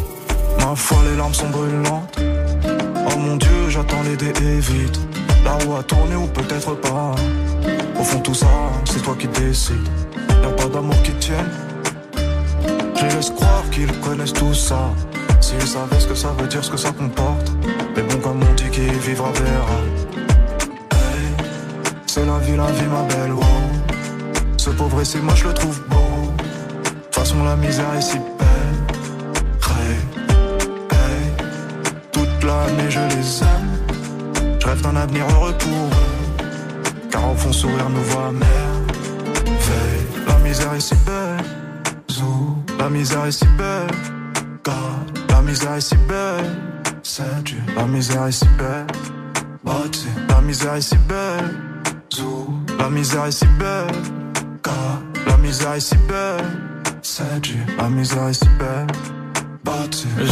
Ma 0.69 0.77
foi, 0.77 0.99
les 1.11 1.17
larmes 1.17 1.33
sont 1.33 1.49
brûlantes. 1.49 2.19
Oh 2.19 3.19
mon 3.19 3.37
Dieu, 3.37 3.71
j'attends 3.71 4.03
les 4.05 4.19
dés 4.19 4.35
et 4.39 4.61
vite. 4.61 5.01
La 5.43 5.53
roue 5.53 5.77
a 5.77 5.83
tourné 5.83 6.15
ou 6.15 6.27
peut-être 6.27 6.75
pas. 6.75 7.15
Au 7.99 8.05
fond, 8.05 8.21
tout 8.21 8.35
ça, 8.35 8.47
c'est 8.85 9.01
toi 9.01 9.17
qui 9.19 9.29
décides. 9.29 9.77
Y'a 10.29 10.51
pas 10.51 10.67
d'amour 10.67 11.01
qui 11.03 11.13
tienne. 11.13 11.51
Je 12.97 13.17
laisse 13.17 13.31
croire 13.31 13.65
qu'ils 13.71 13.91
connaissent 14.01 14.35
tout 14.35 14.53
ça. 14.53 14.91
S'ils 15.41 15.67
savaient 15.67 16.01
ce 16.01 16.07
que 16.07 16.15
ça 16.15 16.35
veut 16.39 16.47
dire, 16.49 16.63
ce 16.63 16.71
que 16.71 16.77
ça 16.77 16.91
comporte. 16.91 17.51
Mais 17.97 18.03
bon, 18.03 18.19
comme 18.19 18.41
on 18.43 18.55
dit, 18.55 18.69
qui 18.69 18.83
vivra 18.83 19.31
verra. 19.33 19.79
Hey, 20.93 21.47
c'est 22.07 22.27
la 22.27 22.39
vie, 22.41 22.57
la 22.59 22.67
vie, 22.67 22.89
ma 22.93 23.05
belle. 23.05 23.33
Wow. 23.33 23.43
Ce 24.59 24.69
pauvre 24.69 25.01
ici, 25.01 25.17
moi 25.23 25.35
je 25.35 25.47
le 25.47 25.55
trouve 25.55 25.81
beau. 25.89 25.97
De 26.85 26.91
toute 26.91 27.15
façon, 27.15 27.43
la 27.43 27.57
misère 27.57 27.95
est 27.97 28.03
si 28.03 28.19
toute 32.49 32.57
l'année 32.57 32.91
je 32.91 33.01
les 33.01 33.43
aime. 33.43 34.59
Je 34.61 34.67
rêve 34.67 34.83
d'un 34.83 34.97
avenir 34.97 35.25
heureux 35.35 35.55
pour 35.59 35.71
eux. 35.71 37.09
Car 37.11 37.31
au 37.31 37.35
fond, 37.35 37.53
sourire 37.53 37.89
nous 37.91 38.03
voit 38.03 38.33
merveille. 38.33 40.07
La 40.27 40.39
misère 40.39 40.75
est 40.75 40.81
si 40.81 40.95
belle. 41.07 41.45
Zou, 42.11 42.57
la 42.79 42.89
misère 42.89 43.27
est 43.27 43.33
si 43.33 43.47
belle. 43.59 43.91
God, 44.65 45.29
la 45.31 45.43
misère 45.43 45.75
est 45.75 45.81
si 45.81 45.97
belle. 46.09 46.45
C'est 47.03 47.45
Dieu, 47.45 47.59
la 47.77 47.85
misère 47.85 48.27
est 48.27 48.33
si 48.33 48.49
belle. 48.59 48.87
Bati, 49.65 50.07
la 50.29 50.41
misère 50.41 50.75
est 50.75 50.81
si 50.81 50.97
belle. 51.09 51.55
Zou, 52.15 52.49
la 52.79 52.89
misère 52.89 53.27
est 53.27 53.33
si 53.33 53.47
belle. 53.59 53.93
God, 54.63 55.27
la 55.27 55.37
misère 55.39 55.75
est 55.75 55.81
si 55.81 55.97
belle. 56.09 56.45
C'est 57.03 57.41
Dieu, 57.41 57.61
la 57.79 57.89
misère 57.89 58.29
est 58.29 58.35
si 58.35 58.49
belle. 58.59 59.18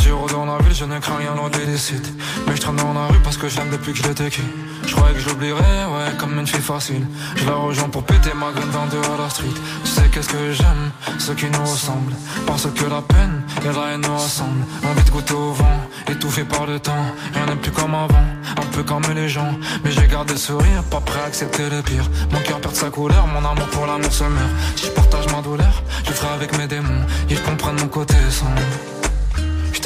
J'ai 0.03 0.13
rodé 0.13 0.35
dans 0.35 0.47
la 0.47 0.59
ville, 0.59 0.75
je 0.75 0.85
ne 0.85 0.99
crains 0.99 1.17
rien 1.17 1.35
loin 1.35 1.49
des 1.51 1.67
décides. 1.67 2.07
Mais 2.47 2.55
je 2.55 2.61
traîne 2.61 2.77
dans 2.77 2.93
la 2.93 3.07
rue 3.07 3.21
parce 3.25 3.37
que 3.37 3.49
je 3.49 3.57
l'aime 3.57 3.71
depuis 3.71 3.93
que 3.93 3.99
je 3.99 4.05
l'étais 4.05 4.31
qui. 4.31 4.43
Je 4.87 4.95
croyais 4.95 5.15
que 5.15 5.21
je 5.21 5.31
ouais, 5.31 6.17
comme 6.19 6.39
une 6.39 6.47
fille 6.47 6.61
facile. 6.61 7.07
Je 7.37 7.45
la 7.47 7.55
rejoins 7.55 7.89
pour 7.89 8.05
péter 8.05 8.31
ma 8.35 8.53
graine 8.53 8.71
dans 8.71 8.87
deux 8.87 8.99
à 8.99 9.23
la 9.23 9.29
street. 9.29 9.47
Tu 9.85 9.91
sais 9.91 10.09
qu'est-ce 10.13 10.29
que 10.29 10.53
j'aime, 10.53 10.91
ceux 11.19 11.35
qui 11.35 11.47
nous 11.47 11.61
ressemblent. 11.61 12.15
Parce 12.47 12.67
que 12.67 12.85
la 12.85 13.03
peine 13.03 13.43
et 13.63 13.75
la 13.75 13.95
haine 13.95 14.03
nous 14.03 14.17
rassemblent. 14.17 14.65
Envie 14.85 15.05
de 15.05 15.11
goûter 15.11 15.35
au 15.35 15.53
vent, 15.53 15.81
étouffé 16.09 16.45
par 16.45 16.67
le 16.67 16.79
temps. 16.79 17.07
Rien 17.35 17.47
n'est 17.47 17.57
plus 17.57 17.73
comme 17.73 17.95
avant, 17.95 18.27
un 18.57 18.67
peu 18.73 18.83
comme 18.83 19.05
les 19.15 19.29
gens. 19.29 19.53
Mais 19.85 19.91
j'ai 19.91 20.07
gardé 20.07 20.35
le 20.35 20.39
sourire, 20.39 20.83
pas 20.91 21.01
prêt 21.01 21.21
à 21.21 21.25
accepter 21.25 21.69
le 21.69 21.83
pire. 21.83 22.09
Mon 22.31 22.41
cœur 22.41 22.61
perd 22.61 22.75
sa 22.75 22.91
couleur, 22.91 23.27
mon 23.27 23.39
amour 23.39 23.67
pour 23.73 23.87
l'amour 23.87 24.13
se 24.13 24.25
meurt. 24.25 24.51
Si 24.77 24.87
je 24.87 24.91
partage 24.93 25.27
ma 25.33 25.41
douleur, 25.43 25.83
je 26.05 26.13
ferai 26.13 26.35
avec 26.35 26.57
mes 26.57 26.67
démons. 26.67 27.05
Ils 27.29 27.43
comprennent 27.43 27.81
mon 27.81 27.89
côté 27.89 28.15
sombre. 28.31 28.63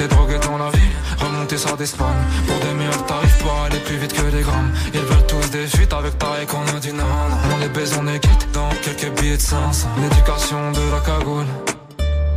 J'étais 0.00 0.14
drogué 0.14 0.38
dans 0.38 0.56
la 0.56 0.70
ville, 0.70 0.96
remonté 1.18 1.58
ça 1.58 1.76
d'Espagne 1.76 2.24
Pour 2.46 2.58
des 2.60 2.72
meilleurs 2.72 3.04
tarifs, 3.04 3.36
pour 3.42 3.52
aller 3.64 3.78
plus 3.80 3.98
vite 3.98 4.14
que 4.14 4.34
les 4.34 4.40
grammes. 4.40 4.72
Ils 4.94 5.00
veulent 5.00 5.26
tous 5.26 5.50
des 5.50 5.66
fuites 5.66 5.92
avec 5.92 6.16
pareil 6.16 6.46
qu'on 6.46 6.62
a 6.62 6.92
non. 6.92 7.04
non. 7.04 7.36
On 7.54 7.58
les 7.58 7.68
baise, 7.68 7.94
on 8.00 8.06
est 8.06 8.18
quitte 8.18 8.48
dans 8.54 8.70
quelques 8.82 9.10
billets 9.20 9.36
de 9.36 9.42
500. 9.42 9.88
L'éducation 10.00 10.72
de 10.72 10.90
la 10.90 11.00
cagoule. 11.00 11.44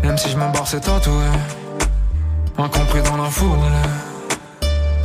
Même 0.03 0.17
si 0.17 0.29
je 0.29 0.35
me 0.35 0.51
barre, 0.51 0.67
c'est 0.67 0.81
tatoué. 0.81 1.23
Incompris 2.57 3.01
dans 3.03 3.15
la 3.15 3.29
foule. 3.29 3.71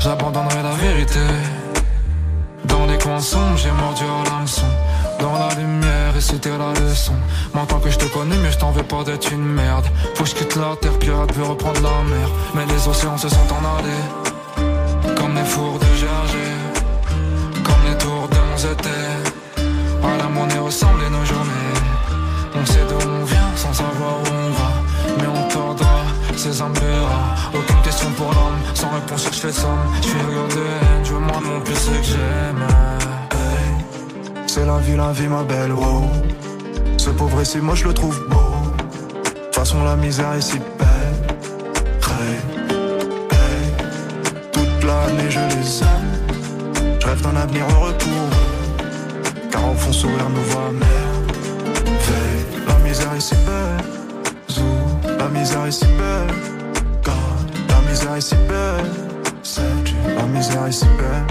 J'abandonnerai 0.01 0.61
la 0.61 0.75
vérité. 0.75 1.21
Les 2.99 3.05
coins 3.05 3.21
sombres, 3.21 3.57
j'ai 3.57 3.71
mordu 3.71 4.03
à 4.03 4.29
l'hameçon. 4.29 4.67
Dans 5.21 5.33
la 5.39 5.55
lumière, 5.55 6.17
et 6.17 6.21
c'était 6.21 6.57
la 6.59 6.73
leçon. 6.81 7.13
Maintenant 7.55 7.79
que 7.79 7.91
je 7.91 7.99
te 7.99 8.07
connais, 8.07 8.37
mais 8.39 8.51
je 8.51 8.59
t'en 8.59 8.73
veux 8.73 8.83
pas 8.83 9.05
d'être 9.05 9.33
une 9.33 9.45
merde. 9.45 9.87
Faut 10.15 10.25
que 10.25 10.31
je 10.31 10.35
quitte 10.35 10.57
la 10.57 10.75
terre, 10.81 10.99
pirate 10.99 11.33
veut 11.35 11.45
reprendre 11.45 11.81
la 11.81 12.03
mer. 12.03 12.29
Mais 12.55 12.67
les 12.67 12.89
océans 12.89 13.17
se 13.17 13.29
sont 13.29 13.49
en 13.57 13.79
allés. 13.79 15.15
Comme 15.17 15.35
les 15.37 15.45
fours 15.45 15.79
de 15.79 15.87
Gergé. 15.95 16.49
Comme 17.63 17.83
les 17.89 17.97
tours 17.99 18.29
de 18.29 18.37
mon 18.37 18.73
étaient. 18.73 19.63
À 20.03 20.17
la 20.17 20.29
monnaie 20.29 20.59
ressemblent 20.59 21.09
nos 21.09 21.25
journées. 21.25 21.79
On 22.57 22.67
sait 22.67 22.85
d'où 22.89 23.09
on 23.09 23.25
vient 23.25 23.53
sans 23.55 23.75
savoir 23.75 24.15
où 24.25 24.33
on 24.33 24.51
va. 24.59 24.71
Mais 25.19 25.29
on 25.29 25.49
tordra 25.49 26.03
ses 26.37 26.61
âmes 26.63 26.75
pour 28.07 28.27
l'homme, 28.27 28.61
sans 28.75 28.91
réponse 28.91 29.29
je 29.33 29.39
fais 29.39 29.53
somme. 29.53 29.79
Je 30.03 30.09
suis 30.09 30.19
haine, 30.19 31.05
je 31.05 31.15
moins 31.15 31.41
non 31.41 31.61
plus 31.61 31.75
ce 31.75 31.91
que 31.91 32.03
j'aime. 32.03 32.65
Hey, 33.33 34.47
c'est 34.47 34.65
la 34.65 34.79
vie, 34.79 34.97
la 34.97 35.13
vie, 35.13 35.29
ma 35.29 35.43
belle, 35.43 35.73
wow. 35.73 36.05
Ce 36.97 37.11
pauvre 37.11 37.41
ici, 37.43 37.59
moi 37.59 37.75
je 37.75 37.85
le 37.85 37.95
trouve 37.95 38.19
beau. 38.29 38.37
De 38.37 39.31
toute 39.45 39.55
façon, 39.55 39.83
la 39.85 39.97
misère 39.97 40.33
est 40.35 40.41
si 40.41 40.59
belle. 40.59 41.37
Hey, 42.11 42.37
hey, 43.31 43.73
toute 44.53 44.85
l'année 44.85 45.31
je 45.31 45.41
les 45.41 45.83
aime. 45.83 46.99
Je 47.01 47.07
rêve 47.07 47.23
d'un 47.23 47.37
avenir 47.37 47.65
heureux 47.75 47.95
pour 47.99 48.13
eux. 48.13 49.49
Car 49.51 49.71
au 49.71 49.75
fond, 49.75 49.93
sourire 49.93 50.29
nous 50.31 50.43
voit. 50.51 50.73
Veille, 51.85 52.65
la 52.67 52.79
misère 52.89 53.13
est 53.15 53.21
si 53.21 53.35
belle. 53.35 53.85
Zou, 54.51 54.63
la 55.19 55.29
misère 55.29 55.67
est 55.67 55.73
si 55.73 55.85
belle. 55.85 56.58
Misère 57.99 58.15
est 58.15 58.21
si 58.21 58.35
belle. 58.37 58.85
La 60.17 60.23
misère 60.23 60.67
est 60.67 60.73
si 60.73 60.85
belle. 60.85 61.27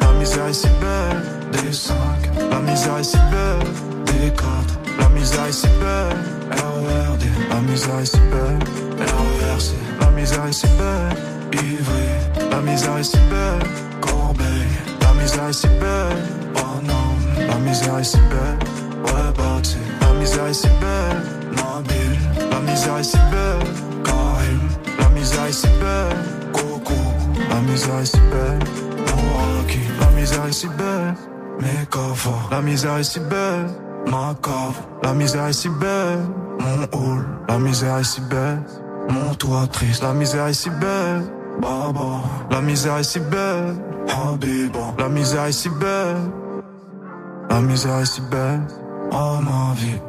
La 0.00 0.12
misère 0.18 0.46
est 0.48 0.52
si 0.52 0.66
belle. 0.80 1.22
Des 1.52 1.72
cinq, 1.72 1.94
la 2.50 2.58
misère 2.58 2.98
est 2.98 3.04
si 3.04 3.16
belle. 3.30 3.64
Des 4.06 4.30
quatre, 4.32 4.80
la 4.98 5.08
misère 5.10 5.46
est 5.46 5.52
si 5.52 5.68
belle. 5.68 6.16
RERD, 6.50 7.22
la 7.48 7.60
misère 7.60 8.00
est 8.00 8.06
si 8.06 8.18
belle. 8.18 8.58
RERC, 8.98 9.72
la 10.00 10.10
misère 10.10 10.46
est 10.46 10.52
si 10.52 10.66
belle. 10.66 11.16
Ivry, 11.52 12.50
la 12.50 12.60
misère 12.60 12.96
est 12.98 13.04
si 13.04 13.16
belle. 13.30 13.62
Corbeil, 14.00 14.66
la 15.00 15.12
misère 15.22 15.46
est 15.48 15.52
si 15.52 15.68
belle. 15.68 16.16
Oh 16.56 16.80
non, 16.82 17.14
la 17.48 17.54
misère 17.54 17.98
est 17.98 18.02
si 18.04 18.16
belle. 18.16 18.58
Ouais, 19.04 19.32
bâti, 19.38 19.76
la 20.00 20.12
misère 20.18 20.46
est 20.46 20.54
si 20.54 20.66
belle. 20.80 21.22
Nabil, 21.54 22.18
la 22.50 22.58
misère 22.68 22.98
est 22.98 23.04
si 23.04 23.16
belle. 23.30 23.89
Karim, 25.50 26.20
la 27.48 27.60
misère 27.60 27.98
est 28.00 28.04
si 28.04 28.18
belle. 28.30 28.58
La 29.00 29.20
misère 29.20 29.46
est 29.46 29.52
si 29.52 29.58
belle. 29.58 29.84
La 30.00 30.10
misère 30.10 30.46
est 30.46 30.52
si 30.52 30.68
belle. 30.68 31.16
Mekava, 31.60 32.30
la 32.50 32.60
misère 32.62 32.96
est 32.98 33.02
si 33.02 33.20
belle. 33.20 33.66
Ma 34.06 34.34
cave, 34.42 34.80
la 35.02 35.12
misère 35.12 35.46
est 35.46 35.52
si 35.52 35.68
belle. 35.68 36.20
Mon 36.60 36.82
hall, 36.98 37.24
la 37.48 37.58
misère 37.58 37.98
est 37.98 38.04
si 38.04 38.20
belle. 38.22 38.62
Mon 39.10 39.34
toit 39.34 39.66
triste, 39.66 40.02
la 40.02 40.12
misère 40.12 40.46
est 40.46 40.54
si 40.54 40.70
belle. 40.70 41.24
Baba, 41.60 42.22
la 42.50 42.60
misère 42.60 42.98
est 42.98 43.04
si 43.04 43.20
belle. 43.20 43.74
Habiba, 44.08 44.94
la 44.98 45.08
misère 45.08 45.44
est 45.46 45.52
si 45.52 45.68
belle. 45.68 46.16
La 47.50 47.60
misère 47.60 47.98
est 47.98 48.06
si 48.06 48.20
belle. 48.30 48.62
Oh 49.12 49.38
ma 49.42 49.74
vie, 49.74 50.00